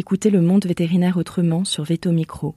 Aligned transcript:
Écoutez 0.00 0.30
le 0.30 0.40
monde 0.40 0.64
vétérinaire 0.64 1.16
autrement 1.16 1.64
sur 1.64 1.82
Veto 1.82 2.12
Micro. 2.12 2.54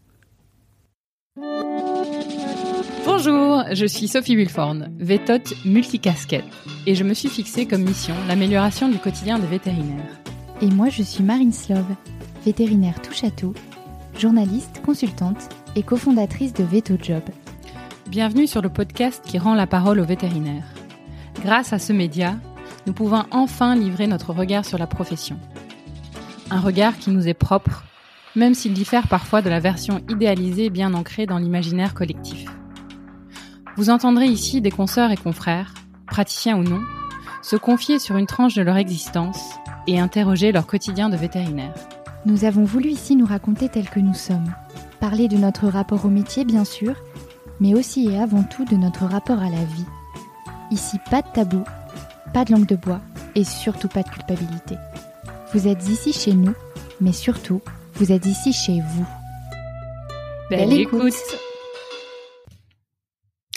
Bonjour, 3.04 3.64
je 3.72 3.88
suis 3.88 4.08
Sophie 4.08 4.36
Wilforn, 4.36 4.92
vétote 5.00 5.56
multicasquette, 5.66 6.46
et 6.86 6.94
je 6.94 7.04
me 7.04 7.16
suis 7.16 7.30
fixée 7.30 7.66
comme 7.66 7.82
mission 7.82 8.14
l'amélioration 8.28 8.90
du 8.90 9.00
quotidien 9.00 9.40
des 9.40 9.48
vétérinaires. 9.48 10.22
Et 10.62 10.68
moi, 10.68 10.90
je 10.90 11.02
suis 11.02 11.24
Marine 11.24 11.52
Slove, 11.52 11.96
vétérinaire 12.46 13.02
touche 13.02 13.24
à 13.24 13.32
tout, 13.32 13.56
journaliste, 14.20 14.80
consultante 14.86 15.50
et 15.76 15.82
cofondatrice 15.82 16.54
de 16.54 16.64
Veto 16.64 16.94
Job. 17.02 17.24
Bienvenue 18.08 18.46
sur 18.46 18.62
le 18.62 18.70
podcast 18.70 19.24
qui 19.26 19.40
rend 19.40 19.56
la 19.56 19.66
parole 19.66 20.00
aux 20.00 20.06
vétérinaires. 20.06 20.72
Grâce 21.44 21.74
à 21.74 21.80
ce 21.80 21.92
média, 21.92 22.38
nous 22.86 22.94
pouvons 22.94 23.24
enfin 23.32 23.76
livrer 23.76 24.06
notre 24.06 24.32
regard 24.32 24.64
sur 24.64 24.78
la 24.78 24.86
profession. 24.86 25.40
Un 26.54 26.60
regard 26.60 26.98
qui 26.98 27.12
nous 27.12 27.30
est 27.30 27.34
propre, 27.34 27.86
même 28.36 28.54
s'il 28.54 28.74
diffère 28.74 29.08
parfois 29.08 29.42
de 29.42 29.50
la 29.50 29.62
version 29.62 30.02
idéalisée 30.10 30.70
bien 30.70 30.94
ancrée 30.94 31.26
dans 31.26 31.38
l'imaginaire 31.38 31.94
collectif. 31.94 32.46
Vous 33.78 33.90
entendrez 33.90 34.26
ici 34.26 34.60
des 34.60 34.70
consoeurs 34.70 35.12
et 35.12 35.18
confrères, 35.18 35.74
praticiens 36.08 36.58
ou 36.58 36.64
non, 36.64 36.82
se 37.42 37.56
confier 37.56 38.00
sur 38.00 38.18
une 38.18 38.26
tranche 38.26 38.54
de 38.56 38.64
leur 38.64 38.76
existence 38.76 39.40
et 39.88 39.98
interroger 39.98 40.52
leur 40.52 40.68
quotidien 40.68 41.08
de 41.08 41.16
vétérinaire. 41.16 41.74
Nous 42.26 42.44
avons 42.44 42.66
voulu 42.66 42.90
ici 42.90 43.16
nous 43.16 43.26
raconter 43.26 43.70
tels 43.70 43.90
que 43.90 44.02
nous 44.02 44.14
sommes, 44.14 44.54
parler 45.00 45.30
de 45.30 45.38
notre 45.38 45.68
rapport 45.68 46.04
au 46.04 46.10
métier 46.10 46.44
bien 46.44 46.66
sûr, 46.66 46.96
mais 47.62 47.74
aussi 47.74 48.10
et 48.10 48.20
avant 48.20 48.44
tout 48.44 48.66
de 48.66 48.76
notre 48.76 49.06
rapport 49.06 49.40
à 49.40 49.50
la 49.50 49.64
vie. 49.64 49.86
Ici, 50.70 50.98
pas 51.10 51.22
de 51.22 51.30
tabou, 51.34 51.64
pas 52.34 52.44
de 52.44 52.52
langue 52.52 52.68
de 52.68 52.76
bois 52.76 53.00
et 53.36 53.46
surtout 53.46 53.88
pas 53.88 54.04
de 54.04 54.10
culpabilité. 54.10 54.76
Vous 55.54 55.68
êtes 55.68 55.90
ici 55.90 56.14
chez 56.14 56.34
nous, 56.34 56.56
mais 57.02 57.12
surtout, 57.12 57.62
vous 57.96 58.14
êtes 58.14 58.26
ici 58.26 58.54
chez 58.54 58.80
vous. 58.80 59.06
Belle, 60.50 60.72
écoute. 60.72 61.14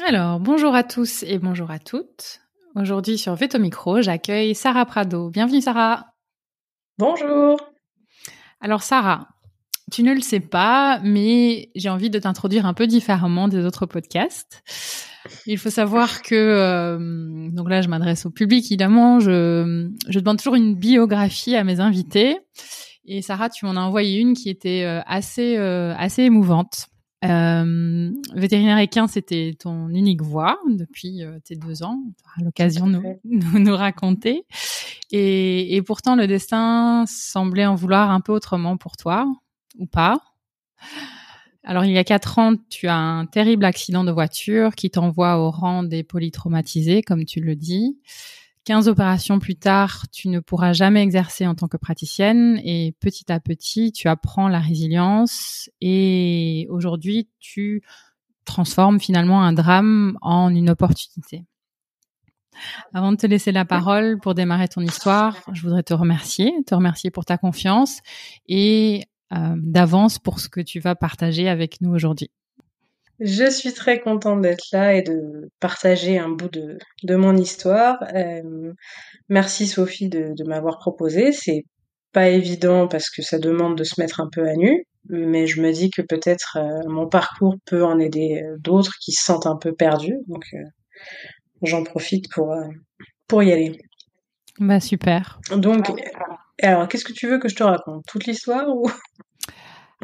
Alors, 0.05 0.41
bonjour 0.41 0.75
à 0.75 0.83
tous 0.83 1.23
et 1.23 1.39
bonjour 1.39 1.71
à 1.71 1.79
toutes. 1.79 2.41
Aujourd'hui 2.75 3.17
sur 3.17 3.37
Veto 3.37 3.61
Micro, 3.61 4.03
j'accueille 4.03 4.57
Sarah 4.57 4.87
Prado. 4.87 5.31
Bienvenue 5.31 5.61
Sarah. 5.61 6.07
Bonjour. 6.99 7.61
Alors 8.61 8.83
Sarah, 8.83 9.29
tu 9.93 10.03
ne 10.03 10.15
le 10.15 10.21
sais 10.21 10.41
pas, 10.41 11.01
mais 11.03 11.71
j'ai 11.75 11.89
envie 11.89 12.11
de 12.11 12.19
t'introduire 12.19 12.67
un 12.67 12.75
peu 12.75 12.87
différemment 12.87 13.49
des 13.49 13.65
autres 13.65 13.87
podcasts. 13.87 14.63
Il 15.47 15.59
faut 15.59 15.71
savoir 15.71 16.23
que, 16.23 16.35
euh, 16.35 17.49
donc 17.51 17.71
là 17.71 17.81
je 17.81 17.89
m'adresse 17.89 18.27
au 18.27 18.31
public 18.31 18.65
évidemment, 18.67 19.21
je, 19.21 19.91
je 20.09 20.19
demande 20.19 20.39
toujours 20.39 20.55
une 20.55 20.75
biographie 20.75 21.55
à 21.55 21.65
mes 21.65 21.81
invités. 21.81 22.39
Et 23.07 23.23
Sarah, 23.23 23.51
tu 23.51 23.67
m'en 23.67 23.73
as 23.73 23.81
envoyé 23.81 24.19
une 24.19 24.35
qui 24.35 24.49
était 24.49 24.85
euh, 24.85 25.01
assez, 25.07 25.57
euh, 25.57 25.95
assez 25.97 26.23
émouvante. 26.23 26.87
Euh, 27.25 28.11
vétérinaire 28.35 28.79
équin, 28.79 29.07
c'était 29.07 29.57
ton 29.59 29.89
unique 29.89 30.23
voix 30.23 30.59
depuis 30.69 31.23
tes 31.45 31.57
deux 31.57 31.83
ans. 31.83 31.99
Tu 32.19 32.25
auras 32.25 32.45
l'occasion 32.45 32.87
de 32.87 33.01
nous, 33.25 33.59
nous, 33.59 33.77
raconter. 33.77 34.45
Et, 35.11 35.75
et 35.75 35.81
pourtant, 35.81 36.17
le 36.17 36.27
destin 36.27 37.05
semblait 37.07 37.65
en 37.65 37.77
vouloir 37.77 38.11
un 38.11 38.21
peu 38.21 38.33
autrement 38.33 38.77
pour 38.77 38.99
toi, 38.99 39.27
ou 39.79 39.87
pas. 39.87 40.19
Alors, 41.63 41.85
il 41.85 41.93
y 41.93 41.99
a 41.99 42.05
quatre 42.05 42.39
ans, 42.39 42.55
tu 42.69 42.89
as 42.89 42.97
un 42.97 43.25
terrible 43.27 43.65
accident 43.65 44.05
de 44.05 44.13
voiture 44.13 44.75
qui 44.75 44.91
t'envoie 44.91 45.39
au 45.39 45.51
rang 45.51 45.83
des 45.83 46.03
polytraumatisés, 46.03 47.03
comme 47.03 47.25
tu 47.25 47.41
le 47.41 47.57
dis. 47.57 47.99
15 48.65 48.89
opérations 48.89 49.39
plus 49.39 49.57
tard, 49.57 50.07
tu 50.11 50.29
ne 50.29 50.41
pourras 50.41 50.73
jamais 50.73 51.03
exercer 51.03 51.47
en 51.47 51.55
tant 51.55 51.69
que 51.69 51.77
praticienne 51.77 52.61
et 52.65 52.95
petit 52.99 53.31
à 53.31 53.39
petit, 53.39 53.93
tu 53.93 54.09
apprends 54.09 54.49
la 54.49 54.59
résilience 54.59 55.71
et 55.83 56.67
aujourd'hui, 56.71 57.29
tu 57.41 57.83
transformes 58.47 59.01
finalement 59.01 59.43
un 59.43 59.53
drame 59.53 60.17
en 60.23 60.55
une 60.55 60.71
opportunité. 60.71 61.45
Avant 62.95 63.13
de 63.13 63.17
te 63.17 63.27
laisser 63.27 63.53
la 63.53 63.65
parole 63.65 64.19
pour 64.21 64.35
démarrer 64.35 64.69
ton 64.69 64.81
histoire, 64.81 65.37
je 65.53 65.63
voudrais 65.63 65.83
te 65.83 65.93
remercier, 65.93 66.53
te 66.67 66.75
remercier 66.75 67.11
pour 67.11 67.25
ta 67.25 67.37
confiance 67.37 68.01
et 68.47 69.05
d'avance 69.57 70.19
pour 70.19 70.41
ce 70.41 70.49
que 70.49 70.61
tu 70.61 70.81
vas 70.81 70.95
partager 70.95 71.49
avec 71.49 71.81
nous 71.81 71.95
aujourd'hui. 71.95 72.31
Je 73.21 73.49
suis 73.49 73.73
très 73.73 74.01
contente 74.01 74.43
d'être 74.43 74.65
là 74.73 74.95
et 74.95 75.03
de 75.03 75.49
partager 75.61 76.19
un 76.19 76.31
bout 76.31 76.49
de, 76.49 76.79
de 77.05 77.15
mon 77.15 77.37
histoire. 77.37 77.99
Euh, 78.13 78.73
merci 79.29 79.69
Sophie 79.69 80.09
de, 80.09 80.35
de 80.37 80.45
m'avoir 80.45 80.79
proposé. 80.79 81.31
C'est 81.31 81.65
pas 82.13 82.29
évident 82.29 82.89
parce 82.89 83.11
que 83.11 83.23
ça 83.23 83.39
demande 83.39 83.79
de 83.79 83.85
se 83.85 84.01
mettre 84.01 84.21
un 84.21 84.29
peu 84.29 84.49
à 84.49 84.55
nu, 84.55 84.85
mais 85.09 85.47
je 85.47 85.63
me 85.63 85.73
dis 85.73 85.91
que 85.91 86.03
peut-être 86.03 86.59
euh, 86.59 86.89
mon 86.89 87.09
parcours 87.09 87.55
peut 87.67 87.85
en 87.85 88.01
aider 88.01 88.43
d'autres 88.59 88.95
qui 89.01 89.13
se 89.13 89.25
sentent 89.25 89.47
un 89.47 89.57
peu 89.57 89.73
perdus. 89.73 90.19
Donc 90.27 90.45
j'en 91.63 91.85
profite 91.85 92.27
pour 92.33 92.53
pour 93.29 93.45
y 93.45 93.53
aller. 93.53 93.79
Bah 94.59 94.81
super. 94.81 95.39
Donc 95.57 95.91
alors 96.63 96.89
qu'est-ce 96.89 97.05
que 97.05 97.13
tu 97.13 97.29
veux 97.29 97.39
que 97.39 97.49
je 97.49 97.57
te 97.57 97.63
raconte? 97.63 98.05
Toute 98.07 98.27
l'histoire 98.27 98.69
ou? 98.69 98.91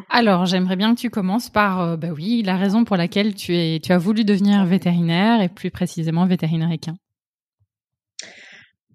Alors, 0.09 0.47
j'aimerais 0.47 0.77
bien 0.77 0.95
que 0.95 1.01
tu 1.01 1.11
commences 1.11 1.51
par, 1.51 1.81
euh, 1.81 1.97
bah 1.97 2.09
oui, 2.15 2.43
la 2.45 2.57
raison 2.57 2.85
pour 2.85 2.97
laquelle 2.97 3.35
tu, 3.35 3.53
as 3.89 3.99
voulu 3.99 4.25
devenir 4.25 4.65
vétérinaire 4.65 5.41
et 5.43 5.49
plus 5.49 5.71
précisément 5.71 6.27
vétérinaire 6.27 6.71
équin. 6.71 6.97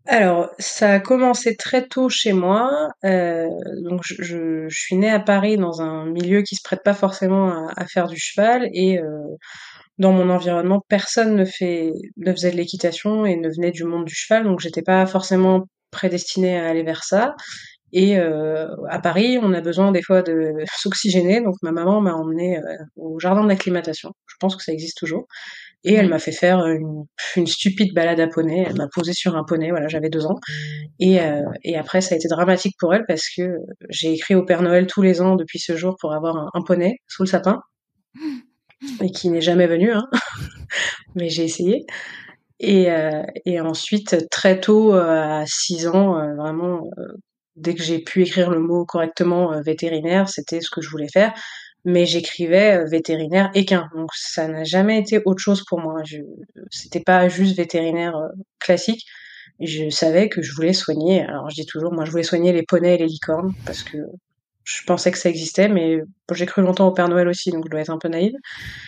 Alors, 0.08 0.52
ça 0.60 0.94
a 0.94 1.00
commencé 1.00 1.56
très 1.56 1.88
tôt 1.88 2.10
chez 2.10 2.34
moi. 2.34 2.90
Euh, 3.04 3.48
donc, 3.84 4.02
je, 4.04 4.68
suis 4.70 4.96
née 4.96 5.10
à 5.10 5.20
Paris 5.20 5.58
dans 5.58 5.82
un 5.82 6.06
milieu 6.06 6.44
qui 6.44 6.56
se 6.56 6.62
prête 6.64 6.84
pas 6.84 6.94
forcément 6.94 7.68
à, 7.76 7.86
faire 7.88 8.08
du 8.08 8.18
cheval 8.18 8.70
et 8.72 9.00
euh, 9.00 9.22
dans 9.98 10.12
mon 10.12 10.30
environnement, 10.30 10.84
personne 10.90 11.36
ne 11.36 11.44
ne 11.44 12.32
faisait 12.34 12.52
de 12.52 12.56
l'équitation 12.56 13.26
et 13.26 13.36
ne 13.36 13.50
venait 13.50 13.72
du 13.72 13.84
monde 13.84 14.06
du 14.06 14.14
cheval, 14.14 14.44
donc 14.44 14.60
j'étais 14.60 14.82
pas 14.82 15.06
forcément 15.06 15.64
prédestinée 15.90 16.60
à 16.60 16.68
aller 16.68 16.84
vers 16.84 17.04
ça. 17.04 17.34
Et 17.98 18.20
euh, 18.20 18.68
à 18.90 19.00
Paris, 19.00 19.40
on 19.42 19.54
a 19.54 19.62
besoin 19.62 19.94
des 19.94 20.02
fois 20.02 20.22
de 20.22 20.52
s'oxygéner, 20.76 21.40
donc 21.40 21.56
ma 21.62 21.72
maman 21.72 22.02
m'a 22.02 22.14
emmenée 22.14 22.58
euh, 22.58 22.62
au 22.98 23.20
jardin 23.22 23.46
d'acclimatation. 23.46 24.12
Je 24.28 24.36
pense 24.38 24.58
que 24.58 24.64
ça 24.64 24.74
existe 24.74 24.98
toujours. 24.98 25.28
Et 25.86 25.94
elle 25.94 26.10
m'a 26.10 26.20
fait 26.20 26.34
faire 26.34 26.66
une, 26.66 27.06
une, 27.38 27.48
stupide 27.48 27.94
balade 27.94 28.20
à 28.20 28.28
poney. 28.28 28.66
Elle 28.68 28.76
m'a 28.76 28.90
posé 28.94 29.14
sur 29.14 29.38
un 29.38 29.46
poney, 29.46 29.70
voilà, 29.70 29.88
j'avais 29.88 30.10
deux 30.10 30.26
ans. 30.26 30.38
Et, 31.00 31.22
euh, 31.22 31.44
et, 31.64 31.78
après, 31.78 32.02
ça 32.02 32.16
a 32.16 32.18
été 32.18 32.28
dramatique 32.28 32.76
pour 32.80 32.94
elle 32.94 33.06
parce 33.08 33.30
que 33.34 33.44
j'ai 33.90 34.12
écrit 34.12 34.36
au 34.36 34.44
Père 34.44 34.62
Noël 34.62 34.88
tous 34.88 35.02
les 35.02 35.22
ans 35.22 35.38
depuis 35.38 35.60
ce 35.60 35.78
jour 35.78 35.96
pour 35.98 36.14
avoir 36.14 36.36
un, 36.36 36.50
un 36.54 36.62
poney 36.64 36.98
sous 37.08 37.24
le 37.24 37.30
sapin, 37.30 37.62
et 39.02 39.10
qui 39.10 39.30
n'est 39.30 39.40
jamais 39.40 39.68
venu, 39.68 39.94
hein. 39.94 40.04
mais 41.16 41.30
j'ai 41.30 41.46
essayé. 41.46 41.86
Et, 42.60 42.92
euh, 42.92 43.24
et, 43.46 43.62
ensuite, 43.62 44.30
très 44.30 44.60
tôt, 44.60 44.92
à 44.96 45.46
6 45.46 45.88
ans, 45.88 46.16
vraiment, 46.36 46.90
dès 47.56 47.76
que 47.76 47.84
j'ai 47.84 48.00
pu 48.00 48.24
écrire 48.24 48.50
le 48.50 48.60
mot 48.60 48.86
correctement 48.86 49.54
euh, 49.54 49.62
vétérinaire, 49.62 50.30
c'était 50.30 50.62
ce 50.62 50.70
que 50.70 50.82
je 50.82 50.90
voulais 50.90 51.10
faire. 51.10 51.34
Mais 51.86 52.06
j'écrivais 52.06 52.78
euh, 52.78 52.86
vétérinaire 52.86 53.52
équin, 53.54 53.90
donc 53.96 54.10
ça 54.16 54.48
n'a 54.48 54.64
jamais 54.64 55.00
été 55.00 55.22
autre 55.26 55.40
chose 55.40 55.64
pour 55.68 55.80
moi. 55.80 56.02
Je, 56.06 56.18
c'était 56.72 57.02
pas 57.02 57.30
juste 57.30 57.56
vétérinaire 57.56 58.16
euh, 58.16 58.30
classique. 58.60 59.06
Je 59.60 59.90
savais 59.90 60.28
que 60.30 60.42
je 60.42 60.54
voulais 60.54 60.74
soigner. 60.74 61.24
Alors 61.24 61.50
je 61.50 61.56
dis 61.56 61.66
toujours, 61.66 61.94
moi 61.94 62.06
je 62.06 62.12
voulais 62.12 62.24
soigner 62.24 62.52
les 62.54 62.64
poneys 62.64 62.96
et 62.96 62.98
les 62.98 63.08
licornes 63.08 63.54
parce 63.66 63.84
que 63.84 63.98
je 64.64 64.84
pensais 64.84 65.12
que 65.12 65.18
ça 65.18 65.30
existait, 65.30 65.70
mais 65.70 66.00
j'ai 66.34 66.48
cru 66.48 66.64
longtemps 66.64 66.88
au 66.88 66.92
Père 66.92 67.08
Noël 67.08 67.28
aussi, 67.28 67.52
donc 67.52 67.66
je 67.66 67.70
dois 67.70 67.82
être 67.82 67.92
un 67.92 68.00
peu 68.00 68.08
naïve. 68.10 68.34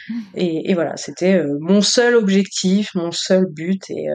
Et, 0.35 0.71
et 0.71 0.73
voilà, 0.73 0.97
c'était 0.97 1.43
mon 1.59 1.81
seul 1.81 2.15
objectif, 2.15 2.95
mon 2.95 3.11
seul 3.11 3.45
but, 3.45 3.89
et, 3.89 4.07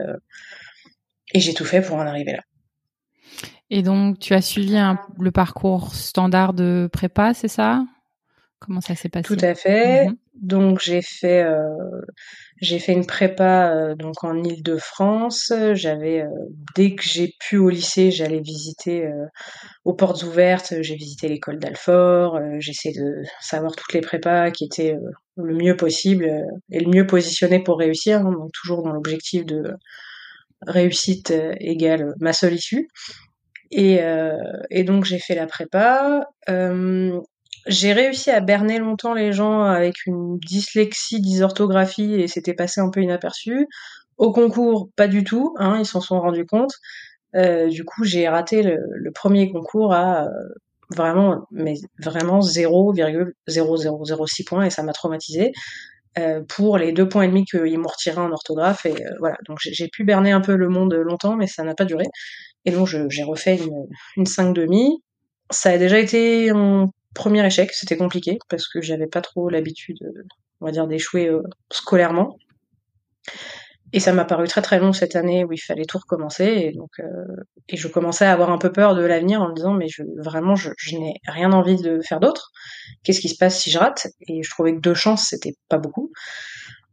et 1.33 1.39
j'ai 1.39 1.53
tout 1.53 1.65
fait 1.65 1.81
pour 1.81 1.97
en 1.97 2.01
arriver 2.05 2.33
là. 2.33 2.43
Et 3.69 3.81
donc, 3.81 4.19
tu 4.19 4.33
as 4.33 4.41
suivi 4.41 4.77
un, 4.77 4.99
le 5.19 5.31
parcours 5.31 5.95
standard 5.95 6.53
de 6.53 6.89
prépa, 6.91 7.33
c'est 7.33 7.47
ça? 7.47 7.83
Comment 8.59 8.81
ça 8.81 8.95
s'est 8.95 9.09
passé? 9.09 9.35
Tout 9.35 9.43
à 9.43 9.55
fait. 9.55 10.05
Mhm. 10.07 10.15
Donc 10.41 10.79
j'ai 10.79 11.01
fait 11.01 11.43
euh, 11.43 11.69
j'ai 12.59 12.79
fait 12.79 12.93
une 12.93 13.05
prépa 13.05 13.71
euh, 13.71 13.95
donc 13.95 14.23
en 14.23 14.41
Île-de-France. 14.41 15.51
J'avais 15.73 16.21
euh, 16.21 16.29
dès 16.75 16.95
que 16.95 17.03
j'ai 17.03 17.33
pu 17.39 17.57
au 17.57 17.69
lycée, 17.69 18.09
j'allais 18.09 18.39
visiter 18.39 19.07
aux 19.83 19.93
portes 19.93 20.23
ouvertes. 20.23 20.75
J'ai 20.81 20.95
visité 20.95 21.27
l'école 21.27 21.59
d'Alfort. 21.59 22.39
J'essaie 22.59 22.93
de 22.93 23.23
savoir 23.41 23.75
toutes 23.75 23.93
les 23.93 24.01
prépas 24.01 24.49
qui 24.51 24.65
étaient 24.65 24.95
le 25.35 25.55
mieux 25.55 25.75
possible 25.75 26.25
et 26.71 26.79
le 26.79 26.89
mieux 26.89 27.05
positionné 27.05 27.61
pour 27.61 27.77
réussir. 27.77 28.19
Hein, 28.19 28.31
donc 28.31 28.51
toujours 28.53 28.81
dans 28.81 28.91
l'objectif 28.93 29.45
de 29.45 29.73
réussite 30.65 31.33
égale 31.59 32.13
ma 32.19 32.33
seule 32.33 32.53
issue. 32.53 32.87
Et, 33.75 34.03
euh, 34.03 34.37
et 34.69 34.83
donc 34.83 35.03
j'ai 35.03 35.17
fait 35.17 35.33
la 35.35 35.47
prépa. 35.47 36.27
Euh, 36.47 37.19
j'ai 37.65 37.91
réussi 37.93 38.29
à 38.29 38.39
berner 38.39 38.77
longtemps 38.77 39.15
les 39.15 39.33
gens 39.33 39.63
avec 39.63 40.05
une 40.05 40.37
dyslexie, 40.37 41.21
dysorthographie, 41.21 42.13
et 42.15 42.27
c'était 42.27 42.53
passé 42.53 42.81
un 42.81 42.91
peu 42.91 43.01
inaperçu. 43.01 43.67
Au 44.17 44.31
concours, 44.31 44.89
pas 44.95 45.07
du 45.07 45.23
tout, 45.23 45.55
hein, 45.57 45.77
ils 45.79 45.87
s'en 45.87 46.01
sont 46.01 46.19
rendus 46.19 46.45
compte. 46.45 46.73
Euh, 47.35 47.67
du 47.67 47.83
coup, 47.83 48.03
j'ai 48.03 48.29
raté 48.29 48.61
le, 48.61 49.11
premier 49.11 49.51
concours 49.51 49.91
à 49.93 50.27
vraiment, 50.91 51.47
mais 51.51 51.73
vraiment 51.99 52.41
0,0006 52.41 54.45
points 54.45 54.65
et 54.65 54.69
ça 54.69 54.83
m'a 54.83 54.93
traumatisé. 54.93 55.51
Pour 56.47 56.77
les 56.77 56.91
deux 56.91 57.09
points 57.09 57.23
et 57.23 57.27
demi 57.27 57.43
qu'ils 57.43 57.79
m'ont 57.79 57.89
retiré 57.89 58.19
en 58.19 58.31
orthographe 58.31 58.85
et 58.85 58.93
voilà 59.17 59.35
donc 59.47 59.57
j'ai 59.59 59.87
pu 59.87 60.03
berner 60.03 60.31
un 60.31 60.41
peu 60.41 60.55
le 60.55 60.69
monde 60.69 60.93
longtemps 60.93 61.35
mais 61.35 61.47
ça 61.47 61.63
n'a 61.63 61.73
pas 61.73 61.85
duré 61.85 62.05
et 62.65 62.71
donc 62.71 62.87
j'ai 62.87 63.23
refait 63.23 63.57
une, 63.57 63.87
une 64.17 64.25
5 64.25 64.53
demi. 64.53 65.03
Ça 65.49 65.71
a 65.71 65.77
déjà 65.77 65.99
été 65.99 66.49
un 66.49 66.89
premier 67.13 67.45
échec. 67.45 67.71
C'était 67.73 67.97
compliqué 67.97 68.37
parce 68.49 68.67
que 68.67 68.81
j'avais 68.81 69.07
pas 69.07 69.21
trop 69.21 69.49
l'habitude 69.49 69.99
on 70.63 70.65
va 70.65 70.71
dire 70.71 70.87
d'échouer 70.87 71.27
euh, 71.27 71.43
scolairement. 71.71 72.37
Et 73.95 73.99
ça 73.99 74.11
m'a 74.11 74.25
paru 74.25 74.47
très 74.47 74.63
très 74.63 74.79
long 74.79 74.91
cette 74.91 75.15
année 75.15 75.43
où 75.43 75.53
il 75.53 75.59
fallait 75.59 75.85
tout 75.85 75.99
recommencer. 75.99 76.45
Et 76.45 76.71
donc 76.71 76.89
euh, 76.99 77.03
et 77.69 77.77
je 77.77 77.87
commençais 77.87 78.25
à 78.25 78.31
avoir 78.31 78.49
un 78.49 78.57
peu 78.57 78.71
peur 78.71 78.95
de 78.95 79.03
l'avenir 79.03 79.41
en 79.41 79.49
me 79.49 79.53
disant 79.53 79.73
mais 79.73 79.87
vraiment 80.17 80.55
je, 80.55 80.69
n'ai 80.93 81.13
rien 81.27 81.51
envie 81.51 81.75
de 81.75 81.99
faire 82.01 82.19
d'autre. 82.19 82.51
Qu'est-ce 83.03 83.19
qui 83.19 83.29
se 83.29 83.37
passe 83.37 83.59
si 83.59 83.69
je 83.69 83.77
rate? 83.77 84.07
Et 84.27 84.41
je 84.41 84.49
trouvais 84.49 84.73
que 84.73 84.79
deux 84.79 84.95
chances 84.95 85.27
c'était 85.29 85.53
pas 85.69 85.77
beaucoup. 85.77 86.11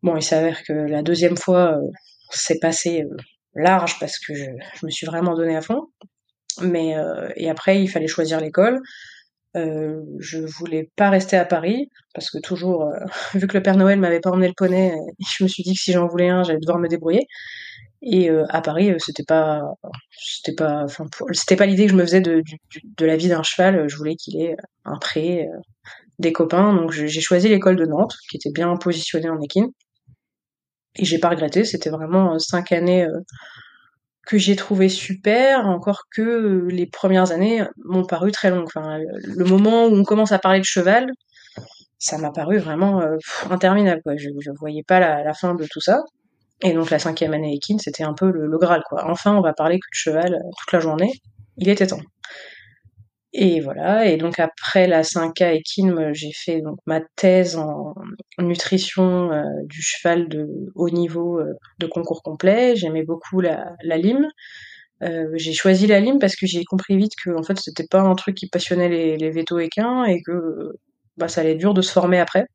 Bon, 0.02 0.16
il 0.16 0.22
s'avère 0.22 0.62
que 0.64 0.72
la 0.72 1.02
deuxième 1.02 1.36
fois 1.36 1.78
euh, 1.78 1.90
c'est 2.30 2.58
passé 2.58 3.02
euh, 3.02 3.16
large 3.54 3.98
parce 4.00 4.18
que 4.18 4.34
je, 4.34 4.44
me 4.82 4.90
suis 4.90 5.06
vraiment 5.06 5.34
donné 5.34 5.56
à 5.56 5.62
fond. 5.62 5.88
Mais 6.62 6.94
et 7.36 7.48
après 7.48 7.82
il 7.82 7.88
fallait 7.88 8.08
choisir 8.08 8.40
l'école. 8.40 8.80
Euh, 9.56 10.00
je 10.20 10.38
voulais 10.38 10.90
pas 10.94 11.10
rester 11.10 11.36
à 11.36 11.44
Paris 11.44 11.90
parce 12.14 12.30
que 12.30 12.38
toujours, 12.38 12.84
euh, 12.84 12.98
vu 13.34 13.46
que 13.46 13.56
le 13.56 13.62
Père 13.62 13.76
Noël 13.76 13.98
m'avait 13.98 14.20
pas 14.20 14.30
emmené 14.30 14.46
le 14.48 14.54
poney, 14.56 14.92
euh, 14.92 15.12
je 15.36 15.42
me 15.44 15.48
suis 15.48 15.62
dit 15.62 15.74
que 15.74 15.80
si 15.80 15.92
j'en 15.92 16.06
voulais 16.06 16.28
un, 16.28 16.44
j'allais 16.44 16.60
devoir 16.60 16.78
me 16.78 16.88
débrouiller. 16.88 17.26
Et 18.02 18.30
à 18.30 18.62
Paris, 18.62 18.94
c'était 18.98 19.24
pas, 19.24 19.60
c'était 20.10 20.54
pas, 20.54 20.84
enfin, 20.84 21.04
c'était 21.32 21.56
pas 21.56 21.66
l'idée 21.66 21.84
que 21.84 21.90
je 21.92 21.96
me 21.96 22.02
faisais 22.02 22.22
de, 22.22 22.36
de, 22.36 22.80
de 22.96 23.06
la 23.06 23.16
vie 23.18 23.28
d'un 23.28 23.42
cheval. 23.42 23.86
Je 23.90 23.96
voulais 23.96 24.16
qu'il 24.16 24.40
ait 24.40 24.56
un 24.86 24.96
pré, 24.96 25.46
des 26.18 26.32
copains. 26.32 26.74
Donc 26.74 26.92
j'ai 26.92 27.20
choisi 27.20 27.48
l'école 27.48 27.76
de 27.76 27.84
Nantes, 27.84 28.14
qui 28.30 28.38
était 28.38 28.52
bien 28.52 28.74
positionnée 28.76 29.28
en 29.28 29.38
équine. 29.42 29.68
Et 30.96 31.04
j'ai 31.04 31.18
pas 31.18 31.28
regretté. 31.28 31.64
C'était 31.64 31.90
vraiment 31.90 32.38
cinq 32.38 32.72
années 32.72 33.06
que 34.26 34.38
j'ai 34.38 34.56
trouvé 34.56 34.88
super, 34.88 35.66
encore 35.66 36.04
que 36.14 36.68
les 36.70 36.86
premières 36.86 37.32
années 37.32 37.64
m'ont 37.84 38.04
paru 38.04 38.30
très 38.32 38.50
longues. 38.50 38.66
Enfin, 38.66 38.98
le 38.98 39.44
moment 39.44 39.86
où 39.86 39.96
on 39.96 40.04
commence 40.04 40.32
à 40.32 40.38
parler 40.38 40.60
de 40.60 40.64
cheval, 40.64 41.10
ça 41.98 42.16
m'a 42.18 42.30
paru 42.30 42.58
vraiment 42.58 43.00
euh, 43.00 43.16
interminable. 43.50 44.02
Quoi. 44.02 44.14
Je 44.16 44.28
voyais 44.58 44.82
pas 44.82 45.00
la, 45.00 45.34
fin 45.34 45.54
de 45.54 45.66
tout 45.70 45.80
ça. 45.80 46.02
Et 46.62 46.72
donc 46.72 46.90
la 46.90 46.98
cinquième 46.98 47.34
année 47.34 47.54
équine, 47.54 47.78
c'était 47.78 48.04
un 48.04 48.14
peu 48.14 48.30
le, 48.30 48.46
le, 48.46 48.58
Graal. 48.58 48.82
Quoi. 48.88 49.04
Enfin, 49.10 49.34
on 49.34 49.40
va 49.40 49.52
parler 49.52 49.78
que 49.78 49.86
de 49.86 49.94
cheval 49.94 50.34
euh, 50.34 50.50
toute 50.58 50.72
la 50.72 50.80
journée. 50.80 51.12
Il 51.56 51.68
était 51.68 51.86
temps. 51.86 52.00
Et 53.32 53.60
voilà. 53.60 54.06
Et 54.06 54.16
donc 54.16 54.40
après 54.40 54.88
la 54.88 55.02
5K 55.02 55.54
équine, 55.54 56.12
j'ai 56.12 56.32
fait 56.32 56.60
donc 56.60 56.78
ma 56.86 57.00
thèse 57.16 57.56
en 57.56 57.94
nutrition 58.38 59.32
euh, 59.32 59.44
du 59.64 59.82
cheval 59.82 60.28
de 60.28 60.48
haut 60.74 60.90
niveau 60.90 61.38
euh, 61.38 61.54
de 61.78 61.86
concours 61.86 62.22
complet. 62.22 62.74
J'aimais 62.74 63.04
beaucoup 63.04 63.40
la, 63.40 63.76
la 63.84 63.98
lime. 63.98 64.26
Euh, 65.02 65.28
j'ai 65.34 65.52
choisi 65.52 65.86
la 65.86 66.00
lime 66.00 66.18
parce 66.18 66.36
que 66.36 66.46
j'ai 66.46 66.64
compris 66.64 66.96
vite 66.96 67.12
que 67.24 67.30
en 67.30 67.42
fait 67.42 67.58
c'était 67.58 67.86
pas 67.86 68.00
un 68.00 68.14
truc 68.16 68.34
qui 68.36 68.48
passionnait 68.48 68.88
les, 69.16 69.30
vétos 69.30 69.58
équins 69.58 70.04
et 70.04 70.20
que 70.22 70.72
bah, 71.16 71.28
ça 71.28 71.40
allait 71.40 71.52
être 71.52 71.58
dur 71.58 71.72
de 71.74 71.82
se 71.82 71.92
former 71.92 72.18
après. 72.18 72.46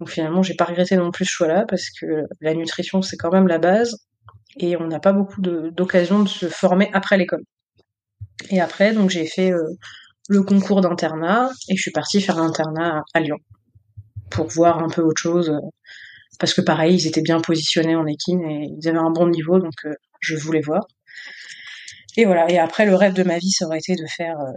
Donc 0.00 0.10
finalement 0.10 0.42
j'ai 0.42 0.54
pas 0.54 0.64
regretté 0.64 0.96
non 0.96 1.10
plus 1.10 1.26
ce 1.26 1.30
choix-là 1.32 1.64
parce 1.68 1.90
que 1.90 2.24
la 2.40 2.54
nutrition 2.54 3.02
c'est 3.02 3.16
quand 3.16 3.30
même 3.32 3.48
la 3.48 3.58
base 3.58 3.98
et 4.58 4.76
on 4.76 4.86
n'a 4.88 5.00
pas 5.00 5.12
beaucoup 5.12 5.40
d'occasion 5.40 6.22
de, 6.22 6.28
se 6.28 6.48
former 6.48 6.90
après 6.92 7.18
l'école. 7.18 7.42
Et 8.50 8.60
après 8.60 8.92
donc 8.92 9.10
j'ai 9.10 9.26
fait 9.26 9.52
le 10.28 10.42
concours 10.42 10.80
d'internat 10.80 11.50
et 11.68 11.76
je 11.76 11.82
suis 11.82 11.90
partie 11.90 12.20
faire 12.20 12.36
l'internat 12.36 13.04
à 13.14 13.20
Lyon 13.20 13.38
pour 14.30 14.46
voir 14.46 14.82
un 14.82 14.88
peu 14.88 15.02
autre 15.02 15.20
chose 15.20 15.52
parce 16.38 16.52
que 16.52 16.60
pareil 16.60 16.96
ils 16.96 17.06
étaient 17.06 17.22
bien 17.22 17.40
positionnés 17.40 17.96
en 17.96 18.06
équine 18.06 18.42
et 18.42 18.68
ils 18.78 18.88
avaient 18.88 18.98
un 18.98 19.10
bon 19.10 19.28
niveau 19.28 19.58
donc 19.58 19.74
euh, 19.84 19.94
je 20.20 20.36
voulais 20.36 20.60
voir. 20.60 20.86
Et 22.16 22.24
voilà. 22.24 22.50
Et 22.50 22.58
après 22.58 22.86
le 22.86 22.94
rêve 22.94 23.14
de 23.14 23.22
ma 23.22 23.38
vie 23.38 23.50
ça 23.50 23.66
aurait 23.66 23.78
été 23.78 23.94
de 23.94 24.06
faire 24.16 24.38
euh, 24.40 24.52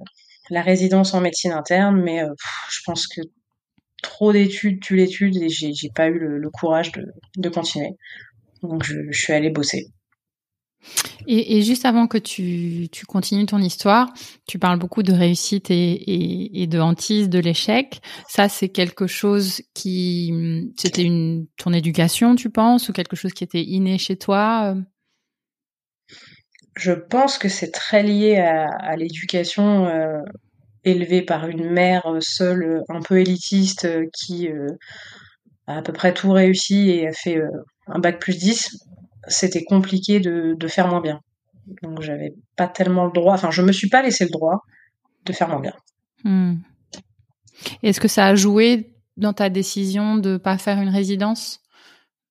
la 0.50 0.62
résidence 0.62 1.14
en 1.14 1.22
médecine 1.22 1.52
interne 1.52 2.02
mais 2.02 2.24
euh, 2.24 2.34
je 2.72 2.80
pense 2.86 3.08
que 3.08 3.22
trop 4.02 4.34
d'études 4.34 4.82
tu 4.82 4.96
l'étude 4.96 5.38
et 5.38 5.50
j'ai, 5.50 5.90
pas 5.94 6.08
eu 6.08 6.18
le, 6.18 6.50
courage 6.50 6.92
de, 7.38 7.50
continuer. 7.50 7.92
Donc 8.64 8.84
je 8.84 9.12
suis 9.12 9.34
allée 9.34 9.50
bosser 9.50 9.88
et, 11.28 11.62
juste 11.62 11.86
avant 11.86 12.08
que 12.08 12.18
tu, 12.18 12.90
continues 13.08 13.46
ton 13.46 13.60
histoire, 13.60 14.12
tu 14.48 14.60
parles 14.60 14.80
beaucoup 14.80 15.04
de 15.04 15.14
réussite 15.14 15.68
et, 15.70 16.68
de 16.68 16.80
hantise 16.80 17.30
de 17.30 17.40
l'échec. 17.40 18.02
Ça, 18.28 18.50
c'est 18.50 18.70
quelque 18.70 19.08
chose 19.08 19.62
qui, 19.74 20.72
c'était 20.78 21.04
une 21.04 21.48
ton 21.58 21.74
éducation, 21.74 22.36
tu 22.36 22.50
penses, 22.50 22.90
ou 22.90 22.94
quelque 22.94 23.16
chose 23.16 23.34
qui 23.34 23.44
était 23.44 23.62
inné 23.62 23.98
chez 23.98 24.18
toi 24.18 24.76
Je 26.76 26.94
pense 26.94 27.38
que 27.38 27.50
c'est 27.50 27.72
très 27.72 28.04
lié 28.04 28.38
à, 28.38 28.96
l'éducation 28.96 29.86
euh, 29.88 30.22
élevée 30.84 31.22
par 31.22 31.48
une 31.48 31.70
mère 31.70 32.06
seule, 32.22 32.82
un 32.90 33.02
peu 33.02 33.20
élitiste, 33.20 33.88
qui 34.14 34.50
euh, 34.50 34.68
a 35.68 35.78
à 35.78 35.82
peu 35.82 35.94
près 35.94 36.14
tout 36.14 36.32
réussi 36.32 36.90
et 36.90 37.08
a 37.08 37.14
fait 37.14 37.38
euh, 37.38 37.50
un 37.88 38.00
bac 38.00 38.20
plus 38.20 38.38
10 38.38 38.80
c'était 39.28 39.64
compliqué 39.64 40.20
de, 40.20 40.56
de, 40.58 40.68
faire 40.68 40.88
moins 40.88 41.02
bien. 41.02 41.22
Donc 41.84 42.02
j'avais 42.02 42.34
pas 42.56 42.68
tellement 42.68 43.06
le 43.06 43.12
droit, 43.12 43.34
enfin 43.34 43.52
je 43.52 43.62
me 43.62 43.72
suis 43.72 43.90
pas 43.90 44.02
laissé 44.02 44.26
le 44.26 44.32
droit 44.32 44.64
de 45.26 45.34
faire 45.34 45.50
moins 45.50 45.60
bien. 45.60 45.74
Hmm. 46.24 46.56
Est-ce 47.84 48.00
que 48.00 48.08
ça 48.08 48.26
a 48.26 48.36
joué 48.36 48.94
dans 49.18 49.34
ta 49.34 49.50
décision 49.50 50.16
de 50.16 50.38
pas 50.38 50.58
faire 50.58 50.80
une 50.80 50.90
résidence, 50.90 51.62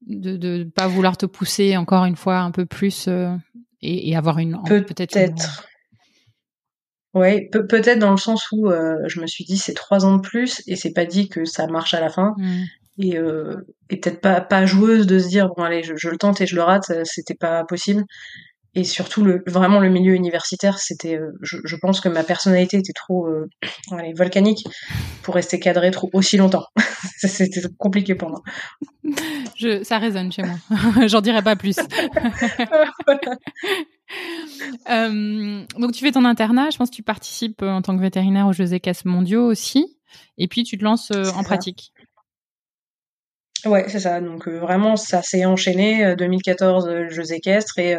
de 0.06 0.37
ne 0.37 0.64
pas 0.64 0.88
vouloir 0.88 1.17
te 1.17 1.26
pousser 1.26 1.76
encore 1.76 2.05
une 2.05 2.17
fois 2.17 2.38
un 2.38 2.50
peu 2.50 2.64
plus 2.64 3.06
euh, 3.08 3.34
et, 3.82 4.11
et, 4.11 4.17
avoir 4.17 4.38
une 4.38 4.61
peut-être. 4.64 5.12
Peut 5.14 5.31
Oui, 7.14 7.49
pe 7.50 7.61
peut-être 7.61 7.99
dans 7.99 8.11
le 8.11 8.17
sens 8.17 8.50
où 8.50 8.70
euh, 8.70 8.96
je 9.06 9.20
me 9.20 9.26
suis 9.26 9.44
dit 9.44 9.58
c'est 9.58 9.75
trois 9.75 10.05
ans 10.05 10.17
de 10.17 10.23
plus 10.23 10.62
et 10.67 10.76
c'est 10.76 10.93
pas 10.93 11.05
dit 11.05 11.29
que 11.29 11.44
ça 11.44 11.67
marche 11.67 11.94
à 11.94 12.00
la 12.00 12.08
fin. 12.08 12.34
Hmm 12.38 12.64
et, 12.99 13.17
euh, 13.17 13.67
et 13.91 13.97
peut-être 13.99 14.21
pas 14.21 14.41
pas 14.41 14.67
joueuse 14.67 15.06
de 15.06 15.19
se 15.19 15.29
dire 15.29 15.49
bon 15.56 15.62
allez 15.62 15.83
je, 15.83 15.95
je 15.97 16.09
le 16.09 16.19
tente 16.19 16.41
et 16.41 16.47
je 16.47 16.56
le 16.56 16.62
rate 16.62 16.93
c'était 17.05 17.35
pas 17.35 17.65
possible. 17.65 18.05
Et 18.75 18.85
surtout 18.85 19.25
le 19.25 19.43
vraiment 19.47 19.81
le 19.81 19.89
milieu 19.89 20.15
universitaire 20.15 20.79
c'était 20.79 21.17
euh, 21.17 21.33
je, 21.43 21.56
je, 21.65 21.77
pense 21.77 22.00
que 22.00 22.09
ma 22.09 22.23
personnalité 22.23 22.77
était 22.77 22.93
trop 22.93 23.27
euh, 23.27 23.49
allez, 23.93 24.12
volcanique 24.12 24.67
pour 25.23 25.35
rester 25.35 25.59
cadrée 25.59 25.91
trop 25.91 26.11
aussi 26.12 26.37
longtemps. 26.37 26.65
C'était 27.17 27.63
compliqué 27.79 28.15
pour 28.15 28.29
moi. 28.31 28.43
Je 29.56 29.82
ça 29.82 29.99
résonne 29.99 30.31
chez 30.31 30.43
moi. 30.43 31.06
J'en 31.08 31.20
dirai 31.20 31.43
pas 31.43 31.56
plus. 31.56 31.77
Euh, 34.89 35.65
donc 35.79 35.93
tu 35.93 36.05
fais 36.05 36.13
ton 36.13 36.25
internat. 36.25 36.70
Je 36.70 36.77
pense 36.77 36.91
que 36.91 36.94
tu 36.94 37.03
participes 37.03 37.63
en 37.63 37.82
tant 37.82 37.96
que 37.96 38.01
vétérinaire 38.03 38.46
aux 38.46 38.53
Jeux 38.53 38.75
équestres 38.75 39.06
mondiaux 39.06 39.44
aussi. 39.44 39.99
Et 40.37 40.46
puis 40.46 40.63
tu 40.63 40.79
te 40.79 40.84
lances 40.84 41.11
en 41.11 41.43
pratique 41.43 41.93
Ouais, 43.65 43.88
c'est 43.88 44.00
ça. 44.00 44.20
Donc 44.20 44.46
euh, 44.46 44.58
vraiment, 44.58 44.96
ça 44.96 45.22
s'est 45.22 45.44
enchaîné. 45.44 46.15
2014, 46.17 46.86
euh, 46.86 46.91
euh, 46.91 47.08
Jeux 47.08 47.32
équestres 47.32 47.79
et 47.79 47.96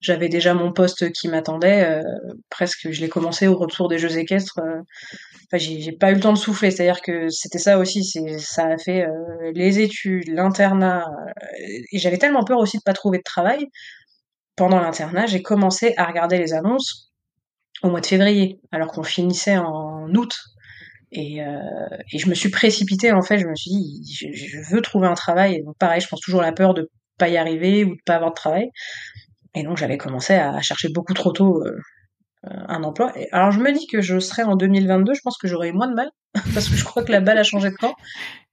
j'avais 0.00 0.28
déjà 0.28 0.54
mon 0.54 0.72
poste 0.72 1.12
qui 1.12 1.28
m'attendait. 1.28 2.02
presque, 2.50 2.90
je 2.90 3.00
l'ai 3.00 3.08
commencé 3.08 3.46
au 3.46 3.56
retour 3.56 3.88
des 3.88 3.98
Jeux 3.98 4.18
équestres. 4.18 4.58
Enfin, 4.58 5.58
j'ai 5.58 5.92
pas 5.92 6.10
eu 6.10 6.14
le 6.14 6.20
temps 6.20 6.32
de 6.32 6.38
souffler. 6.38 6.70
C'est-à-dire 6.70 7.00
que 7.00 7.28
c'était 7.30 7.58
ça 7.58 7.78
aussi. 7.78 8.04
C'est 8.04 8.38
ça 8.38 8.66
a 8.66 8.78
fait 8.78 9.06
les 9.54 9.80
études, 9.80 10.28
l'internat. 10.28 11.06
et 11.92 11.98
j'avais 11.98 12.18
tellement 12.18 12.44
peur 12.44 12.58
aussi 12.58 12.78
de 12.78 12.82
pas 12.84 12.92
trouver 12.92 13.18
de 13.18 13.22
travail. 13.24 13.66
Pendant 14.56 14.80
l'internat, 14.80 15.26
j'ai 15.26 15.42
commencé 15.42 15.94
à 15.96 16.04
regarder 16.04 16.38
les 16.38 16.52
annonces 16.52 17.12
au 17.82 17.90
mois 17.90 18.00
de 18.00 18.06
février, 18.06 18.60
alors 18.72 18.88
qu'on 18.88 19.04
finissait 19.04 19.56
en 19.56 20.12
août. 20.14 20.34
Et, 21.10 21.42
euh, 21.42 21.56
et, 22.12 22.18
je 22.18 22.28
me 22.28 22.34
suis 22.34 22.50
précipitée 22.50 23.12
en 23.12 23.22
fait. 23.22 23.38
Je 23.38 23.46
me 23.46 23.54
suis 23.54 23.70
dit, 23.70 24.32
je, 24.34 24.74
veux 24.74 24.82
trouver 24.82 25.08
un 25.08 25.14
travail. 25.14 25.56
Et 25.56 25.62
donc 25.62 25.76
pareil, 25.78 26.00
je 26.00 26.08
pense 26.08 26.20
toujours 26.20 26.42
la 26.42 26.52
peur 26.52 26.74
de 26.74 26.90
pas 27.18 27.28
y 27.28 27.36
arriver 27.36 27.84
ou 27.84 27.94
de 27.94 28.00
pas 28.04 28.16
avoir 28.16 28.30
de 28.30 28.36
travail. 28.36 28.68
Et 29.54 29.62
donc 29.62 29.76
j'avais 29.76 29.98
commencé 29.98 30.34
à 30.34 30.60
chercher 30.60 30.88
beaucoup 30.90 31.14
trop 31.14 31.32
tôt 31.32 31.62
euh, 31.64 31.78
un 32.44 32.82
emploi. 32.84 33.12
Alors 33.32 33.50
je 33.50 33.60
me 33.60 33.72
dis 33.72 33.86
que 33.86 34.00
je 34.00 34.18
serais 34.18 34.42
en 34.42 34.56
2022. 34.56 35.14
Je 35.14 35.20
pense 35.22 35.38
que 35.38 35.48
j'aurais 35.48 35.68
eu 35.68 35.72
moins 35.72 35.88
de 35.88 35.94
mal 35.94 36.10
parce 36.54 36.68
que 36.68 36.76
je 36.76 36.84
crois 36.84 37.02
que 37.02 37.12
la 37.12 37.20
balle 37.20 37.38
a 37.38 37.44
changé 37.44 37.70
de 37.70 37.76
camp 37.76 37.94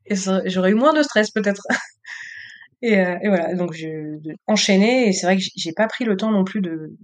et 0.05 0.15
j'aurais 0.45 0.71
eu 0.71 0.75
moins 0.75 0.93
de 0.93 1.03
stress 1.03 1.31
peut-être. 1.31 1.63
et, 2.81 3.00
euh, 3.00 3.17
et, 3.21 3.27
voilà. 3.27 3.53
Donc 3.55 3.74
j'ai 3.74 4.17
enchaîné 4.47 5.09
et 5.09 5.13
c'est 5.13 5.25
vrai 5.25 5.38
que 5.38 5.43
j'ai 5.55 5.74
pas 5.74 5.88
pris 5.88 6.05
le 6.05 6.15
temps 6.15 6.31
non 6.31 6.43
plus 6.43 6.62
de 6.62 6.95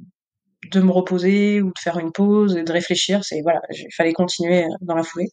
de 0.71 0.81
me 0.81 0.91
reposer 0.91 1.61
ou 1.61 1.67
de 1.67 1.79
faire 1.79 1.99
une 1.99 2.11
pause 2.11 2.55
et 2.55 2.63
de 2.63 2.71
réfléchir. 2.71 3.23
C'est 3.23 3.41
voilà, 3.41 3.61
il 3.71 3.93
fallait 3.93 4.13
continuer 4.13 4.65
dans 4.81 4.95
la 4.95 5.03
foulée. 5.03 5.29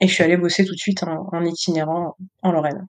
Et 0.00 0.08
je 0.08 0.14
suis 0.14 0.24
allée 0.24 0.36
bosser 0.36 0.64
tout 0.64 0.74
de 0.74 0.78
suite 0.78 1.02
en, 1.02 1.28
en 1.32 1.44
itinérant 1.44 2.16
en 2.42 2.52
Lorraine. 2.52 2.86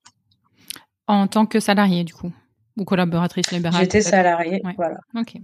En 1.08 1.27
tant 1.27 1.46
que 1.46 1.60
salariée, 1.60 2.03
du 2.03 2.13
coup, 2.13 2.32
ou 2.77 2.86
collaboratrice 2.86 3.51
libérale 3.51 3.82
J'étais 3.82 4.01
salariée, 4.01 4.62
ouais. 4.63 4.74
voilà. 4.77 4.98
Ok, 5.15 5.36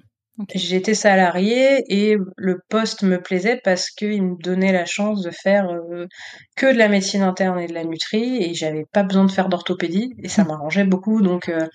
J'étais 0.55 0.93
salariée 0.93 1.83
et 1.89 2.15
le 2.37 2.61
poste 2.69 3.03
me 3.03 3.21
plaisait 3.21 3.59
parce 3.61 3.89
qu'il 3.89 4.23
me 4.23 4.41
donnait 4.41 4.71
la 4.71 4.85
chance 4.85 5.21
de 5.21 5.31
faire 5.31 5.69
euh, 5.69 6.07
que 6.55 6.71
de 6.71 6.77
la 6.77 6.87
médecine 6.87 7.23
interne 7.23 7.59
et 7.59 7.67
de 7.67 7.73
la 7.73 7.83
nutrie 7.83 8.41
et 8.41 8.53
j'avais 8.53 8.85
pas 8.93 9.03
besoin 9.03 9.25
de 9.25 9.31
faire 9.31 9.49
d'orthopédie 9.49 10.13
et 10.23 10.29
ça 10.29 10.43
mmh. 10.43 10.47
m'arrangeait 10.47 10.85
beaucoup 10.85 11.21
donc 11.21 11.49
euh, 11.49 11.67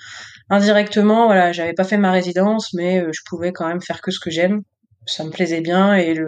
indirectement 0.50 1.26
voilà 1.26 1.52
j'avais 1.52 1.72
pas 1.72 1.84
fait 1.84 1.96
ma 1.96 2.12
résidence 2.12 2.72
mais 2.74 3.00
euh, 3.00 3.10
je 3.12 3.20
pouvais 3.26 3.52
quand 3.52 3.66
même 3.66 3.82
faire 3.82 4.00
que 4.00 4.10
ce 4.10 4.20
que 4.20 4.30
j'aime. 4.30 4.62
Ça 5.06 5.24
me 5.24 5.30
plaisait 5.30 5.60
bien 5.60 5.94
et 5.94 6.18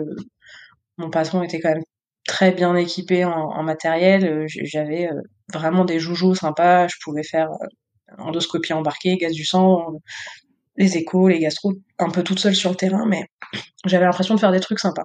mon 0.98 1.10
patron 1.10 1.42
était 1.42 1.60
quand 1.60 1.70
même 1.70 1.84
très 2.26 2.52
bien 2.52 2.76
équipé 2.76 3.24
en, 3.24 3.32
en 3.32 3.62
matériel. 3.62 4.44
J'avais 4.46 5.08
vraiment 5.52 5.86
des 5.86 5.98
joujoux 5.98 6.34
sympas. 6.34 6.86
Je 6.88 6.96
pouvais 7.02 7.22
faire 7.22 7.48
endoscopie 8.18 8.74
embarquée 8.74 9.16
gaz 9.16 9.32
du 9.32 9.46
sang 9.46 9.98
les 10.76 10.96
échos, 10.96 11.28
les 11.28 11.38
gastro, 11.38 11.74
un 11.98 12.10
peu 12.10 12.22
toute 12.22 12.38
seule 12.38 12.54
sur 12.54 12.70
le 12.70 12.76
terrain, 12.76 13.06
mais 13.06 13.24
j'avais 13.86 14.04
l'impression 14.04 14.34
de 14.34 14.40
faire 14.40 14.52
des 14.52 14.60
trucs 14.60 14.78
sympas. 14.78 15.04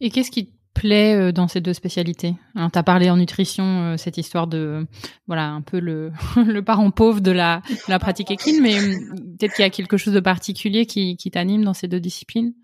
Et 0.00 0.10
qu'est-ce 0.10 0.30
qui 0.30 0.52
plaît 0.74 1.14
euh, 1.14 1.32
dans 1.32 1.48
ces 1.48 1.60
deux 1.60 1.72
spécialités 1.72 2.34
Tu 2.54 2.78
as 2.78 2.82
parlé 2.82 3.10
en 3.10 3.16
nutrition, 3.16 3.92
euh, 3.92 3.96
cette 3.96 4.18
histoire 4.18 4.46
de, 4.46 4.86
voilà, 5.26 5.48
un 5.48 5.62
peu 5.62 5.80
le, 5.80 6.12
le 6.36 6.62
parent 6.62 6.90
pauvre 6.90 7.20
de 7.20 7.30
la, 7.30 7.62
la 7.88 7.98
pratique 7.98 8.30
équine, 8.30 8.60
mais 8.60 8.76
euh, 8.76 8.96
peut-être 9.38 9.54
qu'il 9.54 9.64
y 9.64 9.66
a 9.66 9.70
quelque 9.70 9.96
chose 9.96 10.14
de 10.14 10.20
particulier 10.20 10.86
qui, 10.86 11.16
qui 11.16 11.30
t'anime 11.30 11.64
dans 11.64 11.74
ces 11.74 11.88
deux 11.88 12.00
disciplines? 12.00 12.54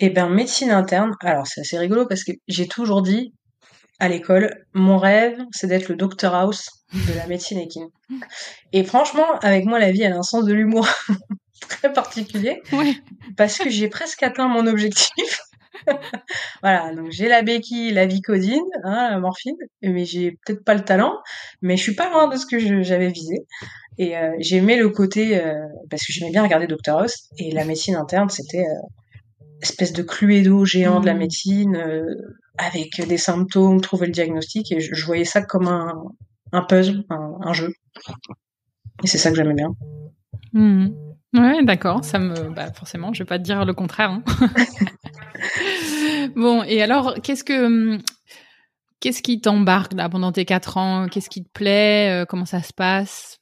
Eh 0.00 0.10
bien, 0.10 0.28
médecine 0.28 0.70
interne, 0.70 1.12
alors 1.20 1.46
c'est 1.46 1.60
assez 1.60 1.78
rigolo 1.78 2.06
parce 2.06 2.24
que 2.24 2.32
j'ai 2.48 2.66
toujours 2.66 3.02
dit, 3.02 3.32
à 3.98 4.08
l'école, 4.08 4.50
mon 4.74 4.98
rêve, 4.98 5.38
c'est 5.52 5.68
d'être 5.68 5.88
le 5.88 5.96
Dr 5.96 6.34
House 6.34 6.68
de 6.92 7.14
la 7.16 7.26
médecine 7.26 7.58
équine. 7.58 7.88
Et 8.72 8.84
franchement, 8.84 9.38
avec 9.42 9.64
moi, 9.64 9.78
la 9.78 9.92
vie, 9.92 10.02
elle 10.02 10.12
a 10.12 10.18
un 10.18 10.22
sens 10.22 10.44
de 10.44 10.52
l'humour 10.52 10.88
très 11.68 11.92
particulier. 11.92 12.60
Parce 13.36 13.58
que 13.58 13.70
j'ai 13.70 13.88
presque 13.88 14.22
atteint 14.22 14.48
mon 14.48 14.66
objectif. 14.66 15.40
voilà, 16.62 16.94
donc 16.94 17.10
j'ai 17.10 17.28
la 17.28 17.42
béquille, 17.42 17.92
la 17.92 18.06
vicodine, 18.06 18.62
hein, 18.84 19.10
la 19.10 19.18
morphine, 19.18 19.56
mais 19.82 20.04
j'ai 20.04 20.32
peut-être 20.44 20.64
pas 20.64 20.74
le 20.74 20.84
talent, 20.84 21.18
mais 21.60 21.76
je 21.76 21.82
suis 21.82 21.94
pas 21.94 22.10
loin 22.10 22.28
de 22.28 22.36
ce 22.36 22.46
que 22.46 22.58
j'avais 22.82 23.08
visé. 23.08 23.46
Et 23.98 24.16
euh, 24.16 24.32
j'aimais 24.38 24.78
le 24.78 24.88
côté, 24.88 25.40
euh, 25.40 25.66
parce 25.90 26.06
que 26.06 26.12
j'aimais 26.12 26.30
bien 26.30 26.42
regarder 26.42 26.66
Dr 26.66 26.98
House, 26.98 27.28
et 27.38 27.50
la 27.50 27.64
médecine 27.64 27.94
interne, 27.94 28.28
c'était 28.30 28.64
euh, 28.64 28.86
espèce 29.60 29.92
de 29.92 30.02
cluedo 30.02 30.64
géant 30.64 31.00
de 31.00 31.06
la 31.06 31.14
mmh. 31.14 31.18
médecine, 31.18 32.06
avec 32.58 33.06
des 33.06 33.18
symptômes, 33.18 33.80
trouver 33.80 34.06
le 34.06 34.12
diagnostic, 34.12 34.72
et 34.72 34.80
je, 34.80 35.06
voyais 35.06 35.24
ça 35.24 35.42
comme 35.42 35.68
un, 35.68 36.02
un 36.52 36.62
puzzle, 36.62 37.04
un, 37.10 37.52
jeu. 37.52 37.72
Et 39.04 39.06
c'est 39.06 39.18
ça 39.18 39.30
que 39.30 39.36
j'aimais 39.36 39.54
bien. 39.54 39.74
Hmm. 40.52 40.88
Ouais, 41.34 41.64
d'accord. 41.64 42.04
Ça 42.04 42.18
me, 42.18 42.50
bah, 42.50 42.72
forcément, 42.72 43.12
je 43.14 43.22
vais 43.22 43.26
pas 43.26 43.38
te 43.38 43.44
dire 43.44 43.64
le 43.64 43.72
contraire. 43.72 44.10
Hein. 44.10 44.22
bon, 46.36 46.62
et 46.64 46.82
alors, 46.82 47.14
qu'est-ce 47.22 47.44
que, 47.44 47.98
qu'est-ce 49.00 49.22
qui 49.22 49.40
t'embarque 49.40 49.92
là 49.94 50.08
pendant 50.08 50.32
tes 50.32 50.44
quatre 50.44 50.76
ans? 50.76 51.08
Qu'est-ce 51.10 51.30
qui 51.30 51.44
te 51.44 51.50
plaît? 51.50 52.22
Euh, 52.22 52.24
Comment 52.24 52.46
ça 52.46 52.62
se 52.62 52.72
passe? 52.72 53.38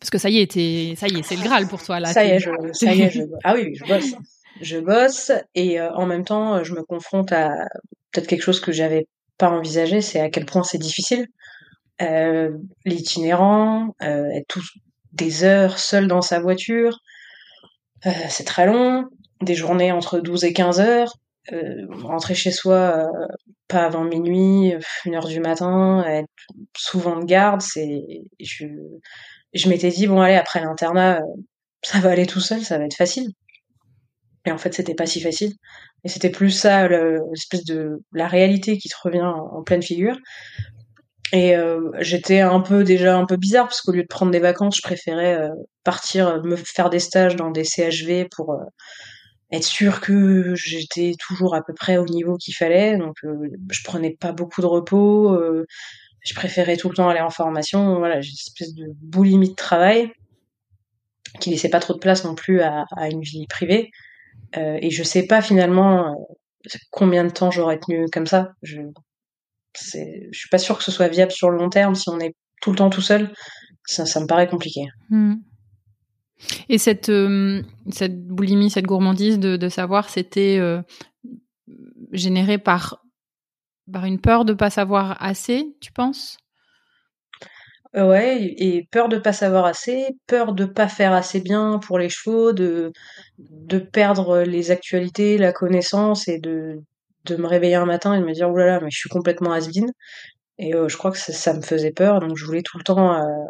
Parce 0.00 0.10
que 0.10 0.18
ça 0.18 0.30
y 0.30 0.38
est, 0.38 0.52
ça 0.96 1.08
y 1.08 1.18
est, 1.18 1.22
c'est 1.22 1.36
le 1.36 1.42
Graal 1.42 1.66
pour 1.66 1.82
toi 1.82 1.98
là. 1.98 2.12
Ça 2.12 2.24
y 2.24 2.30
est, 2.30 2.38
je, 2.38 2.50
ça 2.72 2.94
y 2.94 3.02
est, 3.02 3.10
je, 3.10 3.22
ah 3.42 3.54
oui, 3.54 3.74
je 3.74 3.84
bosse. 3.84 4.14
Je 4.60 4.78
bosse 4.78 5.32
et 5.54 5.80
euh, 5.80 5.92
en 5.94 6.06
même 6.06 6.24
temps, 6.24 6.62
je 6.62 6.72
me 6.72 6.82
confronte 6.82 7.32
à 7.32 7.50
peut-être 8.12 8.28
quelque 8.28 8.42
chose 8.42 8.60
que 8.60 8.70
j'avais 8.70 9.06
pas 9.36 9.50
envisagé, 9.50 10.00
c'est 10.00 10.20
à 10.20 10.30
quel 10.30 10.46
point 10.46 10.62
c'est 10.62 10.78
difficile. 10.78 11.26
Euh, 12.00 12.50
l'itinérant, 12.84 13.94
euh, 14.02 14.30
être 14.30 14.46
tous 14.48 14.70
des 15.12 15.42
heures 15.42 15.80
seul 15.80 16.06
dans 16.06 16.22
sa 16.22 16.38
voiture, 16.38 17.00
euh, 18.06 18.10
c'est 18.28 18.44
très 18.44 18.66
long, 18.66 19.04
des 19.40 19.54
journées 19.54 19.92
entre 19.92 20.20
12 20.20 20.44
et 20.44 20.52
15 20.52 20.80
heures, 20.80 21.12
euh, 21.52 21.86
rentrer 22.02 22.34
chez 22.34 22.50
soi 22.50 22.74
euh, 22.74 23.26
pas 23.68 23.84
avant 23.84 24.04
minuit, 24.04 24.74
une 25.04 25.14
heure 25.14 25.26
du 25.28 25.40
matin, 25.40 26.04
être 26.06 26.28
souvent 26.76 27.18
de 27.18 27.24
garde, 27.24 27.60
c'est 27.60 28.02
je 28.40 28.66
je 29.54 29.68
m'étais 29.68 29.90
dit 29.90 30.06
bon 30.06 30.20
allez 30.20 30.34
après 30.34 30.60
l'internat 30.60 31.20
ça 31.82 32.00
va 32.00 32.10
aller 32.10 32.26
tout 32.26 32.40
seul, 32.40 32.62
ça 32.62 32.78
va 32.78 32.84
être 32.84 32.96
facile. 32.96 33.28
Et 34.44 34.52
en 34.52 34.58
fait, 34.58 34.74
c'était 34.74 34.94
pas 34.94 35.06
si 35.06 35.20
facile. 35.20 35.52
Et 36.04 36.08
c'était 36.08 36.30
plus 36.30 36.50
ça, 36.50 36.88
l'espèce 36.88 37.64
de 37.64 38.02
la 38.12 38.28
réalité 38.28 38.78
qui 38.78 38.88
te 38.88 38.94
revient 39.02 39.22
en 39.22 39.62
pleine 39.62 39.82
figure. 39.82 40.16
Et 41.32 41.54
euh, 41.56 41.90
j'étais 41.98 42.40
un 42.40 42.60
peu 42.60 42.84
déjà 42.84 43.16
un 43.16 43.26
peu 43.26 43.36
bizarre 43.36 43.66
parce 43.66 43.82
qu'au 43.82 43.92
lieu 43.92 44.02
de 44.02 44.08
prendre 44.08 44.32
des 44.32 44.38
vacances, 44.38 44.76
je 44.76 44.82
préférais 44.82 45.34
euh, 45.34 45.50
partir 45.84 46.28
euh, 46.28 46.42
me 46.42 46.56
faire 46.56 46.88
des 46.88 47.00
stages 47.00 47.36
dans 47.36 47.50
des 47.50 47.64
CHV 47.64 48.28
pour 48.34 48.58
être 49.52 49.64
sûr 49.64 50.00
que 50.00 50.54
j'étais 50.54 51.12
toujours 51.18 51.54
à 51.54 51.62
peu 51.62 51.72
près 51.74 51.96
au 51.96 52.04
niveau 52.04 52.36
qu'il 52.36 52.54
fallait. 52.54 52.96
Donc 52.98 53.16
je 53.22 53.82
prenais 53.84 54.16
pas 54.18 54.32
beaucoup 54.32 54.60
de 54.60 54.66
repos. 54.66 55.38
je 56.20 56.34
préférais 56.34 56.76
tout 56.76 56.88
le 56.88 56.94
temps 56.94 57.08
aller 57.08 57.20
en 57.20 57.30
formation. 57.30 57.98
Voilà, 57.98 58.20
j'ai 58.20 58.30
une 58.30 58.34
espèce 58.34 58.74
de 58.74 58.86
boulimie 59.00 59.50
de 59.50 59.54
travail 59.54 60.10
qui 61.40 61.50
laissait 61.50 61.70
pas 61.70 61.80
trop 61.80 61.94
de 61.94 61.98
place 61.98 62.24
non 62.24 62.34
plus 62.34 62.60
à, 62.60 62.84
à 62.96 63.08
une 63.08 63.22
vie 63.22 63.46
privée. 63.46 63.90
et 64.56 64.90
je 64.90 65.02
sais 65.02 65.26
pas 65.26 65.40
finalement 65.40 66.14
combien 66.90 67.24
de 67.24 67.30
temps 67.30 67.50
j'aurais 67.50 67.78
tenu 67.78 68.06
comme 68.12 68.26
ça. 68.26 68.52
Je, 68.62 68.80
je 69.74 70.38
suis 70.38 70.48
pas 70.50 70.58
sûre 70.58 70.78
que 70.78 70.84
ce 70.84 70.90
soit 70.90 71.08
viable 71.08 71.32
sur 71.32 71.50
le 71.50 71.58
long 71.58 71.70
terme 71.70 71.94
si 71.94 72.08
on 72.08 72.18
est 72.20 72.34
tout 72.60 72.70
le 72.70 72.76
temps 72.76 72.90
tout 72.90 73.00
seul. 73.00 73.32
Ça, 73.86 74.04
ça 74.04 74.20
me 74.20 74.26
paraît 74.26 74.48
compliqué. 74.48 74.86
Hmm. 75.08 75.36
Et 76.68 76.78
cette, 76.78 77.08
euh, 77.08 77.62
cette 77.90 78.26
boulimie, 78.26 78.70
cette 78.70 78.86
gourmandise 78.86 79.38
de, 79.38 79.68
savoir, 79.68 80.08
c'était 80.08 80.58
euh, 80.58 80.80
généré 82.12 82.58
par, 82.58 83.04
par 83.92 84.04
une 84.04 84.20
peur 84.20 84.44
de 84.44 84.52
pas 84.52 84.70
savoir 84.70 85.16
assez, 85.20 85.76
tu 85.80 85.92
penses? 85.92 86.38
Ouais, 87.94 88.54
et 88.58 88.86
peur 88.90 89.08
de 89.08 89.16
pas 89.16 89.32
savoir 89.32 89.64
assez, 89.64 90.08
peur 90.26 90.52
de 90.52 90.66
pas 90.66 90.88
faire 90.88 91.12
assez 91.14 91.40
bien 91.40 91.78
pour 91.78 91.98
les 91.98 92.10
chevaux, 92.10 92.52
de, 92.52 92.92
de 93.38 93.78
perdre 93.78 94.40
les 94.40 94.70
actualités, 94.70 95.38
la 95.38 95.52
connaissance 95.52 96.28
et 96.28 96.38
de 96.38 96.82
de 97.28 97.36
me 97.36 97.46
réveiller 97.46 97.74
un 97.74 97.86
matin 97.86 98.14
et 98.14 98.20
de 98.20 98.24
me 98.24 98.32
dire 98.32 98.50
oulala 98.50 98.80
mais 98.80 98.90
je 98.90 98.98
suis 98.98 99.08
complètement 99.08 99.52
has 99.52 99.68
et 100.58 100.74
euh, 100.74 100.88
je 100.88 100.96
crois 100.96 101.12
que 101.12 101.18
ça, 101.18 101.54
me 101.54 101.62
faisait 101.62 101.92
peur 101.92 102.20
donc 102.20 102.36
je 102.36 102.44
voulais 102.44 102.62
tout 102.62 102.78
le 102.78 102.84
temps 102.84 103.14
euh, 103.14 103.44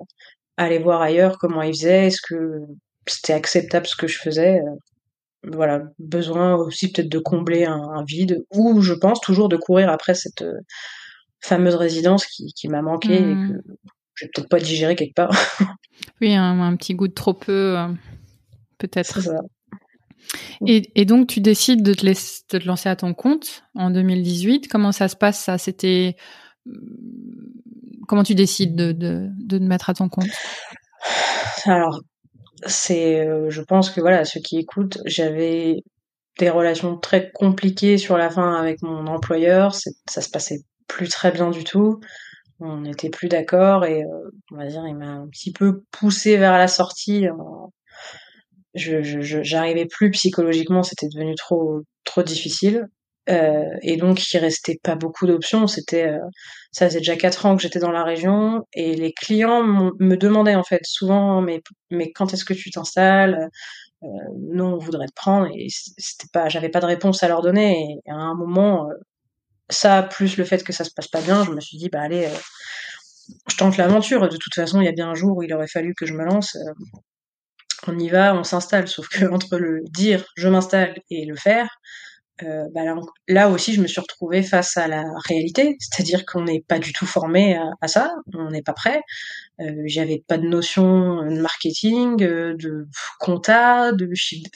aller 0.65 0.79
voir 0.79 1.01
ailleurs 1.01 1.39
comment 1.39 1.63
ils 1.63 1.75
faisaient 1.75 2.07
est-ce 2.07 2.21
que 2.21 2.61
c'était 3.07 3.33
acceptable 3.33 3.87
ce 3.87 3.97
que 3.97 4.07
je 4.07 4.19
faisais 4.19 4.61
euh, 4.61 5.51
voilà 5.53 5.83
besoin 5.99 6.55
aussi 6.57 6.93
peut-être 6.93 7.09
de 7.09 7.19
combler 7.19 7.65
un, 7.65 8.05
vide 8.07 8.45
ou 8.51 8.81
je 8.83 8.93
pense 8.93 9.21
toujours 9.21 9.49
de 9.49 9.57
courir 9.57 9.89
après 9.89 10.15
cette 10.15 10.45
fameuse 11.41 11.77
résidence 11.77 12.27
qui, 12.27 12.53
qui 12.53 12.69
m'a 12.69 12.83
manqué 12.83 13.15
et 13.15 13.35
mmh. 13.35 13.49
que 13.49 13.77
je 14.15 14.25
vais 14.25 14.31
peut-être 14.35 14.49
pas 14.49 14.59
digérer 14.59 14.97
quelque 14.97 15.15
part 15.15 15.31
oui 16.21 16.35
un, 16.35 16.61
un, 16.61 16.77
petit 16.77 16.95
goût 16.95 17.09
de 17.09 17.15
trop 17.15 17.35
peu 17.35 17.77
peut-être 18.79 19.21
et, 20.67 21.05
donc, 21.05 21.29
tu 21.29 21.41
décides 21.41 21.83
de 21.83 21.95
te, 21.95 22.05
de 22.05 22.59
te, 22.59 22.67
lancer 22.67 22.89
à 22.89 22.97
ton 22.97 23.15
compte 23.15 23.63
en 23.75 23.91
2018. 23.91 24.69
Comment 24.69 24.93
ça 24.93 25.09
se 25.09 25.17
passe 25.17 25.39
ça? 25.39 25.57
C'était 25.57 26.17
comment 28.09 28.25
tu 28.25 28.35
décides 28.35 28.75
de, 28.75 28.93
de, 28.93 29.29
de 29.39 29.59
te 29.59 29.63
mettre 29.63 29.91
à 29.91 29.95
ton 29.95 30.09
compte? 30.09 30.27
Alors, 31.65 32.01
c'est, 32.67 33.21
euh, 33.21 33.51
je 33.51 33.63
pense 33.63 33.91
que 33.91 34.01
voilà, 34.01 34.25
ceux 34.25 34.41
qui 34.41 34.59
écoutent, 34.59 34.99
j'avais 35.07 35.77
des 36.39 36.51
relations 36.51 36.97
très 36.99 37.31
compliquées 37.33 37.99
sur 37.99 38.17
la 38.17 38.31
fin 38.31 38.55
avec 38.55 38.83
mon 38.83 39.07
employeur. 39.07 39.75
Ça 39.75 40.21
se 40.21 40.31
passait 40.31 40.61
plus 40.87 41.09
très 41.09 41.31
bien 41.31 41.51
du 41.51 41.65
tout. 41.65 42.01
On 42.61 42.81
n'était 42.81 43.11
plus 43.11 43.29
d'accord 43.29 43.85
et 43.85 44.03
euh, 44.03 44.31
on 44.51 44.57
va 44.57 44.67
dire, 44.67 44.85
il 44.87 44.97
m'a 44.97 45.11
un 45.11 45.29
petit 45.29 45.53
peu 45.53 45.83
poussé 45.93 46.37
vers 46.37 46.59
la 46.59 46.67
sortie 46.67 47.29
en, 47.29 47.73
je 48.75 49.01
j'arrivais 49.43 49.87
plus 49.87 50.11
psychologiquement, 50.11 50.83
c'était 50.83 51.09
devenu 51.09 51.35
trop 51.35 51.83
trop 52.05 52.23
difficile. 52.23 52.87
Euh, 53.29 53.65
et 53.83 53.97
donc 53.97 54.33
il 54.33 54.39
restait 54.39 54.79
pas 54.83 54.95
beaucoup 54.97 55.27
d'options. 55.27 55.67
C'était 55.67 56.09
euh, 56.09 56.19
ça 56.73 56.87
faisait 56.87 56.99
déjà 56.99 57.17
quatre 57.17 57.47
ans 57.47 57.57
que 57.57 57.63
j'étais 57.63 57.79
dans 57.79 57.91
la 57.91 58.05
région 58.05 58.67
et 58.73 58.95
les 58.95 59.13
clients 59.13 59.63
me 59.63 60.17
demandaient 60.17 60.55
en 60.55 60.65
fait 60.65 60.81
souvent 60.85 61.43
mais 61.43 61.63
mais 61.91 62.13
quand 62.13 62.33
est-ce 62.33 62.45
que 62.45 62.55
tu 62.55 62.71
t'installes? 62.71 63.51
Euh, 64.05 64.09
Non, 64.53 64.75
on 64.75 64.79
voudrait 64.79 65.09
te 65.09 65.15
prendre 65.15 65.49
et 65.55 65.69
c'était 65.71 66.29
pas 66.33 66.49
j'avais 66.49 66.69
pas 66.71 66.81
de 66.81 66.87
réponse 66.87 67.23
à 67.23 67.29
leur 67.29 67.43
donner. 67.43 68.01
Et 68.07 68.11
à 68.11 68.15
un 68.15 68.35
moment, 68.35 68.89
euh, 68.91 68.95
ça 69.71 70.03
plus 70.03 70.37
le 70.39 70.45
fait 70.45 70.65
que 70.65 70.73
ça 70.73 70.85
se 70.85 70.91
passe 70.95 71.09
pas 71.09 71.21
bien, 71.23 71.45
je 71.45 71.53
me 71.53 71.61
suis 71.61 71.79
dit 71.79 71.91
bah 71.91 72.03
allez, 72.03 72.29
je 73.51 73.57
tente 73.57 73.77
l'aventure. 73.77 74.29
De 74.29 74.37
toute 74.37 74.55
façon, 74.55 74.81
il 74.81 74.85
y 74.87 74.89
a 74.89 74.93
bien 74.93 75.11
un 75.11 75.15
jour 75.15 75.37
où 75.39 75.43
il 75.43 75.53
aurait 75.55 75.69
fallu 75.69 75.95
que 75.95 76.07
je 76.07 76.15
me 76.15 76.25
lance 76.25 76.57
on 77.87 77.99
y 77.99 78.09
va, 78.09 78.35
on 78.35 78.45
s'installe. 78.45 78.89
Sauf 78.89 79.09
que 79.09 79.25
entre 79.33 79.59
le 79.59 79.83
dire 79.91 80.25
je 80.37 80.49
m'installe 80.49 81.01
et 81.11 81.25
le 81.25 81.37
faire, 81.37 81.69
bah 82.43 82.81
là, 83.29 83.49
aussi, 83.49 83.75
je 83.75 83.81
me 83.81 83.87
suis 83.87 84.01
retrouvée 84.01 84.43
face 84.43 84.77
à 84.77 84.89
la 84.89 85.05
réalité, 85.27 85.77
c'est-à-dire 85.81 86.25
qu'on 86.27 86.43
n'est 86.45 86.65
pas 86.67 86.79
du 86.79 86.93
tout 86.93 87.07
formé 87.07 87.59
à, 87.81 87.89
ça, 87.89 88.15
on 88.35 88.51
n'est 88.51 88.63
pas 88.63 88.75
prêt. 88.75 89.01
Euh, 89.61 89.83
J'avais 89.87 90.23
pas 90.27 90.39
de 90.39 90.47
notion 90.47 91.23
de 91.25 91.41
marketing, 91.41 92.17
de 92.17 92.87
compta, 93.19 93.93
de 93.93 94.15
chiffre, 94.15 94.51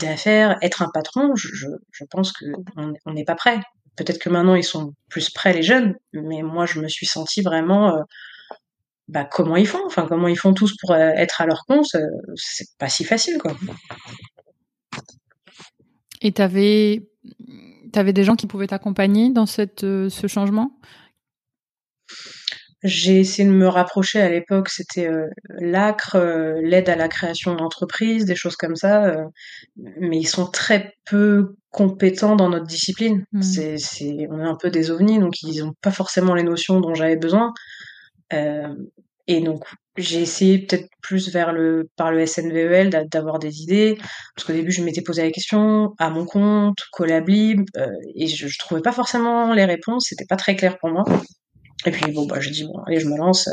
d'affaires, 0.00 0.58
être 0.62 0.82
un 0.82 0.90
patron. 0.92 1.34
Je, 1.36 1.48
je, 1.52 1.68
je 1.92 2.04
pense 2.04 2.32
que 2.32 2.46
on 2.76 3.12
n'est 3.12 3.24
pas 3.24 3.36
prêt. 3.36 3.60
Peut-être 3.96 4.18
que 4.18 4.30
maintenant 4.30 4.54
ils 4.54 4.64
sont 4.64 4.94
plus 5.08 5.30
prêts 5.30 5.52
les 5.52 5.62
jeunes, 5.62 5.94
mais 6.12 6.42
moi 6.42 6.64
je 6.66 6.80
me 6.80 6.88
suis 6.88 7.06
sentie 7.06 7.42
vraiment 7.42 7.96
euh, 7.96 8.02
bah, 9.08 9.24
comment 9.24 9.56
ils 9.56 9.66
font, 9.66 9.84
enfin 9.86 10.06
comment 10.08 10.28
ils 10.28 10.38
font 10.38 10.54
tous 10.54 10.76
pour 10.80 10.92
euh, 10.92 11.10
être 11.16 11.40
à 11.40 11.46
leur 11.46 11.64
compte, 11.66 11.94
euh, 11.94 12.06
c'est 12.36 12.68
pas 12.78 12.88
si 12.88 13.04
facile 13.04 13.38
quoi. 13.38 13.54
Et 16.20 16.32
t'avais 16.32 17.08
avais 17.94 18.12
des 18.12 18.24
gens 18.24 18.36
qui 18.36 18.46
pouvaient 18.46 18.68
t'accompagner 18.68 19.30
dans 19.30 19.46
cette 19.46 19.80
ce 19.80 20.26
changement? 20.26 20.78
J'ai 22.82 23.20
essayé 23.20 23.46
de 23.46 23.52
me 23.52 23.68
rapprocher 23.68 24.22
à 24.22 24.30
l'époque, 24.30 24.70
c'était 24.70 25.06
euh, 25.06 25.28
l'ACRE, 25.58 26.16
l'aide 26.62 26.88
à 26.88 26.96
la 26.96 27.08
création 27.08 27.54
d'entreprises, 27.54 28.24
des 28.24 28.34
choses 28.34 28.56
comme 28.56 28.74
ça, 28.74 29.16
mais 29.76 30.16
ils 30.16 30.26
sont 30.26 30.46
très 30.46 30.94
peu 31.04 31.56
compétents 31.68 32.36
dans 32.36 32.48
notre 32.48 32.66
discipline. 32.66 33.24
Mmh. 33.32 33.42
C'est, 33.42 33.76
c'est, 33.76 34.26
on 34.30 34.40
est 34.40 34.48
un 34.48 34.56
peu 34.56 34.70
des 34.70 34.90
ovnis, 34.90 35.18
donc 35.18 35.42
ils 35.42 35.62
n'ont 35.62 35.74
pas 35.82 35.90
forcément 35.90 36.34
les 36.34 36.42
notions 36.42 36.80
dont 36.80 36.94
j'avais 36.94 37.16
besoin. 37.16 37.52
Euh, 38.32 38.74
et 39.26 39.40
donc 39.40 39.64
j'ai 39.96 40.20
essayé 40.20 40.58
peut-être 40.58 40.88
plus 41.02 41.30
vers 41.30 41.52
le 41.52 41.88
par 41.96 42.12
le 42.12 42.24
SNVEL 42.26 42.90
d'avoir 43.10 43.38
des 43.38 43.62
idées, 43.62 43.98
parce 44.34 44.46
qu'au 44.46 44.52
début 44.52 44.72
je 44.72 44.82
m'étais 44.82 45.02
posé 45.02 45.22
la 45.22 45.30
question 45.30 45.94
à 45.98 46.10
mon 46.10 46.24
compte, 46.26 46.78
Collably, 46.92 47.56
euh, 47.76 47.86
et 48.14 48.26
je, 48.26 48.46
je 48.48 48.58
trouvais 48.58 48.82
pas 48.82 48.92
forcément 48.92 49.52
les 49.52 49.64
réponses, 49.64 50.06
c'était 50.08 50.26
pas 50.26 50.36
très 50.36 50.56
clair 50.56 50.78
pour 50.78 50.90
moi. 50.90 51.04
Et 51.86 51.90
puis 51.90 52.12
bon 52.12 52.26
bah 52.26 52.40
je 52.40 52.50
dis 52.50 52.64
bon 52.64 52.80
allez 52.86 53.00
je 53.00 53.08
me 53.08 53.16
lance. 53.16 53.48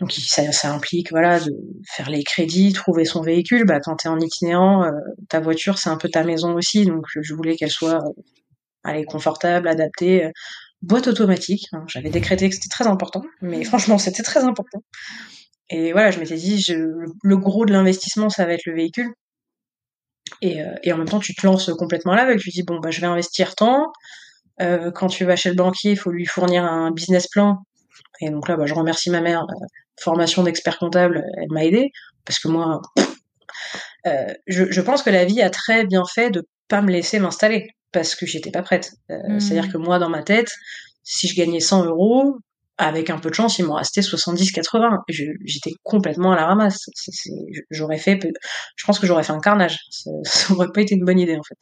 Donc 0.00 0.10
ça, 0.12 0.50
ça, 0.50 0.72
implique 0.72 1.10
voilà 1.10 1.38
de 1.38 1.52
faire 1.88 2.10
les 2.10 2.24
crédits, 2.24 2.72
trouver 2.72 3.04
son 3.04 3.22
véhicule. 3.22 3.64
Bah 3.64 3.78
quand 3.80 3.96
t'es 3.96 4.08
en 4.08 4.18
itinérant, 4.18 4.84
euh, 4.84 4.90
ta 5.28 5.40
voiture 5.40 5.78
c'est 5.78 5.90
un 5.90 5.96
peu 5.96 6.08
ta 6.08 6.24
maison 6.24 6.54
aussi, 6.54 6.84
donc 6.84 7.06
je 7.14 7.34
voulais 7.34 7.56
qu'elle 7.56 7.70
soit 7.70 8.02
euh, 8.04 8.22
allez 8.82 9.04
confortable, 9.04 9.68
adaptée. 9.68 10.30
Boîte 10.82 11.06
automatique, 11.06 11.68
j'avais 11.86 12.10
décrété 12.10 12.48
que 12.50 12.54
c'était 12.54 12.68
très 12.68 12.86
important, 12.86 13.22
mais 13.40 13.64
franchement 13.64 13.98
c'était 13.98 14.22
très 14.22 14.44
important. 14.44 14.80
Et 15.70 15.92
voilà, 15.92 16.10
je 16.10 16.20
m'étais 16.20 16.36
dit, 16.36 16.60
je, 16.60 16.74
le 17.22 17.36
gros 17.36 17.64
de 17.64 17.72
l'investissement 17.72 18.28
ça 18.28 18.44
va 18.44 18.54
être 18.54 18.66
le 18.66 18.74
véhicule. 18.74 19.12
Et, 20.40 20.62
euh, 20.62 20.74
et, 20.82 20.92
en 20.92 20.98
même 20.98 21.08
temps, 21.08 21.20
tu 21.20 21.34
te 21.34 21.46
lances 21.46 21.70
complètement 21.78 22.12
à 22.12 22.16
l'aveugle. 22.16 22.40
Tu 22.40 22.50
dis 22.50 22.62
bon 22.62 22.80
bah 22.80 22.90
je 22.90 23.00
vais 23.00 23.06
investir 23.06 23.54
tant. 23.54 23.92
Euh, 24.60 24.90
quand 24.90 25.08
tu 25.08 25.24
vas 25.24 25.36
chez 25.36 25.50
le 25.50 25.56
banquier, 25.56 25.92
il 25.92 25.98
faut 25.98 26.10
lui 26.10 26.26
fournir 26.26 26.64
un 26.64 26.90
business 26.90 27.28
plan 27.28 27.62
et 28.20 28.30
donc 28.30 28.48
là, 28.48 28.56
bah, 28.56 28.66
je 28.66 28.74
remercie 28.74 29.10
ma 29.10 29.20
mère, 29.20 29.42
euh, 29.42 29.66
formation 30.00 30.42
d'expert 30.42 30.78
comptable, 30.78 31.24
elle 31.36 31.50
m'a 31.50 31.64
aidé 31.64 31.92
parce 32.24 32.38
que 32.38 32.48
moi, 32.48 32.80
euh, 34.06 34.26
je, 34.46 34.70
je, 34.70 34.80
pense 34.80 35.02
que 35.02 35.10
la 35.10 35.24
vie 35.24 35.42
a 35.42 35.50
très 35.50 35.86
bien 35.86 36.04
fait 36.04 36.30
de 36.30 36.46
pas 36.68 36.82
me 36.82 36.90
laisser 36.90 37.18
m'installer 37.18 37.68
parce 37.92 38.14
que 38.14 38.26
j'étais 38.26 38.50
pas 38.50 38.62
prête. 38.62 38.92
Euh, 39.10 39.16
mmh. 39.28 39.40
C'est-à-dire 39.40 39.72
que 39.72 39.78
moi, 39.78 39.98
dans 39.98 40.08
ma 40.08 40.22
tête, 40.22 40.52
si 41.02 41.28
je 41.28 41.36
gagnais 41.36 41.60
100 41.60 41.84
euros, 41.84 42.38
avec 42.78 43.10
un 43.10 43.18
peu 43.18 43.30
de 43.30 43.34
chance, 43.34 43.58
il 43.58 43.66
m'en 43.66 43.74
restait 43.74 44.00
70-80. 44.00 45.02
J'étais 45.08 45.72
complètement 45.82 46.32
à 46.32 46.36
la 46.36 46.46
ramasse. 46.46 46.86
J'aurais 47.70 47.98
fait, 47.98 48.20
je 48.76 48.84
pense 48.84 48.98
que 48.98 49.06
j'aurais 49.06 49.22
fait 49.22 49.32
un 49.32 49.40
carnage. 49.40 49.78
Ça, 49.90 50.10
ça 50.24 50.54
aurait 50.54 50.72
pas 50.72 50.80
été 50.80 50.94
une 50.94 51.04
bonne 51.04 51.18
idée 51.18 51.36
en 51.36 51.42
fait. 51.42 51.58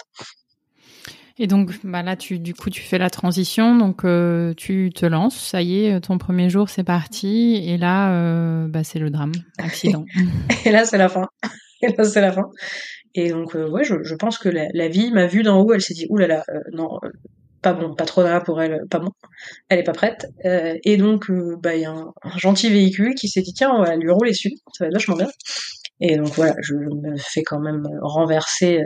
Et 1.39 1.47
donc, 1.47 1.71
bah 1.83 2.03
là, 2.03 2.15
tu, 2.15 2.39
du 2.39 2.55
coup, 2.55 2.69
tu 2.69 2.83
fais 2.83 2.99
la 2.99 3.09
transition, 3.09 3.75
donc 3.75 4.05
euh, 4.05 4.53
tu 4.55 4.91
te 4.95 5.07
lances, 5.07 5.37
ça 5.37 5.63
y 5.63 5.87
est, 5.87 6.01
ton 6.01 6.19
premier 6.19 6.51
jour, 6.51 6.69
c'est 6.69 6.85
parti, 6.85 7.57
et 7.67 7.79
là, 7.79 8.13
euh, 8.13 8.69
bah, 8.69 8.85
c'est 8.85 8.99
le 8.99 9.09
drame, 9.09 9.33
accident. 9.57 10.05
et 10.67 10.71
là, 10.71 10.85
c'est 10.85 10.99
la 10.99 11.09
fin. 11.09 11.27
Et 11.81 11.89
là, 11.97 12.05
c'est 12.05 12.21
la 12.21 12.33
fin. 12.33 12.51
Et 13.15 13.31
donc, 13.31 13.57
euh, 13.57 13.69
ouais, 13.69 13.83
je, 13.83 14.03
je, 14.03 14.15
pense 14.15 14.39
que 14.39 14.51
la, 14.51 14.67
la 14.75 14.89
vie 14.89 15.11
m'a 15.11 15.27
vu 15.27 15.43
d'en 15.43 15.59
haut, 15.61 15.73
elle 15.73 15.81
s'est 15.81 15.95
dit, 15.95 16.07
oulala, 16.11 16.37
là 16.37 16.45
là, 16.47 16.61
non, 16.73 17.01
pas 17.63 17.73
bon, 17.73 17.95
pas 17.95 18.05
trop 18.05 18.23
là 18.23 18.41
pour 18.41 18.61
elle, 18.61 18.83
pas 18.91 18.99
bon, 18.99 19.11
elle 19.69 19.79
est 19.79 19.85
pas 19.85 19.93
prête. 19.93 20.27
et 20.45 20.97
donc, 20.97 21.31
bah, 21.63 21.75
il 21.75 21.83
y 21.83 21.85
a 21.85 21.93
un, 21.93 22.13
gentil 22.37 22.71
véhicule 22.71 23.15
qui 23.15 23.29
s'est 23.29 23.43
dit, 23.43 23.53
tiens, 23.55 23.71
on 23.73 23.83
va 23.83 23.97
lui 23.97 24.11
rouler 24.11 24.33
dessus, 24.33 24.53
ça 24.77 24.85
va 24.85 24.89
être 24.89 24.95
vachement 24.95 25.17
bien. 25.17 25.29
Et 26.01 26.17
donc 26.17 26.29
voilà, 26.35 26.55
je 26.61 26.75
me 26.75 27.17
fais 27.17 27.43
quand 27.43 27.61
même 27.61 27.87
renverser. 28.03 28.83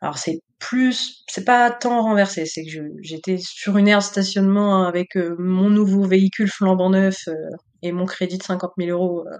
alors 0.00 0.18
c'est 0.18 0.40
plus, 0.62 1.24
c'est 1.28 1.44
pas 1.44 1.70
tant 1.70 2.02
renversé, 2.02 2.46
c'est 2.46 2.64
que 2.64 2.70
j'étais 3.02 3.36
sur 3.38 3.76
une 3.78 3.88
aire 3.88 3.98
de 3.98 4.04
stationnement 4.04 4.84
avec 4.86 5.16
euh, 5.16 5.34
mon 5.38 5.70
nouveau 5.70 6.04
véhicule 6.04 6.48
flambant 6.48 6.90
neuf 6.90 7.26
euh, 7.26 7.34
et 7.82 7.90
mon 7.90 8.06
crédit 8.06 8.38
de 8.38 8.44
50 8.44 8.70
000 8.78 8.90
euros 8.90 9.26
euh, 9.26 9.36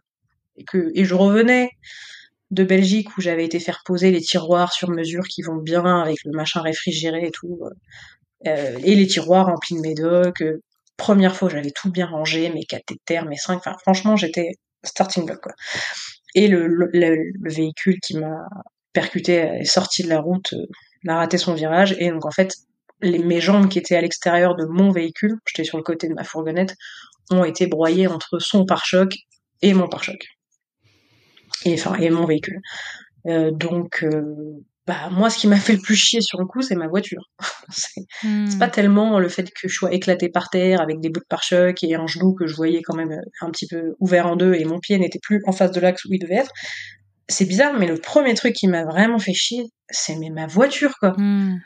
et 0.57 0.65
que 0.65 0.91
et 0.95 1.05
je 1.05 1.15
revenais 1.15 1.71
de 2.51 2.65
Belgique 2.65 3.17
où 3.17 3.21
j'avais 3.21 3.45
été 3.45 3.61
faire 3.61 3.83
poser 3.85 4.11
les 4.11 4.21
tiroirs 4.21 4.73
sur 4.73 4.91
mesure 4.91 5.25
qui 5.29 5.43
vont 5.43 5.57
bien 5.57 5.85
avec 6.01 6.19
le 6.25 6.33
machin 6.33 6.61
réfrigéré 6.61 7.27
et 7.27 7.31
tout 7.31 7.61
et 8.45 8.95
les 8.95 9.07
tiroirs 9.07 9.47
remplis 9.47 9.77
de 9.77 9.81
médocs. 9.81 10.45
première 10.97 11.37
fois 11.37 11.49
j'avais 11.49 11.71
tout 11.71 11.91
bien 11.91 12.07
rangé, 12.07 12.51
mes 12.51 12.65
cathéters, 12.65 13.27
mes 13.27 13.37
cinq, 13.37 13.59
enfin 13.59 13.77
franchement 13.81 14.17
j'étais 14.17 14.53
starting 14.85 15.27
block 15.27 15.41
quoi. 15.41 15.53
Et 16.35 16.49
le, 16.49 16.67
le, 16.67 16.87
le 16.93 17.51
véhicule 17.51 17.99
qui 18.01 18.17
m'a 18.17 18.47
percuté 18.93 19.35
est 19.35 19.65
sorti 19.65 20.03
de 20.03 20.09
la 20.09 20.21
route 20.21 20.55
a 21.09 21.17
raté 21.17 21.39
son 21.39 21.55
virage 21.55 21.97
et 21.99 22.11
donc 22.11 22.25
en 22.25 22.31
fait 22.31 22.55
mes 23.03 23.41
jambes 23.41 23.69
qui 23.69 23.79
étaient 23.79 23.97
à 23.97 24.01
l'extérieur 24.01 24.55
de 24.55 24.65
mon 24.65 24.91
véhicule, 24.91 25.39
j'étais 25.47 25.65
sur 25.65 25.77
le 25.77 25.83
côté 25.83 26.09
de 26.09 26.15
ma 26.15 26.25
fourgonnette, 26.25 26.77
ont 27.31 27.45
été 27.45 27.67
broyées 27.67 28.07
entre 28.07 28.39
son 28.39 28.65
pare-choc 28.65 29.15
et 29.61 29.75
mon 29.75 29.89
pare-choc. 29.89 30.25
Et 31.65 31.75
enfin 31.75 31.95
et 31.97 32.11
mon 32.11 32.27
véhicule. 32.27 32.61
Euh, 33.27 33.51
donc 33.51 34.05
euh, 34.05 34.65
bah 34.87 35.11
moi 35.11 35.31
ce 35.31 35.39
qui 35.39 35.47
m'a 35.47 35.57
fait 35.57 35.75
le 35.75 35.81
plus 35.81 35.95
chier 35.95 36.21
sur 36.21 36.41
le 36.41 36.47
coup 36.47 36.63
c'est 36.63 36.75
ma 36.75 36.89
voiture. 36.89 37.23
c'est 37.71 38.03
hmm. 38.25 38.59
pas 38.59 38.69
tellement 38.69 39.19
le 39.19 39.29
fait 39.29 39.51
que 39.51 39.69
je 39.69 39.75
sois 39.75 39.93
éclaté 39.93 40.29
par 40.29 40.51
terre 40.51 40.81
avec 40.81 41.01
des 41.01 41.09
bouts 41.09 41.21
de 41.21 41.27
pare-choc 41.29 41.83
et 41.85 41.95
un 41.95 42.07
genou 42.07 42.35
que 42.35 42.47
je 42.47 42.55
voyais 42.55 42.83
quand 42.83 42.97
même 42.97 43.21
un 43.41 43.51
petit 43.51 43.67
peu 43.67 43.95
ouvert 44.01 44.27
en 44.27 44.37
deux 44.37 44.55
et 44.55 44.65
mon 44.65 44.81
pied 44.81 44.99
n'était 44.99 45.21
plus 45.23 45.43
en 45.47 45.53
face 45.53 45.71
de 45.71 45.81
l'axe 45.81 46.05
où 46.05 46.09
il 46.13 46.19
devait 46.19 46.37
être 46.37 46.53
c'est 47.29 47.47
bizarre, 47.47 47.75
mais 47.79 47.87
le 47.87 47.97
premier 47.97 48.35
truc 48.35 48.55
qui 48.55 48.69
m'a 48.69 48.85
vraiment 48.85 49.19
fait 49.19 49.33
chier, 49.33 49.65
c'est 49.89 50.17
mais 50.17 50.31
ma 50.31 50.47
voiture, 50.47 50.95
quoi. 50.99 51.15
Hmm. 51.17 51.59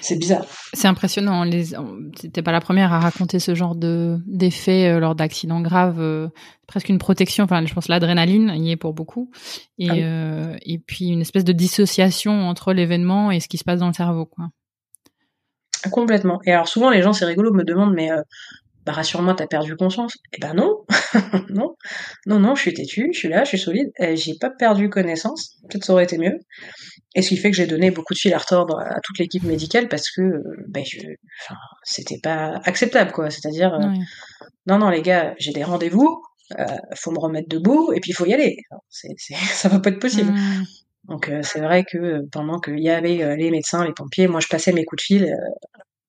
C'est 0.00 0.16
bizarre. 0.16 0.46
C'est 0.72 0.88
impressionnant. 0.88 1.44
Les... 1.44 1.74
C'était 2.16 2.42
pas 2.42 2.52
la 2.52 2.60
première 2.60 2.92
à 2.92 3.00
raconter 3.00 3.38
ce 3.38 3.54
genre 3.54 3.74
de 3.74 4.18
d'effet 4.26 4.88
euh, 4.88 5.00
lors 5.00 5.14
d'accidents 5.14 5.60
graves. 5.60 6.00
Euh, 6.00 6.28
presque 6.66 6.88
une 6.88 6.98
protection. 6.98 7.44
Enfin, 7.44 7.64
je 7.64 7.74
pense 7.74 7.88
l'adrénaline 7.88 8.52
y 8.56 8.70
est 8.70 8.76
pour 8.76 8.94
beaucoup. 8.94 9.30
Et, 9.78 9.90
ah 9.90 9.94
euh, 9.94 10.56
et 10.62 10.78
puis 10.78 11.08
une 11.08 11.20
espèce 11.20 11.44
de 11.44 11.52
dissociation 11.52 12.48
entre 12.48 12.72
l'événement 12.72 13.30
et 13.30 13.40
ce 13.40 13.48
qui 13.48 13.58
se 13.58 13.64
passe 13.64 13.80
dans 13.80 13.88
le 13.88 13.92
cerveau, 13.92 14.26
quoi. 14.26 14.48
Complètement. 15.90 16.40
Et 16.46 16.52
alors 16.52 16.68
souvent 16.68 16.90
les 16.90 17.02
gens, 17.02 17.12
c'est 17.12 17.24
rigolo, 17.24 17.52
me 17.52 17.64
demandent 17.64 17.92
mais 17.92 18.08
bah 18.84 18.92
rassure-moi, 18.92 19.34
t'as 19.34 19.46
perdu 19.46 19.76
conscience. 19.76 20.16
Eh 20.32 20.40
ben 20.40 20.54
non, 20.54 20.84
non, 21.50 21.76
non, 22.26 22.40
non, 22.40 22.54
je 22.54 22.62
suis 22.62 22.74
têtu, 22.74 23.10
je 23.12 23.18
suis 23.18 23.28
là, 23.28 23.44
je 23.44 23.50
suis 23.50 23.58
solide, 23.58 23.90
j'ai 24.14 24.34
pas 24.40 24.50
perdu 24.50 24.88
connaissance, 24.88 25.56
peut-être 25.68 25.84
ça 25.84 25.92
aurait 25.92 26.04
été 26.04 26.18
mieux. 26.18 26.38
Et 27.14 27.22
ce 27.22 27.28
qui 27.28 27.36
fait 27.36 27.50
que 27.50 27.56
j'ai 27.56 27.66
donné 27.66 27.90
beaucoup 27.90 28.14
de 28.14 28.18
fil 28.18 28.32
à 28.34 28.38
retordre 28.38 28.78
à 28.78 29.00
toute 29.02 29.18
l'équipe 29.18 29.42
médicale 29.42 29.88
parce 29.88 30.10
que 30.10 30.22
ben 30.68 30.84
je, 30.84 30.98
enfin, 31.42 31.56
c'était 31.84 32.18
pas 32.22 32.60
acceptable 32.64 33.12
quoi. 33.12 33.30
C'est-à-dire, 33.30 33.74
euh, 33.74 33.86
non, 34.66 34.78
non 34.78 34.88
les 34.88 35.02
gars, 35.02 35.34
j'ai 35.38 35.52
des 35.52 35.62
rendez-vous, 35.62 36.22
euh, 36.58 36.64
faut 36.94 37.10
me 37.10 37.18
remettre 37.18 37.48
debout 37.48 37.92
et 37.92 38.00
puis 38.00 38.10
il 38.10 38.14
faut 38.14 38.26
y 38.26 38.32
aller. 38.32 38.56
C'est, 38.88 39.14
c'est, 39.18 39.34
ça 39.52 39.68
va 39.68 39.78
pas 39.78 39.90
être 39.90 40.00
possible. 40.00 40.32
Mmh. 40.32 40.64
Donc 41.08 41.28
euh, 41.28 41.40
c'est 41.42 41.60
vrai 41.60 41.84
que 41.84 42.22
pendant 42.30 42.58
qu'il 42.60 42.80
y 42.80 42.88
avait 42.88 43.36
les 43.36 43.50
médecins, 43.50 43.84
les 43.84 43.92
pompiers, 43.92 44.26
moi 44.26 44.40
je 44.40 44.48
passais 44.48 44.72
mes 44.72 44.84
coups 44.84 45.02
de 45.02 45.06
fil 45.06 45.36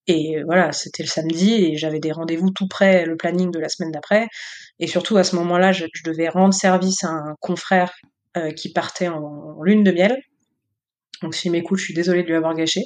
et 0.07 0.43
voilà, 0.43 0.71
c'était 0.71 1.03
le 1.03 1.07
samedi 1.07 1.53
et 1.53 1.77
j'avais 1.77 1.99
des 1.99 2.11
rendez-vous 2.11 2.51
tout 2.51 2.67
près, 2.67 3.05
le 3.05 3.15
planning 3.15 3.51
de 3.51 3.59
la 3.59 3.69
semaine 3.69 3.91
d'après. 3.91 4.27
Et 4.79 4.87
surtout 4.87 5.17
à 5.17 5.23
ce 5.23 5.35
moment-là, 5.37 5.71
je, 5.71 5.85
devais 6.05 6.27
rendre 6.27 6.53
service 6.53 7.03
à 7.03 7.09
un 7.09 7.35
confrère 7.39 7.93
euh, 8.35 8.51
qui 8.51 8.71
partait 8.73 9.07
en, 9.07 9.61
lune 9.63 9.83
de 9.83 9.91
miel. 9.91 10.17
Donc 11.21 11.35
s'il 11.35 11.51
m'écoute, 11.51 11.79
je 11.79 11.85
suis 11.85 11.93
désolée 11.93 12.23
de 12.23 12.27
lui 12.27 12.35
avoir 12.35 12.53
gâché. 12.53 12.81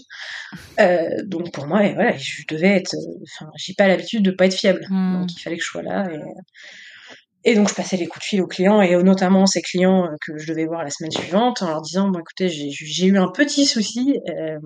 Euh, 0.80 1.10
donc 1.26 1.52
pour 1.52 1.66
moi, 1.66 1.80
voilà, 1.94 2.16
je 2.18 2.44
devais 2.48 2.68
être. 2.68 2.96
Enfin, 3.24 3.50
j'ai 3.56 3.74
pas 3.74 3.88
l'habitude 3.88 4.24
de 4.24 4.30
pas 4.30 4.46
être 4.46 4.54
fiable. 4.54 4.86
Hmm. 4.90 5.22
Donc 5.22 5.34
il 5.34 5.42
fallait 5.42 5.58
que 5.58 5.64
je 5.64 5.70
sois 5.70 5.82
là. 5.82 6.08
Et, 6.14 6.20
et 7.50 7.56
donc 7.56 7.70
je 7.70 7.74
passais 7.74 7.98
les 7.98 8.08
coups 8.08 8.26
de 8.26 8.28
fil 8.28 8.42
aux 8.42 8.48
clients 8.48 8.82
et 8.82 9.02
notamment 9.02 9.46
ces 9.46 9.62
clients 9.62 10.06
euh, 10.06 10.16
que 10.22 10.38
je 10.38 10.48
devais 10.52 10.66
voir 10.66 10.84
la 10.84 10.90
semaine 10.90 11.12
suivante 11.12 11.62
en 11.62 11.70
leur 11.70 11.82
disant 11.82 12.10
bon 12.10 12.20
écoutez 12.20 12.50
j'ai 12.50 13.06
eu 13.06 13.18
un 13.18 13.30
petit 13.30 13.66
souci. 13.66 14.20
Euh, 14.30 14.58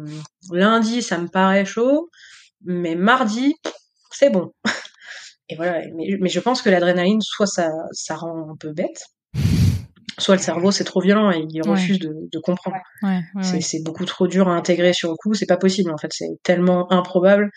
lundi 0.52 1.02
ça 1.02 1.18
me 1.18 1.28
paraît 1.28 1.64
chaud 1.64 2.10
mais 2.65 2.95
mardi, 2.95 3.56
c'est 4.12 4.30
bon. 4.30 4.54
Et 5.50 5.56
voilà, 5.56 5.82
mais, 5.95 6.30
je 6.30 6.39
pense 6.39 6.62
que 6.62 6.69
l'adrénaline, 6.69 7.19
soit 7.21 7.45
ça, 7.45 7.69
ça 7.91 8.15
rend 8.15 8.52
un 8.52 8.56
peu 8.58 8.71
bête, 8.71 9.04
soit 10.17 10.36
le 10.36 10.41
cerveau 10.41 10.71
c'est 10.71 10.86
trop 10.86 11.02
violent 11.02 11.30
et 11.30 11.45
il 11.50 11.62
refuse 11.62 12.00
de, 12.00 12.13
de, 12.32 12.39
comprendre. 12.39 12.78
Ouais, 13.04 13.21
c'est 13.62 13.84
beaucoup 13.84 14.06
trop 14.06 14.28
dur 14.28 14.47
à 14.47 14.54
intégrer 14.54 14.93
sur 14.93 15.10
le 15.10 15.15
coup, 15.15 15.34
c'est 15.34 15.45
pas 15.45 15.58
possible 15.58 15.91
en 15.91 15.97
fait, 15.97 16.12
c'est 16.13 16.30
tellement 16.43 16.89
improbable 16.91 17.50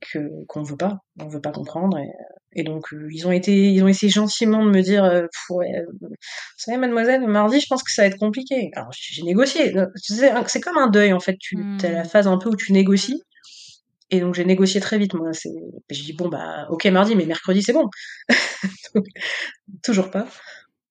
que 0.00 0.18
qu'on 0.48 0.64
veut 0.64 0.76
pas, 0.76 0.98
on 1.20 1.28
veut 1.28 1.40
pas 1.40 1.52
comprendre 1.52 1.96
et, 1.96 2.10
et 2.54 2.64
donc 2.64 2.92
euh, 2.92 3.06
ils 3.12 3.26
ont 3.26 3.30
été 3.30 3.70
ils 3.70 3.82
ont 3.84 3.88
essayé 3.88 4.10
gentiment 4.10 4.64
de 4.64 4.70
me 4.70 4.82
dire 4.82 5.04
euh, 5.04 5.22
euh, 5.22 5.56
vous 6.00 6.08
savez 6.56 6.76
mademoiselle 6.76 7.26
mardi 7.28 7.60
je 7.60 7.66
pense 7.68 7.84
que 7.84 7.92
ça 7.92 8.02
va 8.02 8.08
être 8.08 8.18
compliqué. 8.18 8.70
Alors 8.74 8.90
j'ai 8.92 9.22
négocié, 9.22 9.72
c'est 9.96 10.60
comme 10.60 10.78
un 10.78 10.88
deuil 10.88 11.12
en 11.12 11.20
fait, 11.20 11.36
tu 11.38 11.56
as 11.82 11.88
la 11.88 12.02
hmm. 12.02 12.06
phase 12.06 12.26
un 12.26 12.38
peu 12.38 12.48
où 12.48 12.56
tu 12.56 12.72
négocies 12.72 13.22
et 14.12 14.20
donc 14.20 14.34
j'ai 14.34 14.44
négocié 14.44 14.80
très 14.80 14.98
vite 14.98 15.14
moi, 15.14 15.32
c'est 15.32 15.50
j'ai 15.90 16.04
dit 16.04 16.12
bon 16.12 16.28
bah 16.28 16.66
OK 16.70 16.84
mardi 16.86 17.16
mais 17.16 17.26
mercredi 17.26 17.62
c'est 17.62 17.72
bon. 17.72 17.88
toujours 19.82 20.10
pas. 20.10 20.26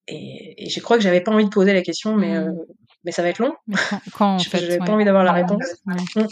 Et, 0.08 0.66
et, 0.66 0.68
je 0.68 0.80
crois 0.80 0.96
que 0.96 1.02
j'avais 1.02 1.20
pas 1.20 1.30
envie 1.30 1.44
de 1.44 1.50
poser 1.50 1.72
la 1.72 1.82
question, 1.82 2.16
mais, 2.16 2.38
hmm. 2.38 2.48
euh, 2.48 2.64
mais 3.04 3.12
ça 3.12 3.22
va 3.22 3.28
être 3.28 3.38
long. 3.38 3.54
Quand, 3.72 4.00
quand 4.12 4.34
en 4.34 4.38
fait, 4.40 4.58
j'avais 4.58 4.78
pas 4.78 4.90
envie 4.90 5.04
d'avoir 5.04 5.22
la 5.22 5.32
réponse. 5.32 5.62
Hmm. 5.86 6.26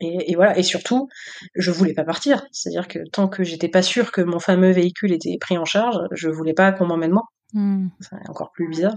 Et, 0.00 0.32
et, 0.32 0.34
voilà. 0.34 0.58
Et 0.58 0.64
surtout, 0.64 1.08
je 1.54 1.70
voulais 1.70 1.94
pas 1.94 2.04
partir. 2.04 2.44
C'est-à-dire 2.50 2.88
que 2.88 2.98
tant 3.12 3.28
que 3.28 3.44
j'étais 3.44 3.68
pas 3.68 3.82
sûre 3.82 4.10
que 4.10 4.20
mon 4.20 4.40
fameux 4.40 4.72
véhicule 4.72 5.12
était 5.12 5.36
pris 5.40 5.58
en 5.58 5.64
charge, 5.64 5.96
je 6.10 6.28
voulais 6.28 6.54
pas 6.54 6.72
qu'on 6.72 6.86
m'emmène 6.86 7.12
moi. 7.12 7.24
C'est 8.00 8.28
encore 8.28 8.52
plus 8.52 8.68
bizarre. 8.68 8.96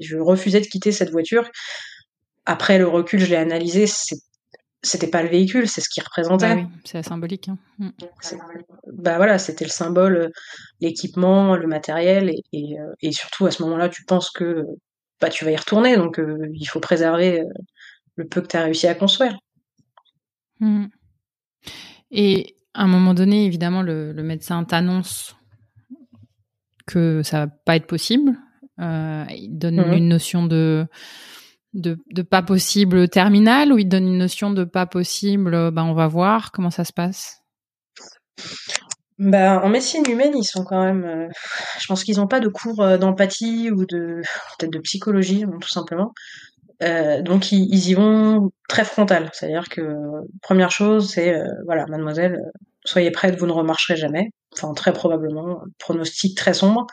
Je 0.00 0.16
refusais 0.16 0.60
de 0.60 0.66
quitter 0.66 0.92
cette 0.92 1.10
voiture. 1.10 1.50
Après 2.44 2.78
le 2.78 2.86
recul, 2.86 3.20
je 3.20 3.26
l'ai 3.26 3.36
analysé. 3.36 3.86
C'est 3.86 4.16
c'était 4.86 5.08
pas 5.08 5.22
le 5.22 5.28
véhicule, 5.28 5.68
c'est 5.68 5.80
ce 5.80 5.88
qu'il 5.88 6.02
représentait. 6.02 6.54
Bah 6.54 6.62
oui, 6.62 6.80
c'est 6.84 7.02
symbolique. 7.02 7.48
Hein. 7.48 7.58
Mm. 7.78 7.90
Bah 8.92 9.16
voilà, 9.16 9.38
c'était 9.38 9.64
le 9.64 9.70
symbole, 9.70 10.16
euh, 10.16 10.28
l'équipement, 10.80 11.56
le 11.56 11.66
matériel, 11.66 12.30
et, 12.30 12.42
et, 12.52 12.78
euh, 12.78 12.92
et, 13.00 13.12
surtout 13.12 13.46
à 13.46 13.50
ce 13.50 13.62
moment-là, 13.62 13.88
tu 13.88 14.04
penses 14.04 14.30
que 14.30 14.64
bah, 15.20 15.28
tu 15.28 15.44
vas 15.44 15.50
y 15.50 15.56
retourner, 15.56 15.96
donc 15.96 16.18
euh, 16.18 16.48
il 16.54 16.66
faut 16.66 16.80
préserver 16.80 17.42
le 18.16 18.26
peu 18.26 18.40
que 18.40 18.48
tu 18.48 18.56
as 18.56 18.64
réussi 18.64 18.86
à 18.86 18.94
construire. 18.94 19.36
Mm. 20.60 20.86
Et 22.10 22.56
à 22.74 22.84
un 22.84 22.88
moment 22.88 23.14
donné, 23.14 23.44
évidemment, 23.44 23.82
le, 23.82 24.12
le 24.12 24.22
médecin 24.22 24.64
t'annonce 24.64 25.36
que 26.86 27.22
ça 27.22 27.40
va 27.40 27.46
pas 27.48 27.76
être 27.76 27.86
possible. 27.86 28.32
Euh, 28.80 29.24
il 29.30 29.58
donne 29.58 29.80
mm-hmm. 29.80 29.96
une 29.96 30.08
notion 30.08 30.46
de 30.46 30.86
de, 31.76 32.22
pas 32.22 32.42
possible 32.42 33.08
terminal 33.08 33.72
ou 33.72 33.78
il 33.78 33.88
donne 33.88 34.06
une 34.06 34.18
notion 34.18 34.50
de 34.50 34.64
pas 34.64 34.86
possible, 34.86 35.70
ben 35.70 35.84
on 35.84 35.94
va 35.94 36.08
voir 36.08 36.52
comment 36.52 36.70
ça 36.70 36.84
se 36.84 36.92
passe? 36.92 37.42
Bah, 39.18 39.62
en 39.64 39.70
médecine 39.70 40.04
humaine, 40.08 40.34
ils 40.36 40.44
sont 40.44 40.64
quand 40.64 40.82
même. 40.84 41.04
Euh, 41.04 41.28
je 41.80 41.86
pense 41.86 42.04
qu'ils 42.04 42.18
n'ont 42.18 42.26
pas 42.26 42.40
de 42.40 42.48
cours 42.48 42.82
euh, 42.82 42.98
d'empathie 42.98 43.70
ou 43.70 43.86
de 43.86 44.20
peut-être 44.58 44.72
de 44.72 44.78
psychologie, 44.80 45.44
tout 45.60 45.68
simplement. 45.68 46.12
Euh, 46.82 47.22
donc 47.22 47.52
ils, 47.52 47.88
y 47.88 47.94
vont 47.94 48.50
très 48.68 48.84
frontal, 48.84 49.30
c'est-à-dire 49.32 49.70
que 49.70 49.82
première 50.42 50.70
chose, 50.70 51.10
c'est 51.10 51.34
voilà, 51.64 51.86
mademoiselle, 51.86 52.38
soyez 52.84 53.10
prête, 53.10 53.38
vous 53.38 53.46
ne 53.46 53.52
remarcherez 53.52 53.96
jamais. 53.96 54.28
Enfin, 54.52 54.74
très 54.74 54.92
probablement, 54.92 55.62
pronostic 55.78 56.36
très 56.36 56.52
sombre 56.52 56.86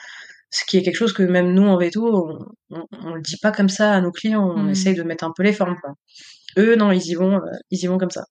ce 0.54 0.63
qui 0.66 0.78
est 0.78 0.84
quelque 0.84 0.96
chose 0.96 1.13
que 1.13 1.24
même 1.24 1.52
nous 1.54 1.68
en 1.68 1.78
veto, 1.78 2.38
on, 2.70 2.86
on, 2.92 3.16
le 3.16 3.22
dit 3.22 3.38
pas 3.42 3.52
comme 3.52 3.70
ça 3.70 3.92
à 3.92 4.02
nos 4.02 4.12
clients, 4.12 4.48
on 4.56 4.63
mm. 4.63 4.70
essaye 4.70 4.94
de 4.94 5.02
mettre 5.02 5.24
un 5.24 5.34
peu 5.36 5.42
les 5.42 5.52
formes. 5.52 5.76
Quoi. 5.82 5.96
Eux, 6.58 6.76
non, 6.76 6.92
ils 6.92 7.08
y 7.08 7.16
vont, 7.16 7.38
euh, 7.38 7.52
ils 7.72 7.84
y 7.84 7.88
vont 7.88 7.98
comme 7.98 8.12
ça. 8.12 8.26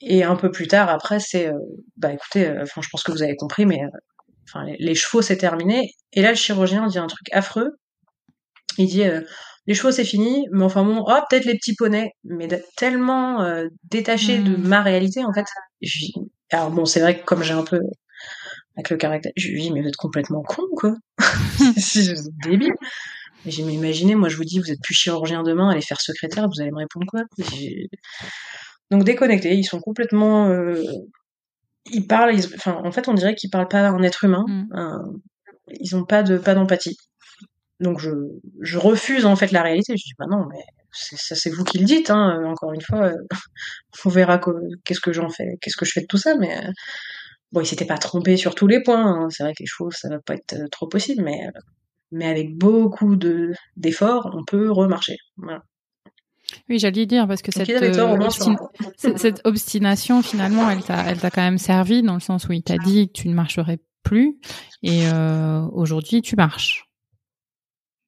Et 0.00 0.22
un 0.22 0.36
peu 0.36 0.52
plus 0.52 0.68
tard, 0.68 0.88
après, 0.88 1.18
c'est, 1.18 1.48
euh, 1.48 1.58
bah 1.96 2.12
écoutez, 2.12 2.46
euh, 2.46 2.62
enfin, 2.62 2.80
je 2.82 2.88
pense 2.90 3.02
que 3.02 3.10
vous 3.10 3.22
avez 3.22 3.34
compris, 3.34 3.66
mais 3.66 3.80
enfin, 4.48 4.64
les, 4.78 4.94
chevaux 4.94 5.22
c'est 5.22 5.38
terminé. 5.38 5.90
Et 6.12 6.22
là, 6.22 6.30
le 6.30 6.36
chirurgien 6.36 6.86
dit 6.86 6.98
un 6.98 7.08
truc 7.08 7.26
affreux. 7.32 7.72
Il 8.78 8.86
dit, 8.86 9.02
les 9.66 9.74
chevaux 9.74 9.90
c'est 9.90 10.04
fini, 10.04 10.46
mais 10.52 10.62
enfin 10.62 10.84
bon, 10.84 11.04
oh, 11.04 11.18
peut-être 11.28 11.44
les 11.44 11.56
petits 11.56 11.74
poneys, 11.74 12.12
mais 12.22 12.48
tellement 12.76 13.44
détaché 13.84 14.38
de 14.38 14.56
mm. 14.56 14.68
ma 14.68 14.82
réalité 14.82 15.24
en 15.24 15.32
fait. 15.32 15.44
Alors 16.52 16.70
bon, 16.70 16.84
c'est 16.84 17.00
vrai 17.00 17.20
que 17.20 17.24
comme 17.24 17.42
j'ai 17.42 17.52
un 17.52 17.64
peu 17.64 17.80
avec 18.80 18.90
le 18.90 18.96
caractère. 18.96 19.32
Je 19.36 19.48
lui 19.48 19.62
dis, 19.62 19.70
mais 19.70 19.82
vous 19.82 19.88
êtes 19.88 19.96
complètement 19.96 20.42
con, 20.42 20.62
quoi. 20.76 20.96
c'est 21.76 22.14
débile. 22.44 22.72
J'ai 23.46 23.62
imaginé, 23.62 24.14
moi 24.14 24.28
je 24.28 24.36
vous 24.36 24.44
dis, 24.44 24.58
vous 24.58 24.70
êtes 24.70 24.82
plus 24.82 24.94
chirurgien 24.94 25.42
demain, 25.42 25.70
allez 25.70 25.80
faire 25.80 26.00
secrétaire, 26.00 26.46
vous 26.48 26.60
allez 26.60 26.70
me 26.70 26.78
répondre 26.78 27.06
quoi? 27.08 27.22
Donc 28.90 29.04
déconnectés, 29.04 29.54
ils 29.54 29.64
sont 29.64 29.80
complètement. 29.80 30.48
Euh... 30.48 30.82
Ils 31.86 32.06
parlent, 32.06 32.34
enfin, 32.54 32.78
en 32.84 32.92
fait, 32.92 33.08
on 33.08 33.14
dirait 33.14 33.34
qu'ils 33.34 33.48
parlent 33.48 33.68
pas 33.68 33.86
à 33.86 33.90
un 33.90 34.02
être 34.02 34.24
humain. 34.24 34.44
Mm. 34.46 35.18
Ils 35.80 35.96
ont 35.96 36.04
pas 36.04 36.22
de 36.22 36.36
pas 36.36 36.54
d'empathie. 36.54 36.98
Donc 37.78 37.98
je, 37.98 38.10
je 38.60 38.76
refuse 38.76 39.24
en 39.24 39.36
fait 39.36 39.52
la 39.52 39.62
réalité. 39.62 39.96
Je 39.96 40.04
dis 40.04 40.12
bah 40.18 40.26
non, 40.28 40.44
mais 40.50 40.62
ça 40.92 41.34
c'est 41.34 41.48
vous 41.48 41.64
qui 41.64 41.78
le 41.78 41.86
dites. 41.86 42.10
Hein. 42.10 42.42
Encore 42.44 42.74
une 42.74 42.82
fois, 42.82 43.12
on 44.04 44.10
verra 44.10 44.38
qu'est-ce 44.84 45.00
que 45.00 45.14
j'en 45.14 45.30
fais, 45.30 45.56
qu'est-ce 45.62 45.78
que 45.78 45.86
je 45.86 45.92
fais 45.92 46.02
de 46.02 46.06
tout 46.06 46.18
ça, 46.18 46.36
mais 46.36 46.60
Bon, 47.52 47.60
il 47.60 47.66
s'était 47.66 47.84
pas 47.84 47.98
trompé 47.98 48.36
sur 48.36 48.54
tous 48.54 48.66
les 48.66 48.82
points. 48.82 49.04
Hein. 49.04 49.28
C'est 49.30 49.42
vrai 49.42 49.52
que 49.54 49.62
les 49.62 49.66
choses, 49.66 49.94
ça 49.94 50.08
va 50.08 50.20
pas 50.20 50.34
être 50.34 50.54
euh, 50.54 50.68
trop 50.68 50.86
possible, 50.86 51.22
mais 51.22 51.46
euh, 51.46 51.60
mais 52.12 52.26
avec 52.26 52.56
beaucoup 52.56 53.16
de 53.16 53.52
d'efforts, 53.76 54.30
on 54.34 54.44
peut 54.44 54.70
remarcher. 54.70 55.16
Voilà. 55.36 55.62
Oui, 56.68 56.78
j'allais 56.78 57.06
dire 57.06 57.28
parce 57.28 57.42
que 57.42 57.52
cette, 57.52 57.70
euh, 57.70 58.28
cette, 58.96 59.40
obstination 59.44 60.22
finalement, 60.22 60.68
elle 60.68 60.82
t'a 60.82 61.04
elle 61.06 61.18
t'a 61.18 61.30
quand 61.30 61.42
même 61.42 61.58
servi 61.58 62.02
dans 62.02 62.14
le 62.14 62.20
sens 62.20 62.48
où 62.48 62.52
il 62.52 62.62
t'a 62.62 62.76
dit 62.78 63.08
que 63.08 63.12
tu 63.12 63.28
ne 63.28 63.34
marcherais 63.34 63.78
plus 64.02 64.38
et 64.82 65.06
euh, 65.06 65.62
aujourd'hui 65.72 66.22
tu 66.22 66.36
marches. 66.36 66.86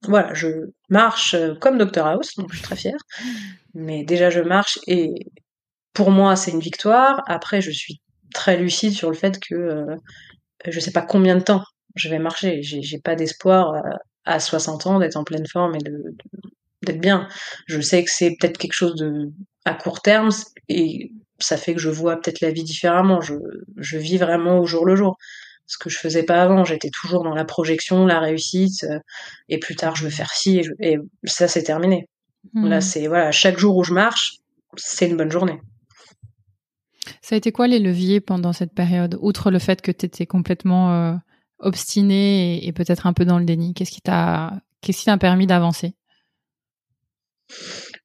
Voilà, 0.09 0.35
je 0.35 0.70
marche 0.88 1.37
comme 1.61 1.78
Dr 1.78 2.05
House, 2.05 2.35
donc 2.37 2.50
je 2.50 2.57
suis 2.57 2.64
très 2.64 2.76
fière. 2.76 2.98
Mais 3.74 4.05
déjà 4.05 4.31
je 4.31 4.40
marche 4.40 4.78
et 4.88 5.31
pour 5.92 6.11
moi 6.11 6.35
c'est 6.35 6.50
une 6.50 6.61
victoire. 6.61 7.22
Après 7.26 7.61
je 7.61 7.70
suis 7.70 8.00
très 8.32 8.56
lucide 8.56 8.92
sur 8.92 9.10
le 9.10 9.16
fait 9.16 9.38
que 9.40 9.54
euh, 9.54 9.96
je 10.66 10.80
sais 10.80 10.92
pas 10.92 11.02
combien 11.02 11.36
de 11.36 11.42
temps 11.42 11.62
je 11.94 12.08
vais 12.08 12.18
marcher. 12.18 12.62
J'ai 12.62 12.98
pas 12.98 13.14
d'espoir 13.14 13.74
euh, 13.74 13.80
à 14.24 14.40
60 14.40 14.86
ans 14.86 14.98
d'être 14.98 15.16
en 15.16 15.24
pleine 15.24 15.46
forme 15.46 15.74
et 15.74 15.82
de, 15.82 16.14
d'être 16.82 17.00
bien. 17.00 17.28
Je 17.66 17.80
sais 17.80 18.02
que 18.04 18.10
c'est 18.10 18.36
peut-être 18.38 18.58
quelque 18.58 18.72
chose 18.72 18.94
de 18.94 19.30
à 19.64 19.74
court 19.74 20.00
terme 20.00 20.30
et 20.68 21.12
ça 21.38 21.56
fait 21.56 21.74
que 21.74 21.80
je 21.80 21.90
vois 21.90 22.16
peut-être 22.16 22.40
la 22.40 22.50
vie 22.50 22.64
différemment. 22.64 23.20
Je, 23.20 23.34
je 23.76 23.98
vis 23.98 24.18
vraiment 24.18 24.58
au 24.58 24.66
jour 24.66 24.86
le 24.86 24.96
jour. 24.96 25.16
Ce 25.66 25.78
que 25.78 25.88
je 25.88 25.98
faisais 25.98 26.24
pas 26.24 26.42
avant, 26.42 26.64
j'étais 26.64 26.90
toujours 26.90 27.22
dans 27.22 27.34
la 27.34 27.44
projection, 27.44 28.04
la 28.04 28.20
réussite, 28.20 28.84
euh, 28.84 28.98
et 29.48 29.58
plus 29.58 29.76
tard 29.76 29.96
je 29.96 30.04
veux 30.04 30.10
faire 30.10 30.32
ci, 30.32 30.60
et, 30.80 30.98
ça 31.24 31.48
c'est 31.48 31.62
terminé. 31.62 32.08
Là 32.54 32.78
mmh. 32.78 32.80
c'est 32.80 33.06
voilà, 33.06 33.30
chaque 33.30 33.58
jour 33.58 33.76
où 33.76 33.84
je 33.84 33.92
marche, 33.92 34.38
c'est 34.76 35.08
une 35.08 35.16
bonne 35.16 35.30
journée. 35.30 35.60
Ça 37.20 37.34
a 37.34 37.38
été 37.38 37.52
quoi 37.52 37.66
les 37.66 37.78
leviers 37.78 38.20
pendant 38.20 38.52
cette 38.52 38.74
période, 38.74 39.18
outre 39.20 39.50
le 39.50 39.58
fait 39.58 39.82
que 39.82 39.90
tu 39.90 40.06
étais 40.06 40.26
complètement 40.26 40.92
euh, 40.92 41.14
obstiné 41.58 42.64
et, 42.66 42.72
peut-être 42.72 43.06
un 43.06 43.12
peu 43.12 43.24
dans 43.24 43.38
le 43.38 43.44
déni? 43.44 43.74
Qu'est-ce 43.74 43.90
qui 43.90 44.00
t'a 44.00 44.62
permis 45.18 45.46
d'avancer? 45.46 45.94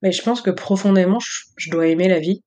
Mais 0.01 0.11
je 0.11 0.21
pense 0.21 0.41
que 0.41 0.51
profondément, 0.51 1.19
je, 1.57 1.69
dois 1.69 1.87
aimer 1.87 2.07
la 2.07 2.19
vie. 2.19 2.43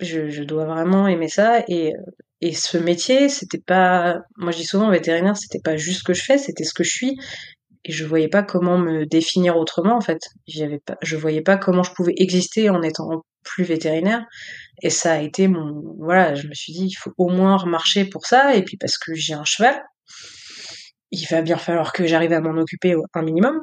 Je, 0.00 0.28
je, 0.30 0.42
dois 0.42 0.64
vraiment 0.64 1.08
aimer 1.08 1.28
ça 1.28 1.64
et 1.68 1.92
et 2.40 2.52
ce 2.54 2.78
métier, 2.78 3.28
c'était 3.28 3.58
pas 3.58 4.20
moi 4.36 4.52
je 4.52 4.58
dis 4.58 4.64
souvent 4.64 4.90
vétérinaire, 4.90 5.36
c'était 5.36 5.60
pas 5.60 5.76
juste 5.76 6.00
ce 6.00 6.04
que 6.04 6.14
je 6.14 6.22
fais, 6.22 6.38
c'était 6.38 6.64
ce 6.64 6.72
que 6.72 6.84
je 6.84 6.90
suis 6.90 7.18
et 7.84 7.92
je 7.92 8.04
voyais 8.04 8.28
pas 8.28 8.42
comment 8.44 8.78
me 8.78 9.06
définir 9.06 9.56
autrement 9.56 9.96
en 9.96 10.00
fait. 10.00 10.20
J'avais 10.46 10.78
pas 10.78 10.96
je 11.02 11.16
voyais 11.16 11.42
pas 11.42 11.56
comment 11.56 11.82
je 11.82 11.92
pouvais 11.92 12.14
exister 12.16 12.70
en 12.70 12.82
étant 12.82 13.24
plus 13.42 13.64
vétérinaire 13.64 14.24
et 14.82 14.90
ça 14.90 15.14
a 15.14 15.18
été 15.20 15.48
mon, 15.48 15.94
voilà, 15.98 16.34
je 16.34 16.46
me 16.48 16.54
suis 16.54 16.72
dit, 16.72 16.86
il 16.86 16.94
faut 16.94 17.12
au 17.18 17.28
moins 17.28 17.56
remarcher 17.56 18.04
pour 18.04 18.26
ça, 18.26 18.54
et 18.54 18.62
puis 18.64 18.76
parce 18.76 18.98
que 18.98 19.14
j'ai 19.14 19.34
un 19.34 19.44
cheval, 19.44 19.80
il 21.10 21.26
va 21.28 21.42
bien 21.42 21.56
falloir 21.56 21.92
que 21.92 22.06
j'arrive 22.06 22.32
à 22.32 22.40
m'en 22.40 22.58
occuper 22.60 22.94
un 23.14 23.22
minimum. 23.22 23.60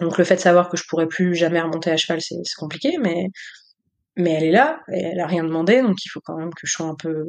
Donc 0.00 0.18
le 0.18 0.24
fait 0.24 0.36
de 0.36 0.40
savoir 0.40 0.68
que 0.68 0.76
je 0.76 0.84
pourrais 0.88 1.06
plus 1.08 1.34
jamais 1.34 1.60
remonter 1.60 1.90
à 1.90 1.96
cheval, 1.96 2.20
c'est 2.20 2.36
compliqué, 2.58 2.98
mais 3.00 3.28
mais 4.16 4.32
elle 4.32 4.44
est 4.44 4.50
là, 4.52 4.80
et 4.92 5.00
elle 5.12 5.20
a 5.20 5.26
rien 5.26 5.44
demandé, 5.44 5.82
donc 5.82 6.04
il 6.04 6.08
faut 6.08 6.20
quand 6.24 6.36
même 6.36 6.50
que 6.54 6.66
je 6.66 6.72
sois 6.72 6.86
un 6.86 6.94
peu, 6.96 7.24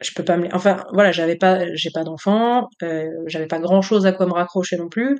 je 0.00 0.10
peux 0.14 0.24
pas 0.24 0.36
me, 0.36 0.48
enfin 0.54 0.84
voilà, 0.92 1.12
j'avais 1.12 1.36
pas, 1.36 1.74
j'ai 1.74 1.90
pas 1.90 2.04
d'enfant, 2.04 2.68
euh, 2.82 3.08
j'avais 3.26 3.46
pas 3.46 3.60
grand 3.60 3.82
chose 3.82 4.06
à 4.06 4.12
quoi 4.12 4.26
me 4.26 4.32
raccrocher 4.34 4.76
non 4.76 4.88
plus. 4.88 5.18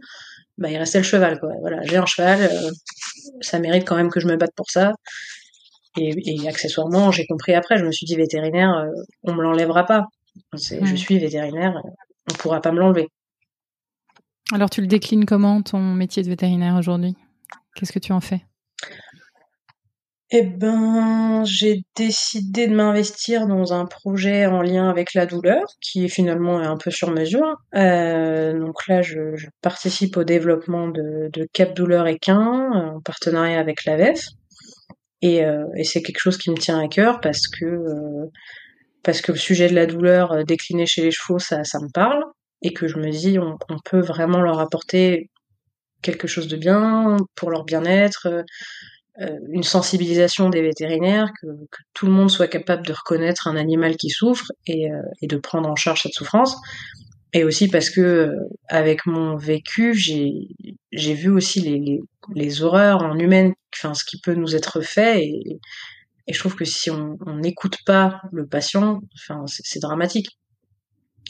Bah 0.58 0.70
il 0.70 0.76
restait 0.78 0.98
le 0.98 1.04
cheval 1.04 1.40
quoi. 1.40 1.50
Voilà, 1.60 1.82
j'ai 1.84 1.96
un 1.96 2.06
cheval, 2.06 2.40
euh, 2.42 2.70
ça 3.40 3.58
mérite 3.58 3.86
quand 3.86 3.96
même 3.96 4.10
que 4.10 4.20
je 4.20 4.28
me 4.28 4.36
batte 4.36 4.52
pour 4.56 4.70
ça. 4.70 4.92
Et, 5.96 6.48
accessoirement, 6.48 7.10
j'ai 7.10 7.26
compris 7.26 7.54
après, 7.54 7.78
je 7.78 7.84
me 7.84 7.92
suis 7.92 8.06
dit 8.06 8.16
vétérinaire, 8.16 8.70
euh, 8.70 8.88
on 9.24 9.34
me 9.34 9.42
l'enlèvera 9.42 9.84
pas. 9.84 10.06
Je 10.54 10.96
suis 10.96 11.18
vétérinaire, 11.18 11.74
on 12.30 12.34
pourra 12.34 12.60
pas 12.60 12.72
me 12.72 12.78
l'enlever. 12.78 13.08
Alors 14.52 14.70
tu 14.70 14.80
le 14.80 14.86
déclines 14.86 15.24
comment 15.24 15.62
ton 15.62 15.78
métier 15.78 16.22
de 16.22 16.28
vétérinaire 16.28 16.76
aujourd'hui? 16.76 17.14
Qu'est-ce 17.74 17.92
que 17.92 17.98
tu 17.98 18.12
en 18.12 18.20
fais? 18.20 18.42
Eh 20.34 20.42
ben, 20.42 21.42
j'ai 21.44 21.84
décidé 21.94 22.66
de 22.66 22.74
m'investir 22.74 23.46
dans 23.46 23.74
un 23.74 23.84
projet 23.84 24.46
en 24.46 24.62
lien 24.62 24.88
avec 24.88 25.12
la 25.12 25.26
douleur, 25.26 25.62
qui 25.82 26.08
finalement 26.08 26.62
est 26.62 26.66
un 26.66 26.78
peu 26.78 26.90
sur 26.90 27.10
mesure. 27.10 27.58
Euh, 27.74 28.58
donc 28.58 28.86
là, 28.88 29.02
je, 29.02 29.18
participe 29.60 30.16
au 30.16 30.24
développement 30.24 30.88
de, 30.88 31.30
Cap 31.52 31.74
Douleur 31.74 32.06
Équin, 32.06 32.40
en 32.40 33.00
partenariat 33.02 33.60
avec 33.60 33.84
l'AVEF. 33.84 34.24
Et, 35.22 35.44
euh, 35.44 35.64
et 35.76 35.84
c'est 35.84 36.02
quelque 36.02 36.18
chose 36.18 36.36
qui 36.36 36.50
me 36.50 36.56
tient 36.56 36.78
à 36.80 36.88
cœur 36.88 37.20
parce 37.20 37.46
que 37.48 37.64
euh, 37.64 38.26
parce 39.04 39.20
que 39.20 39.32
le 39.32 39.38
sujet 39.38 39.68
de 39.68 39.74
la 39.74 39.86
douleur 39.86 40.32
euh, 40.32 40.42
décliné 40.44 40.86
chez 40.86 41.02
les 41.02 41.10
chevaux, 41.10 41.38
ça, 41.38 41.58
me 41.58 41.92
parle, 41.92 42.24
et 42.62 42.72
que 42.72 42.86
je 42.86 42.98
me 42.98 43.10
dis, 43.10 43.38
on, 43.38 43.56
peut 43.84 44.00
vraiment 44.00 44.40
leur 44.40 44.60
apporter 44.60 45.30
quelque 46.02 46.28
chose 46.28 46.48
de 46.48 46.56
bien 46.56 47.16
pour 47.34 47.50
leur 47.50 47.64
bien-être, 47.64 48.44
une 49.18 49.64
sensibilisation 49.64 50.50
des 50.50 50.62
vétérinaires, 50.62 51.30
que, 51.40 51.48
tout 51.94 52.06
le 52.06 52.12
monde 52.12 52.30
soit 52.30 52.46
capable 52.46 52.86
de 52.86 52.92
reconnaître 52.92 53.48
un 53.48 53.56
animal 53.56 53.96
qui 53.96 54.10
souffre 54.10 54.46
et 54.66 54.88
de 55.22 55.36
prendre 55.36 55.68
en 55.68 55.76
charge 55.76 56.02
cette 56.02 56.14
souffrance. 56.14 56.56
Et 57.32 57.44
aussi 57.44 57.68
parce 57.68 57.88
que 57.90 58.34
avec 58.68 59.06
mon 59.06 59.36
vécu, 59.36 59.94
j'ai 59.94 60.48
j'ai 60.92 61.14
vu 61.14 61.30
aussi 61.30 61.60
les, 61.60 61.78
les, 61.78 62.00
les 62.34 62.62
horreurs 62.62 63.02
en 63.02 63.18
humaine, 63.18 63.54
enfin 63.74 63.94
ce 63.94 64.04
qui 64.04 64.20
peut 64.20 64.34
nous 64.34 64.54
être 64.54 64.82
fait 64.82 65.24
et, 65.24 65.60
et 66.26 66.32
je 66.32 66.38
trouve 66.38 66.54
que 66.54 66.64
si 66.64 66.90
on 66.90 67.16
n'écoute 67.36 67.78
pas 67.84 68.20
le 68.32 68.46
patient, 68.46 69.00
enfin, 69.14 69.44
c'est 69.46 69.80
dramatique. 69.80 70.38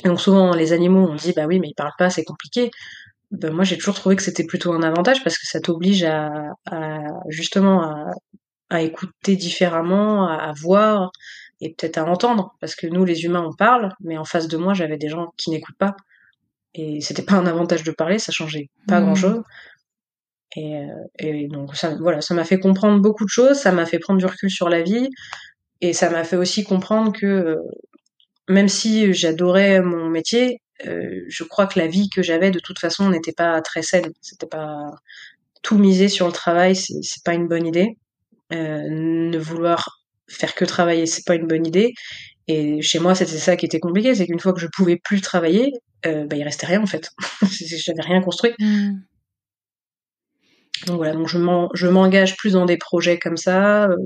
Donc 0.05 0.21
souvent, 0.21 0.55
les 0.55 0.73
animaux, 0.73 1.09
on 1.11 1.15
dit, 1.15 1.33
bah 1.33 1.47
oui, 1.47 1.61
mais 1.61 1.69
ils 1.69 1.75
parlent 1.75 1.93
pas, 1.99 2.11
c'est 2.11 2.25
compliqué. 2.25 2.71
Ben, 3.31 3.53
moi, 3.53 3.65
j'ai 3.65 3.79
toujours 3.79 3.95
trouvé 3.95 4.17
que 4.17 4.23
c'était 4.23 4.45
plutôt 4.45 4.73
un 4.73 4.83
avantage 4.83 5.23
parce 5.25 5.39
que 5.39 5.47
ça 5.47 5.61
t'oblige 5.61 6.05
à, 6.05 6.31
à, 6.67 6.99
justement 7.29 7.83
à, 7.83 8.11
à, 8.71 8.83
écouter 8.83 9.37
différemment, 9.37 10.29
à 10.29 10.53
voir 10.61 11.11
et 11.63 11.71
peut-être 11.71 11.97
à 11.97 12.05
entendre. 12.05 12.55
Parce 12.61 12.75
que 12.75 12.87
nous, 12.87 13.05
les 13.05 13.25
humains, 13.25 13.47
on 13.49 13.55
parle, 13.55 13.95
mais 14.01 14.19
en 14.19 14.25
face 14.25 14.49
de 14.49 14.57
moi, 14.59 14.75
j'avais 14.75 14.99
des 14.99 15.09
gens 15.09 15.33
qui 15.39 15.51
n'écoutent 15.51 15.79
pas. 15.79 15.97
Et 16.75 17.01
c'était 17.01 17.23
pas 17.23 17.35
un 17.35 17.47
avantage 17.47 17.85
de 17.85 17.93
parler, 17.93 18.19
ça 18.19 18.33
changeait 18.33 18.69
pas 18.87 19.01
mmh. 19.01 19.05
grand 19.05 19.15
chose. 19.15 19.43
Et, 20.57 20.77
euh, 20.77 20.89
et 21.19 21.49
donc 21.49 21.75
ça, 21.75 21.95
voilà, 21.99 22.21
ça 22.21 22.35
m'a 22.35 22.45
fait 22.45 22.59
comprendre 22.59 23.01
beaucoup 23.01 23.25
de 23.25 23.31
choses, 23.31 23.57
ça 23.57 23.73
m'a 23.73 23.87
fait 23.87 23.99
prendre 23.99 24.19
du 24.19 24.27
recul 24.27 24.51
sur 24.51 24.69
la 24.69 24.83
vie, 24.83 25.09
et 25.81 25.95
ça 25.95 26.11
m'a 26.11 26.25
fait 26.25 26.37
aussi 26.37 26.63
comprendre 26.63 27.13
que 27.13 27.27
euh, 27.27 27.57
même 28.49 28.69
si 28.69 29.15
j'adorais 29.15 29.81
mon 29.81 30.09
métier, 30.09 30.61
euh, 30.87 31.25
je 31.29 31.45
crois 31.45 31.67
que 31.67 31.79
la 31.79 31.87
vie 31.87 32.09
que 32.09 32.23
j'avais 32.23 32.51
de 32.51 32.59
toute 32.59 32.79
façon 32.79 33.09
n'était 33.11 33.33
pas 33.33 33.61
très 33.63 33.83
saine. 33.83 34.13
C'était 34.21 34.47
pas 34.47 34.91
tout 35.63 35.79
miser 35.79 36.09
sur 36.09 36.27
le 36.27 36.33
travail, 36.33 36.75
c'est 36.75 37.25
pas 37.25 37.35
une 37.35 37.49
bonne 37.49 37.67
idée. 37.67 37.97
Euh, 38.53 38.83
ne 38.91 39.39
vouloir 39.39 40.02
faire 40.33 40.55
que 40.55 40.65
travailler, 40.65 41.07
c'est 41.07 41.25
pas 41.27 41.35
une 41.35 41.47
bonne 41.47 41.67
idée. 41.67 41.95
Et 42.49 42.83
chez 42.83 42.99
moi, 42.99 43.15
c'était 43.15 43.39
ça 43.39 43.57
qui 43.57 43.67
était 43.67 43.81
compliqué, 43.81 44.15
c'est 44.15 44.27
qu'une 44.27 44.41
fois 44.41 44.53
que 44.53 44.61
je 44.61 44.67
pouvais 44.67 44.97
plus 44.97 45.21
travailler, 45.21 45.73
euh, 46.07 46.27
bah, 46.27 46.37
il 46.37 46.43
restait 46.43 46.67
rien 46.67 46.83
en 46.83 46.87
fait. 46.87 47.11
J'avais 47.43 48.03
rien 48.03 48.21
construit. 48.21 48.53
Mmh. 48.59 48.95
Donc 50.87 50.97
voilà, 50.97 51.13
donc 51.13 51.29
je 51.29 51.87
m'engage 51.89 52.37
plus 52.37 52.55
dans 52.55 52.67
des 52.67 52.77
projets 52.77 53.19
comme 53.19 53.37
ça, 53.37 53.85
euh, 53.85 53.97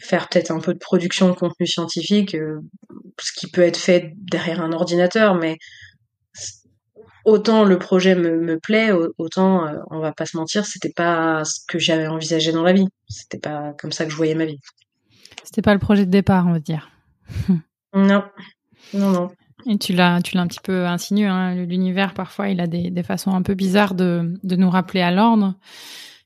faire 0.00 0.28
peut-être 0.28 0.50
un 0.50 0.58
peu 0.58 0.74
de 0.74 0.78
production 0.78 1.28
de 1.28 1.34
contenu 1.34 1.66
scientifique, 1.66 2.34
euh, 2.34 2.60
ce 3.20 3.32
qui 3.32 3.48
peut 3.50 3.62
être 3.62 3.76
fait 3.76 4.12
derrière 4.16 4.60
un 4.60 4.72
ordinateur, 4.72 5.36
mais 5.36 5.58
autant 7.24 7.64
le 7.64 7.78
projet 7.78 8.14
me, 8.16 8.40
me 8.40 8.58
plaît, 8.58 8.90
autant 9.18 9.66
euh, 9.66 9.78
on 9.90 10.00
va 10.00 10.12
pas 10.12 10.26
se 10.26 10.36
mentir, 10.36 10.66
c'était 10.66 10.92
pas 10.92 11.44
ce 11.44 11.60
que 11.68 11.78
j'avais 11.78 12.08
envisagé 12.08 12.52
dans 12.52 12.64
la 12.64 12.72
vie. 12.72 12.86
C'était 13.08 13.38
pas 13.38 13.74
comme 13.78 13.92
ça 13.92 14.04
que 14.04 14.10
je 14.10 14.16
voyais 14.16 14.34
ma 14.34 14.46
vie. 14.46 14.58
C'était 15.44 15.62
pas 15.62 15.74
le 15.74 15.80
projet 15.80 16.06
de 16.06 16.10
départ, 16.10 16.46
on 16.46 16.52
va 16.52 16.60
dire. 16.60 16.90
non, 17.94 18.24
non, 18.94 19.10
non. 19.10 19.30
Et 19.66 19.78
tu 19.78 19.92
l'as, 19.92 20.20
tu 20.22 20.36
l'as 20.36 20.42
un 20.42 20.48
petit 20.48 20.60
peu 20.62 20.86
insinué. 20.86 21.26
Hein, 21.26 21.54
L'univers 21.54 22.14
parfois, 22.14 22.48
il 22.48 22.60
a 22.60 22.66
des, 22.66 22.90
des, 22.90 23.02
façons 23.02 23.32
un 23.32 23.42
peu 23.42 23.54
bizarres 23.54 23.94
de, 23.94 24.34
de 24.42 24.56
nous 24.56 24.70
rappeler 24.70 25.02
à 25.02 25.10
l'ordre. 25.10 25.54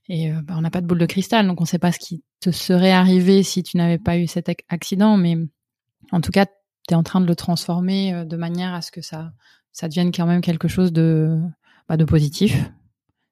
Et 0.09 0.31
euh, 0.31 0.41
bah, 0.43 0.55
on 0.57 0.61
n'a 0.61 0.71
pas 0.71 0.81
de 0.81 0.87
boule 0.87 0.99
de 0.99 1.07
cristal, 1.07 1.47
donc 1.47 1.61
on 1.61 1.65
ne 1.65 1.69
sait 1.69 1.79
pas 1.79 1.93
ce 1.93 1.99
qui 1.99 2.23
te 2.41 2.51
serait 2.51 2.93
arrivé 2.93 3.43
si 3.43 3.63
tu 3.63 3.77
n'avais 3.77 3.99
pas 3.99 4.17
eu 4.19 4.27
cet 4.27 4.51
accident. 4.69 5.17
Mais 5.17 5.37
en 6.13 6.21
tout 6.21 6.31
cas, 6.31 6.47
tu 6.47 6.93
es 6.93 6.95
en 6.95 7.03
train 7.03 7.21
de 7.21 7.27
le 7.27 7.35
transformer 7.35 8.15
euh, 8.15 8.25
de 8.25 8.37
manière 8.37 8.75
à 8.75 8.83
ce 8.83 8.93
que 8.93 9.03
ça, 9.03 9.33
ça 9.73 9.89
devienne 9.89 10.13
quand 10.13 10.27
même 10.27 10.41
quelque 10.41 10.69
chose 10.69 10.93
de, 10.93 11.39
bah, 11.89 11.97
de 11.97 12.05
positif, 12.05 12.57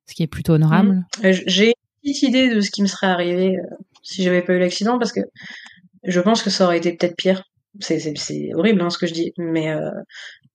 ce 0.07 0.15
qui 0.15 0.23
est 0.23 0.29
plutôt 0.29 0.55
honorable. 0.55 1.07
Mmh. 1.23 1.27
Euh, 1.27 1.33
j'ai 1.47 1.69
une 1.69 2.13
petite 2.13 2.23
idée 2.23 2.55
de 2.55 2.61
ce 2.61 2.71
qui 2.71 2.83
me 2.83 2.89
serait 2.89 3.07
arrivé 3.07 3.59
si 4.05 4.23
j'avais 4.23 4.43
pas 4.43 4.53
eu 4.53 4.61
l'accident, 4.61 4.99
parce 4.99 5.12
que 5.12 5.21
je 6.05 6.21
pense 6.21 6.43
que 6.43 6.51
ça 6.51 6.67
aurait 6.67 6.79
été 6.79 6.93
peut-être 6.93 7.17
pire 7.17 7.43
c'est 7.81 8.55
horrible 8.55 8.83
hein, 8.83 8.90
ce 8.90 8.99
que 8.99 9.07
je 9.07 9.14
dis, 9.14 9.33
mais 9.37 9.71
euh, 9.71 9.90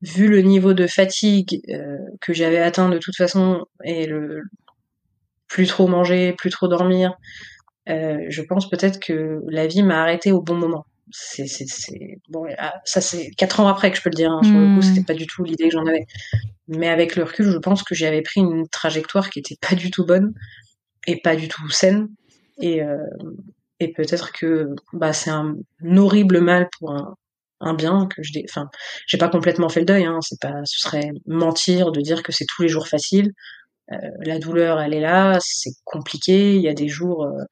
vu 0.02 0.28
le 0.28 0.42
niveau 0.42 0.74
de 0.74 0.88
fatigue 0.88 1.62
euh, 1.70 1.98
que 2.22 2.34
j'avais 2.34 2.60
atteint 2.60 2.90
de 2.90 2.98
toute 2.98 3.16
façon 3.16 3.66
et 3.84 4.06
le 4.06 4.44
plus 5.48 5.68
trop 5.68 5.88
manger, 5.88 6.34
plus 6.34 6.50
trop 6.50 6.68
dormir, 6.68 7.14
euh, 7.90 8.20
je 8.30 8.42
pense 8.42 8.70
peut-être 8.70 9.00
que 9.00 9.42
la 9.50 9.68
vie 9.68 9.84
m'a 9.84 10.02
arrêté 10.02 10.32
au 10.32 10.42
bon 10.42 10.56
moment. 10.56 10.86
C'est 11.12 11.48
bon, 12.30 12.46
ah, 12.60 12.76
ça 12.86 13.02
c'est 13.02 13.32
quatre 13.32 13.60
ans 13.60 13.68
après 13.68 13.90
que 13.90 13.98
je 13.98 14.04
peux 14.04 14.12
le 14.12 14.16
dire. 14.16 14.32
Hein, 14.32 14.44
sur 14.44 14.54
le 14.54 14.76
coup, 14.76 14.80
hmm. 14.80 14.82
c'était 14.84 15.04
pas 15.04 15.16
du 15.16 15.26
tout 15.26 15.44
l'idée 15.44 15.66
que 15.66 15.72
j'en 15.72 15.88
avais. 15.88 16.06
Mais 16.68 16.88
avec 16.88 17.16
le 17.16 17.24
recul, 17.24 17.50
je 17.50 17.58
pense 17.58 17.82
que 17.82 17.96
j'avais 17.96 18.22
pris 18.22 18.42
une 18.42 18.68
trajectoire 18.68 19.32
qui 19.32 19.40
était 19.40 19.58
pas 19.60 19.76
du 19.76 19.90
tout 19.90 20.06
bonne 20.06 20.34
et 21.08 21.20
pas 21.20 21.36
du 21.36 21.48
tout 21.48 21.68
saine. 21.72 22.10
Et, 22.62 22.82
et 23.80 23.94
peut-être 23.94 24.32
que 24.34 24.76
bah, 24.94 25.14
c'est 25.14 25.30
un, 25.30 25.56
horrible 25.98 26.42
mal 26.42 26.70
pour 26.78 26.92
un, 26.92 27.16
un 27.62 27.74
bien 27.74 28.08
que 28.08 28.24
je 28.24 28.32
enfin 28.50 28.70
j'ai 29.08 29.18
pas 29.18 29.30
complètement 29.30 29.70
fait 29.70 29.82
le 29.82 29.86
deuil 29.86 30.06
hein, 30.06 30.20
c'est 30.22 30.40
pas 30.40 30.62
ce 30.66 30.80
serait 30.80 31.12
mentir 31.26 31.92
de 31.92 32.02
dire 32.02 32.24
que 32.24 32.32
c'est 32.32 32.46
tous 32.46 32.62
les 32.62 32.70
jours 32.70 32.88
facile. 32.88 33.32
Euh, 33.92 33.98
la 34.22 34.40
douleur 34.40 34.80
elle 34.80 34.94
est 34.94 35.00
là 35.02 35.40
c'est 35.42 35.72
compliqué 35.84 36.56
il 36.56 36.62
y 36.62 36.70
a 36.70 36.74
des 36.74 36.88
jours 36.90 37.26
euh, 37.26 37.44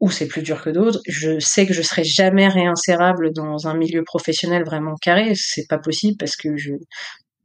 où 0.00 0.10
c'est 0.10 0.28
plus 0.28 0.42
dur 0.42 0.62
que 0.62 0.70
d'autres. 0.70 1.00
Je 1.06 1.38
sais 1.40 1.66
que 1.66 1.74
je 1.74 1.82
serai 1.82 2.04
jamais 2.04 2.48
réinsérable 2.48 3.32
dans 3.32 3.68
un 3.68 3.74
milieu 3.74 4.02
professionnel 4.04 4.64
vraiment 4.64 4.96
carré 4.96 5.32
c'est 5.34 5.66
pas 5.68 5.78
possible 5.78 6.16
parce 6.18 6.36
que 6.36 6.56
je 6.56 6.72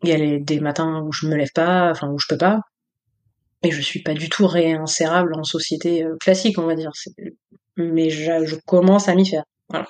il 0.03 0.09
y 0.09 0.13
a 0.13 0.39
des 0.39 0.59
matins 0.59 1.01
où 1.01 1.11
je 1.13 1.27
me 1.27 1.35
lève 1.35 1.51
pas 1.53 1.89
enfin 1.91 2.09
où 2.09 2.19
je 2.19 2.27
peux 2.29 2.37
pas 2.37 2.61
et 3.65 3.71
je 3.71 3.81
suis 3.81 4.01
pas 4.01 4.13
du 4.13 4.29
tout 4.29 4.47
réinsérable 4.47 5.33
en 5.35 5.43
société 5.43 6.03
euh, 6.03 6.15
classique 6.19 6.57
on 6.57 6.65
va 6.65 6.75
dire 6.75 6.91
mais 7.77 8.09
je, 8.09 8.55
commence 8.65 9.09
à 9.09 9.15
m'y 9.15 9.27
faire. 9.27 9.43
Voilà. 9.69 9.87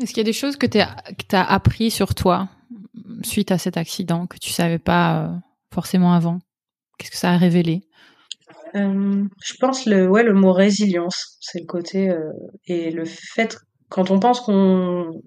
Est-ce 0.00 0.10
qu'il 0.10 0.18
y 0.18 0.20
a 0.20 0.24
des 0.24 0.32
choses 0.32 0.56
que 0.56 0.66
tu 0.66 0.78
as 0.78 1.44
appris 1.44 1.90
sur 1.90 2.14
toi 2.14 2.48
suite 3.22 3.52
à 3.52 3.58
cet 3.58 3.76
accident 3.76 4.26
que 4.26 4.38
tu 4.38 4.50
savais 4.50 4.78
pas 4.78 5.24
euh, 5.24 5.36
forcément 5.72 6.12
avant? 6.12 6.40
Qu'est-ce 6.98 7.10
que 7.10 7.16
ça 7.16 7.30
a 7.30 7.36
révélé? 7.36 7.82
Euh, 8.74 9.24
Je 9.44 9.54
pense 9.60 9.86
le 9.86 10.08
ouais 10.08 10.22
le 10.22 10.32
mot 10.32 10.52
résilience, 10.52 11.36
c'est 11.40 11.60
le 11.60 11.66
côté 11.66 12.08
euh, 12.08 12.32
et 12.66 12.90
le 12.90 13.04
fait 13.04 13.56
quand 13.88 14.10
on 14.10 14.18
pense 14.18 14.40
qu'on 14.40 15.22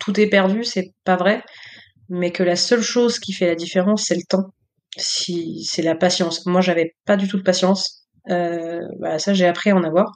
tout 0.00 0.18
est 0.18 0.28
perdu, 0.28 0.64
c'est 0.64 0.92
pas 1.04 1.16
vrai, 1.16 1.42
mais 2.08 2.32
que 2.32 2.42
la 2.42 2.56
seule 2.56 2.82
chose 2.82 3.18
qui 3.18 3.32
fait 3.32 3.46
la 3.46 3.54
différence, 3.54 4.04
c'est 4.06 4.14
le 4.14 4.24
temps. 4.28 4.50
Si 4.96 5.64
c'est 5.64 5.82
la 5.82 5.94
patience. 5.94 6.46
Moi, 6.46 6.60
j'avais 6.60 6.96
pas 7.04 7.16
du 7.16 7.28
tout 7.28 7.36
de 7.36 7.42
patience. 7.42 8.06
Euh, 8.30 8.80
bah, 8.98 9.18
ça 9.18 9.34
j'ai 9.34 9.46
appris 9.46 9.70
à 9.70 9.76
en 9.76 9.84
avoir. 9.84 10.12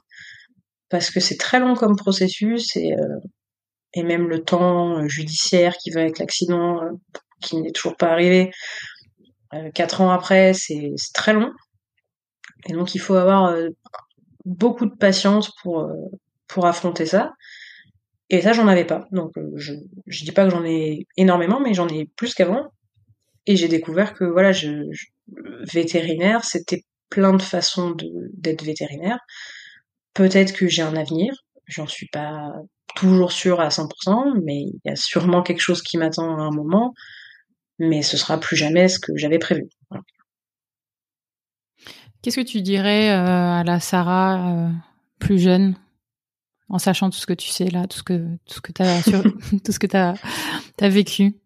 Parce 0.89 1.11
que 1.11 1.19
c'est 1.19 1.37
très 1.37 1.59
long 1.59 1.75
comme 1.75 1.95
processus 1.95 2.75
et, 2.75 2.93
euh, 2.93 4.03
même 4.03 4.27
le 4.29 4.43
temps 4.43 5.07
judiciaire 5.07 5.75
qui 5.77 5.91
va 5.91 6.01
avec 6.01 6.19
l'accident 6.19 6.83
euh, 6.83 6.91
qui 7.41 7.57
n'est 7.57 7.71
toujours 7.71 7.97
pas 7.97 8.11
arrivé 8.11 8.51
quatre 9.73 9.99
ans 10.01 10.11
après 10.11 10.53
c'est 10.53 10.93
très 11.13 11.33
long. 11.33 11.51
Et 12.67 12.73
donc 12.73 12.95
il 12.95 12.99
faut 12.99 13.15
avoir 13.15 13.53
beaucoup 14.45 14.85
de 14.85 14.95
patience 14.95 15.51
pour 15.61 15.91
pour 16.47 16.65
affronter 16.67 17.05
ça. 17.05 17.33
Et 18.29 18.41
ça 18.41 18.53
j'en 18.53 18.67
avais 18.67 18.85
pas. 18.85 19.05
Donc 19.11 19.33
je 19.55 19.73
je 20.07 20.23
dis 20.23 20.31
pas 20.31 20.45
que 20.45 20.51
j'en 20.51 20.63
ai 20.65 21.05
énormément 21.17 21.59
mais 21.59 21.73
j'en 21.73 21.87
ai 21.89 22.05
plus 22.15 22.33
qu'avant 22.33 22.71
et 23.45 23.55
j'ai 23.55 23.67
découvert 23.67 24.13
que 24.13 24.23
voilà 24.23 24.51
je, 24.51 24.69
vétérinaire 25.71 26.43
c'était 26.43 26.83
plein 27.09 27.33
de 27.33 27.41
façons 27.41 27.95
d'être 28.33 28.63
vétérinaire. 28.63 29.19
Peut-être 30.13 30.53
que 30.53 30.67
j'ai 30.67 30.81
un 30.81 30.95
avenir, 30.95 31.33
j'en 31.67 31.87
suis 31.87 32.07
pas 32.07 32.51
toujours 32.95 33.31
sûre 33.31 33.59
à 33.59 33.69
100%, 33.69 34.41
mais 34.43 34.61
il 34.61 34.79
y 34.85 34.89
a 34.89 34.95
sûrement 34.95 35.43
quelque 35.43 35.61
chose 35.61 35.81
qui 35.81 35.97
m'attend 35.97 36.37
à 36.37 36.41
un 36.41 36.51
moment, 36.51 36.93
mais 37.79 38.01
ce 38.01 38.17
sera 38.17 38.39
plus 38.39 38.55
jamais 38.55 38.87
ce 38.87 38.99
que 38.99 39.15
j'avais 39.15 39.39
prévu. 39.39 39.67
Qu'est-ce 42.21 42.39
que 42.39 42.45
tu 42.45 42.61
dirais 42.61 43.09
euh, 43.09 43.59
à 43.59 43.63
la 43.63 43.79
Sarah 43.79 44.53
euh, 44.53 44.69
plus 45.19 45.39
jeune, 45.39 45.75
en 46.69 46.77
sachant 46.77 47.09
tout 47.09 47.17
ce 47.17 47.25
que 47.25 47.33
tu 47.33 47.49
sais 47.49 47.69
là, 47.69 47.87
tout 47.87 47.97
ce 47.97 48.03
que 48.03 48.37
tout 48.45 48.55
ce 48.55 48.61
que 48.61 48.71
t'as 48.71 49.01
tout 49.63 49.71
ce 49.71 49.79
que 49.79 49.87
as 49.95 50.89
vécu? 50.89 51.40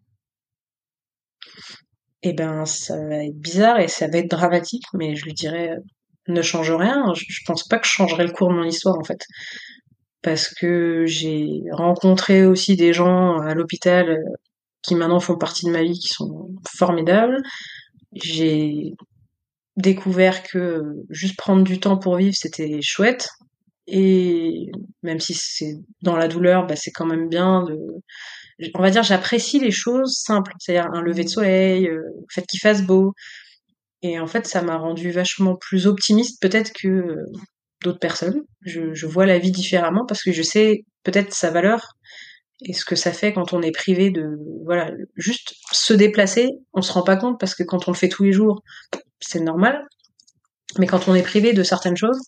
Eh 2.28 2.32
ben 2.32 2.66
ça 2.66 2.96
va 3.06 3.24
être 3.24 3.38
bizarre 3.38 3.78
et 3.78 3.88
ça 3.88 4.08
va 4.08 4.18
être 4.18 4.30
dramatique, 4.30 4.84
mais 4.94 5.14
je 5.14 5.24
lui 5.24 5.32
dirais 5.32 5.76
ne 6.28 6.42
change 6.42 6.72
rien. 6.72 7.12
Je, 7.14 7.24
pense 7.46 7.64
pas 7.68 7.78
que 7.78 7.86
je 7.86 7.92
changerai 7.92 8.24
le 8.26 8.32
cours 8.32 8.48
de 8.48 8.54
mon 8.54 8.64
histoire 8.64 8.98
en 8.98 9.04
fait, 9.04 9.24
parce 10.22 10.52
que 10.52 11.04
j'ai 11.06 11.62
rencontré 11.72 12.44
aussi 12.44 12.76
des 12.76 12.92
gens 12.92 13.38
à 13.40 13.54
l'hôpital 13.54 14.10
euh, 14.10 14.18
qui 14.82 14.96
maintenant 14.96 15.20
font 15.20 15.36
partie 15.36 15.66
de 15.66 15.70
ma 15.70 15.82
vie, 15.84 15.98
qui 15.98 16.08
sont 16.08 16.50
formidables. 16.76 17.38
J'ai 18.12 18.94
découvert 19.76 20.42
que 20.42 20.82
juste 21.10 21.36
prendre 21.36 21.62
du 21.62 21.78
temps 21.80 21.98
pour 21.98 22.16
vivre, 22.16 22.34
c'était 22.36 22.80
chouette. 22.82 23.28
Et 23.86 24.72
même 25.04 25.20
si 25.20 25.34
c'est 25.34 25.76
dans 26.02 26.16
la 26.16 26.26
douleur, 26.26 26.66
bah, 26.66 26.74
c'est 26.74 26.90
quand 26.90 27.06
même 27.06 27.28
bien 27.28 27.62
de, 27.64 27.78
on 28.74 28.82
va 28.82 28.90
dire, 28.90 29.02
j'apprécie 29.02 29.58
les 29.58 29.70
choses 29.70 30.16
simples. 30.24 30.52
C'est-à-dire 30.58 30.90
un 30.92 31.02
lever 31.02 31.24
de 31.24 31.28
soleil, 31.28 31.88
euh, 31.88 32.02
fait 32.30 32.46
qu'il 32.46 32.60
fasse 32.60 32.82
beau. 32.82 33.12
Et 34.02 34.18
en 34.18 34.26
fait, 34.26 34.46
ça 34.46 34.62
m'a 34.62 34.76
rendu 34.76 35.10
vachement 35.10 35.56
plus 35.56 35.86
optimiste 35.86 36.40
peut-être 36.40 36.72
que 36.72 36.88
euh, 36.88 37.24
d'autres 37.82 37.98
personnes. 37.98 38.42
Je, 38.62 38.94
je 38.94 39.06
vois 39.06 39.26
la 39.26 39.38
vie 39.38 39.50
différemment 39.52 40.04
parce 40.06 40.22
que 40.22 40.32
je 40.32 40.42
sais 40.42 40.84
peut-être 41.02 41.32
sa 41.34 41.50
valeur 41.50 41.96
et 42.62 42.72
ce 42.72 42.84
que 42.84 42.96
ça 42.96 43.12
fait 43.12 43.32
quand 43.32 43.52
on 43.52 43.62
est 43.62 43.70
privé 43.70 44.10
de 44.10 44.38
voilà 44.64 44.90
juste 45.16 45.54
se 45.72 45.92
déplacer 45.92 46.52
on 46.72 46.80
se 46.80 46.92
rend 46.92 47.02
pas 47.02 47.16
compte 47.16 47.38
parce 47.38 47.54
que 47.54 47.62
quand 47.62 47.86
on 47.86 47.90
le 47.90 47.96
fait 47.96 48.08
tous 48.08 48.24
les 48.24 48.32
jours 48.32 48.62
c'est 49.20 49.40
normal 49.40 49.86
mais 50.78 50.86
quand 50.86 51.08
on 51.08 51.14
est 51.14 51.22
privé 51.22 51.52
de 51.52 51.62
certaines 51.62 51.96
choses 51.96 52.18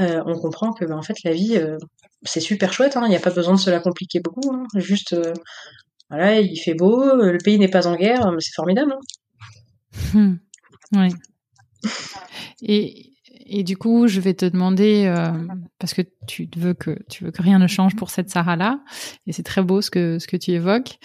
euh, 0.00 0.22
on 0.26 0.38
comprend 0.38 0.72
que 0.72 0.84
ben, 0.84 0.96
en 0.96 1.02
fait 1.02 1.22
la 1.24 1.32
vie 1.32 1.56
euh, 1.56 1.76
c'est 2.22 2.40
super 2.40 2.72
chouette 2.72 2.96
hein. 2.96 3.02
il 3.06 3.10
n'y 3.10 3.16
a 3.16 3.20
pas 3.20 3.30
besoin 3.30 3.54
de 3.54 3.60
se 3.60 3.70
la 3.70 3.80
compliquer 3.80 4.20
beaucoup 4.20 4.52
hein. 4.52 4.64
juste 4.76 5.12
euh, 5.12 5.32
voilà 6.08 6.40
il 6.40 6.56
fait 6.56 6.74
beau 6.74 7.16
le 7.16 7.38
pays 7.38 7.58
n'est 7.58 7.68
pas 7.68 7.86
en 7.86 7.96
guerre 7.96 8.30
mais 8.32 8.40
c'est 8.40 8.54
formidable 8.54 8.96
hein. 10.14 10.36
oui 10.96 11.08
et 12.62 13.06
et 13.52 13.64
du 13.64 13.76
coup, 13.76 14.06
je 14.06 14.20
vais 14.20 14.34
te 14.34 14.44
demander 14.44 15.12
parce 15.80 15.92
que 15.92 16.02
tu 16.28 16.48
veux 16.56 16.72
que 16.72 16.96
tu 17.08 17.24
veux 17.24 17.32
que 17.32 17.42
rien 17.42 17.58
ne 17.58 17.66
change 17.66 17.96
pour 17.96 18.10
cette 18.10 18.30
Sarah 18.30 18.54
là, 18.54 18.80
et 19.26 19.32
c'est 19.32 19.42
très 19.42 19.60
beau 19.60 19.80
ce 19.80 19.90
que 19.90 20.20
ce 20.20 20.28
que 20.28 20.36
tu 20.36 20.52
évoques. 20.52 20.98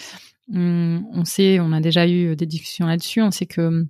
On, 0.54 1.02
on 1.12 1.24
sait, 1.24 1.58
on 1.58 1.72
a 1.72 1.80
déjà 1.80 2.06
eu 2.06 2.36
des 2.36 2.46
discussions 2.46 2.86
là-dessus. 2.86 3.20
On 3.20 3.32
sait 3.32 3.46
que 3.46 3.88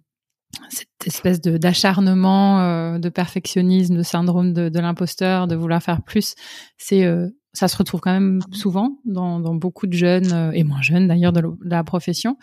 cette 0.69 1.07
espèce 1.07 1.41
de 1.41 1.59
d'acharnement, 1.59 2.61
euh, 2.61 2.99
de 2.99 3.09
perfectionnisme, 3.09 3.97
de 3.97 4.03
syndrome 4.03 4.53
de, 4.53 4.69
de 4.69 4.81
l'imposteur, 4.81 5.47
de 5.47 5.55
vouloir 5.55 5.83
faire 5.83 6.03
plus, 6.03 6.35
c'est 6.79 7.05
euh, 7.05 7.29
ça 7.57 7.69
se 7.69 7.77
retrouve 7.77 8.01
quand 8.01 8.13
même 8.13 8.41
souvent 8.53 8.99
dans, 9.05 9.41
dans 9.41 9.55
beaucoup 9.55 9.87
de 9.87 9.95
jeunes 9.95 10.33
euh, 10.33 10.51
et 10.53 10.63
moins 10.63 10.83
jeunes 10.83 11.09
d'ailleurs 11.09 11.33
de, 11.33 11.43
la 11.63 11.83
profession. 11.85 12.37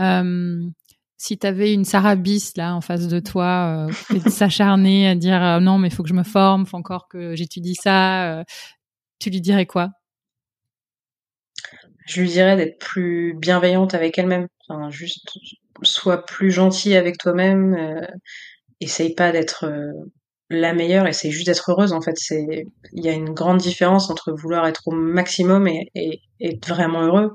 Euh, 0.00 0.62
si 1.16 1.38
tu 1.38 1.46
avais 1.46 1.72
une 1.72 1.84
Sarah 1.84 2.16
Bis 2.16 2.56
là 2.56 2.74
en 2.74 2.80
face 2.80 3.08
de 3.08 3.20
toi, 3.20 3.88
euh, 3.88 4.20
s'acharner 4.30 5.08
à 5.08 5.14
dire 5.14 5.42
euh, 5.42 5.60
non 5.60 5.78
mais 5.78 5.88
il 5.88 5.94
faut 5.94 6.02
que 6.02 6.08
je 6.08 6.14
me 6.14 6.22
forme, 6.22 6.66
faut 6.66 6.76
encore 6.76 7.08
que 7.08 7.34
j'étudie 7.34 7.74
ça, 7.74 8.44
tu 9.18 9.30
lui 9.30 9.40
dirais 9.40 9.66
quoi? 9.66 9.90
Je 12.06 12.22
lui 12.22 12.28
dirais 12.28 12.56
d'être 12.56 12.78
plus 12.78 13.34
bienveillante 13.34 13.94
avec 13.94 14.18
elle-même, 14.18 14.48
enfin, 14.68 14.90
juste 14.90 15.38
sois 15.82 16.24
plus 16.24 16.50
gentil 16.50 16.94
avec 16.96 17.18
toi-même, 17.18 17.74
euh, 17.74 18.06
essaye 18.80 19.14
pas 19.14 19.32
d'être 19.32 19.64
euh, 19.66 19.92
la 20.50 20.74
meilleure, 20.74 21.06
essaye 21.06 21.30
juste 21.30 21.46
d'être 21.46 21.70
heureuse 21.70 21.92
en 21.92 22.00
fait. 22.00 22.16
C'est 22.18 22.64
il 22.92 23.04
y 23.04 23.08
a 23.08 23.12
une 23.12 23.32
grande 23.32 23.58
différence 23.58 24.10
entre 24.10 24.32
vouloir 24.32 24.66
être 24.66 24.82
au 24.86 24.92
maximum 24.92 25.68
et, 25.68 25.90
et, 25.94 26.20
être 26.40 26.68
vraiment 26.68 27.02
heureux. 27.02 27.32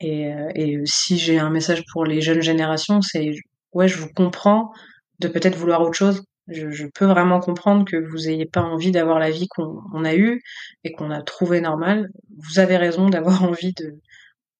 Et, 0.00 0.32
euh, 0.32 0.50
et 0.54 0.78
si 0.84 1.18
j'ai 1.18 1.38
un 1.38 1.50
message 1.50 1.84
pour 1.92 2.04
les 2.04 2.20
jeunes 2.20 2.42
générations, 2.42 3.02
c'est 3.02 3.32
ouais, 3.72 3.88
je 3.88 3.98
vous 3.98 4.08
comprends 4.14 4.72
de 5.20 5.28
peut-être 5.28 5.56
vouloir 5.56 5.82
autre 5.82 5.94
chose. 5.94 6.24
Je, 6.48 6.70
je, 6.70 6.86
peux 6.86 7.04
vraiment 7.04 7.40
comprendre 7.40 7.84
que 7.84 7.96
vous 7.96 8.28
ayez 8.28 8.46
pas 8.46 8.62
envie 8.62 8.90
d'avoir 8.92 9.18
la 9.18 9.30
vie 9.30 9.48
qu'on 9.48 9.82
on 9.92 10.04
a 10.04 10.14
eue 10.14 10.40
et 10.84 10.92
qu'on 10.92 11.10
a 11.10 11.20
trouvé 11.22 11.60
normale. 11.60 12.08
Vous 12.38 12.58
avez 12.58 12.78
raison 12.78 13.10
d'avoir 13.10 13.42
envie 13.44 13.74
de 13.74 13.98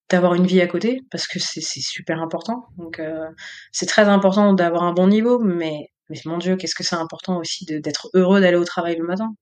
d'avoir 0.09 0.33
une 0.33 0.47
vie 0.47 0.61
à 0.61 0.67
côté 0.67 1.01
parce 1.11 1.27
que 1.27 1.39
c'est 1.39 1.61
super 1.61 2.21
important. 2.21 2.67
Donc 2.77 2.99
euh, 2.99 3.27
c'est 3.71 3.85
très 3.85 4.07
important 4.07 4.53
d'avoir 4.53 4.83
un 4.83 4.93
bon 4.93 5.07
niveau, 5.07 5.39
mais 5.39 5.89
mais 6.09 6.19
mon 6.25 6.39
Dieu, 6.39 6.55
qu'est-ce 6.55 6.75
que 6.75 6.83
c'est 6.83 6.95
important 6.95 7.37
aussi 7.37 7.65
d'être 7.65 8.09
heureux 8.13 8.41
d'aller 8.41 8.57
au 8.57 8.65
travail 8.65 8.97
le 8.97 9.05
matin? 9.05 9.35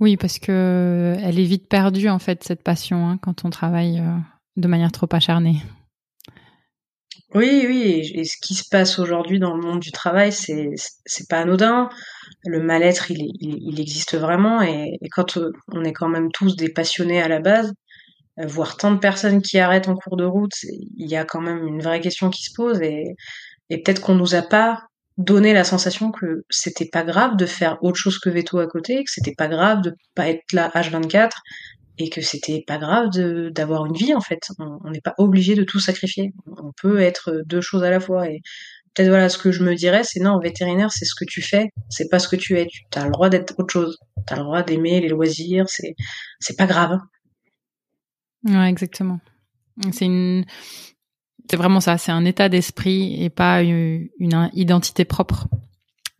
Oui, 0.00 0.16
parce 0.16 0.40
que 0.40 1.16
elle 1.22 1.38
est 1.38 1.44
vite 1.44 1.68
perdue 1.68 2.08
en 2.08 2.18
fait 2.18 2.42
cette 2.42 2.62
passion 2.62 3.08
hein, 3.08 3.18
quand 3.22 3.44
on 3.44 3.50
travaille 3.50 4.00
euh, 4.00 4.16
de 4.56 4.66
manière 4.66 4.90
trop 4.90 5.08
acharnée. 5.12 5.62
Oui, 7.32 7.64
oui, 7.66 8.12
et, 8.14 8.24
ce 8.24 8.36
qui 8.40 8.54
se 8.54 8.64
passe 8.70 8.98
aujourd'hui 9.00 9.40
dans 9.40 9.56
le 9.56 9.60
monde 9.60 9.80
du 9.80 9.90
travail, 9.90 10.32
c'est 10.32 10.70
c'est 11.04 11.28
pas 11.28 11.40
anodin. 11.40 11.88
Le 12.46 12.62
mal-être, 12.62 13.10
il, 13.10 13.22
il, 13.40 13.58
il, 13.60 13.80
existe 13.80 14.16
vraiment, 14.16 14.62
et, 14.62 14.98
et, 15.00 15.08
quand 15.08 15.38
on 15.72 15.82
est 15.82 15.92
quand 15.92 16.08
même 16.08 16.30
tous 16.32 16.54
des 16.54 16.68
passionnés 16.68 17.20
à 17.22 17.28
la 17.28 17.40
base, 17.40 17.68
euh, 17.68 17.72
voir 18.38 18.76
tant 18.76 18.90
de 18.92 18.98
personnes 18.98 19.42
qui 19.42 19.58
arrêtent 19.58 19.88
en 19.88 19.94
cours 19.94 20.16
de 20.16 20.24
route, 20.24 20.54
il 20.62 21.08
y 21.08 21.16
a 21.16 21.24
quand 21.24 21.40
même 21.40 21.66
une 21.66 21.82
vraie 21.82 22.00
question 22.00 22.30
qui 22.30 22.42
se 22.44 22.52
pose, 22.54 22.80
et, 22.82 23.14
peut-être 23.70 24.00
qu'on 24.00 24.14
nous 24.14 24.34
a 24.34 24.42
pas 24.42 24.82
donner 25.16 25.52
la 25.52 25.64
sensation 25.64 26.10
que 26.10 26.44
c'était 26.50 26.88
pas 26.88 27.04
grave 27.04 27.36
de 27.36 27.46
faire 27.46 27.78
autre 27.82 27.96
chose 27.96 28.18
que 28.18 28.30
veto 28.30 28.58
à 28.58 28.66
côté, 28.66 29.04
que 29.04 29.10
c'était 29.10 29.34
pas 29.36 29.48
grave 29.48 29.80
de 29.82 29.94
pas 30.14 30.28
être 30.28 30.52
là 30.52 30.70
H24 30.74 31.30
et 31.98 32.10
que 32.10 32.20
c'était 32.20 32.64
pas 32.66 32.78
grave 32.78 33.10
d'avoir 33.50 33.86
une 33.86 33.94
vie 33.94 34.14
en 34.14 34.20
fait. 34.20 34.40
On 34.58 34.90
n'est 34.90 35.00
pas 35.00 35.14
obligé 35.18 35.54
de 35.54 35.62
tout 35.62 35.78
sacrifier. 35.78 36.32
On 36.46 36.72
peut 36.82 37.00
être 37.00 37.42
deux 37.46 37.60
choses 37.60 37.84
à 37.84 37.90
la 37.90 38.00
fois 38.00 38.28
et 38.28 38.40
peut-être 38.94 39.08
voilà 39.08 39.28
ce 39.28 39.38
que 39.38 39.52
je 39.52 39.62
me 39.62 39.74
dirais 39.74 40.02
c'est 40.04 40.20
non 40.20 40.38
vétérinaire 40.38 40.92
c'est 40.92 41.04
ce 41.04 41.14
que 41.14 41.24
tu 41.24 41.42
fais, 41.42 41.68
c'est 41.90 42.08
pas 42.08 42.18
ce 42.18 42.28
que 42.28 42.36
tu 42.36 42.58
es. 42.58 42.66
Tu 42.90 42.98
as 42.98 43.04
le 43.04 43.12
droit 43.12 43.28
d'être 43.28 43.54
autre 43.58 43.72
chose. 43.72 43.98
Tu 44.26 44.34
as 44.34 44.36
le 44.36 44.42
droit 44.42 44.62
d'aimer 44.62 45.00
les 45.00 45.08
loisirs, 45.08 45.68
c'est 45.68 45.94
c'est 46.40 46.56
pas 46.56 46.66
grave. 46.66 46.98
Ouais, 48.44 48.68
exactement. 48.68 49.20
C'est 49.92 50.06
une 50.06 50.44
c'est 51.50 51.56
vraiment 51.56 51.80
ça, 51.80 51.98
c'est 51.98 52.12
un 52.12 52.24
état 52.24 52.48
d'esprit 52.48 53.22
et 53.22 53.30
pas 53.30 53.62
une, 53.62 54.08
une 54.18 54.50
identité 54.54 55.04
propre. 55.04 55.46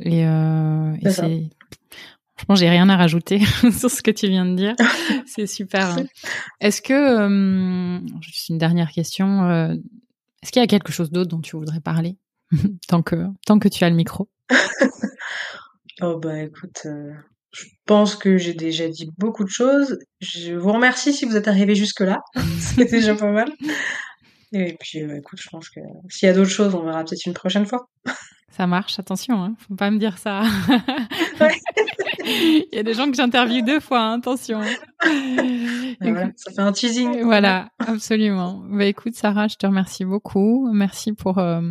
Et, 0.01 0.27
euh, 0.27 0.95
et 1.01 1.11
c'est, 1.11 1.49
franchement, 2.37 2.55
j'ai 2.57 2.69
rien 2.69 2.89
à 2.89 2.97
rajouter 2.97 3.41
sur 3.73 3.91
ce 3.91 4.03
que 4.03 4.11
tu 4.11 4.29
viens 4.29 4.45
de 4.45 4.55
dire. 4.55 4.75
c'est 5.27 5.47
super. 5.47 5.99
Hein. 5.99 6.05
Est-ce 6.61 6.83
que, 6.83 6.93
euh, 6.93 8.01
juste 8.21 8.49
une 8.51 8.59
dernière 8.59 8.91
question, 8.91 9.45
euh, 9.45 9.75
est-ce 10.43 10.53
qu'il 10.53 10.61
y 10.61 10.65
a 10.65 10.69
quelque 10.69 10.93
chose 10.93 11.11
d'autre 11.11 11.31
dont 11.31 11.41
tu 11.41 11.57
voudrais 11.57 11.81
parler 11.81 12.17
tant 12.89 13.03
que 13.03 13.27
tant 13.47 13.59
que 13.59 13.69
tu 13.69 13.83
as 13.85 13.89
le 13.89 13.97
micro? 13.97 14.29
Oh 16.03 16.19
bah 16.19 16.43
écoute, 16.43 16.83
euh, 16.85 17.13
je 17.55 17.67
pense 17.87 18.17
que 18.17 18.37
j'ai 18.37 18.55
déjà 18.55 18.89
dit 18.89 19.11
beaucoup 19.17 19.45
de 19.45 19.49
choses. 19.49 19.99
Je 20.21 20.55
vous 20.55 20.73
remercie 20.73 21.13
si 21.13 21.25
vous 21.25 21.37
êtes 21.37 21.49
arrivé 21.49 21.75
jusque 21.75 22.01
là. 22.01 22.21
c'est 22.59 22.91
déjà 22.91 23.15
pas 23.15 23.31
mal. 23.31 23.53
Et 24.53 24.77
puis, 24.79 25.03
euh, 25.03 25.19
écoute, 25.19 25.41
je 25.41 25.49
pense 25.49 25.69
que 25.69 25.81
s'il 26.09 26.27
y 26.27 26.31
a 26.31 26.35
d'autres 26.35 26.51
choses, 26.51 26.75
on 26.75 26.83
verra 26.83 27.05
peut-être 27.05 27.27
une 27.27 27.35
prochaine 27.35 27.67
fois. 27.67 27.89
Ça 28.51 28.67
marche, 28.67 28.99
attention, 29.01 29.43
hein, 29.43 29.55
faut 29.59 29.75
pas 29.75 29.91
me 29.91 29.99
dire 29.99 30.19
ça. 30.19 30.43
Il 32.25 32.69
y 32.73 32.79
a 32.79 32.83
des 32.83 32.95
gens 32.95 33.11
que 33.11 33.17
j'interviewe 33.17 33.65
deux 33.65 33.81
fois, 33.81 34.01
hein, 34.01 34.19
attention. 34.19 34.61
voilà, 36.01 36.31
ça 36.37 36.53
fait 36.53 36.61
un 36.61 36.73
teasing. 36.73 37.23
Voilà, 37.23 37.69
absolument. 37.79 38.63
Bah 38.69 38.85
écoute, 38.85 39.15
Sarah, 39.15 39.49
je 39.49 39.57
te 39.57 39.67
remercie 39.67 40.05
beaucoup. 40.05 40.71
Merci 40.73 41.13
pour 41.13 41.39
euh, 41.39 41.63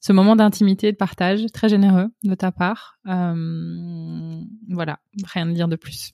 ce 0.00 0.12
moment 0.12 0.36
d'intimité 0.36 0.88
et 0.88 0.92
de 0.92 0.96
partage, 0.96 1.40
très 1.52 1.68
généreux 1.68 2.08
de 2.22 2.34
ta 2.34 2.52
part. 2.52 2.98
Euh, 3.06 4.40
voilà, 4.70 4.98
rien 5.24 5.48
à 5.48 5.52
dire 5.52 5.68
de 5.68 5.76
plus. 5.76 6.12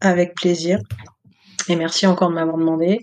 Avec 0.00 0.34
plaisir. 0.34 0.78
Et 1.68 1.76
merci 1.76 2.06
encore 2.06 2.28
de 2.28 2.34
m'avoir 2.34 2.58
demandé. 2.58 3.00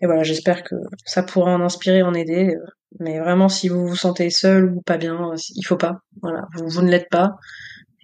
Et 0.00 0.06
voilà, 0.06 0.22
j'espère 0.22 0.64
que 0.64 0.74
ça 1.04 1.22
pourra 1.22 1.52
en 1.52 1.60
inspirer, 1.60 2.02
en 2.02 2.14
aider. 2.14 2.54
Mais 3.00 3.18
vraiment, 3.20 3.48
si 3.48 3.68
vous 3.68 3.86
vous 3.86 3.96
sentez 3.96 4.30
seul 4.30 4.72
ou 4.72 4.82
pas 4.82 4.96
bien, 4.96 5.32
il 5.54 5.62
faut 5.64 5.76
pas. 5.76 5.98
Voilà, 6.20 6.46
vous, 6.54 6.82
ne 6.82 6.90
l'êtes 6.90 7.08
pas. 7.10 7.36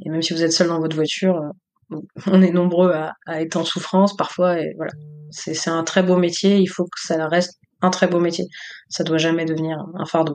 Et 0.04 0.10
même 0.10 0.22
si 0.22 0.32
vous 0.32 0.42
êtes 0.42 0.52
seul 0.52 0.68
dans 0.68 0.78
votre 0.78 0.94
voiture, 0.94 1.40
on 2.26 2.42
est 2.42 2.52
nombreux 2.52 2.92
à, 2.92 3.14
à 3.26 3.40
être 3.40 3.56
en 3.56 3.64
souffrance 3.64 4.16
parfois. 4.16 4.60
Et 4.60 4.74
voilà, 4.76 4.92
c'est 5.30 5.70
un 5.70 5.84
très 5.84 6.02
beau 6.02 6.16
métier. 6.16 6.58
Il 6.58 6.68
faut 6.68 6.84
que 6.84 7.00
ça 7.00 7.26
reste 7.26 7.58
un 7.80 7.90
très 7.90 8.06
beau 8.06 8.20
métier. 8.20 8.44
Ça 8.88 9.04
doit 9.04 9.18
jamais 9.18 9.44
devenir 9.44 9.78
un 9.94 10.04
fardeau. 10.04 10.34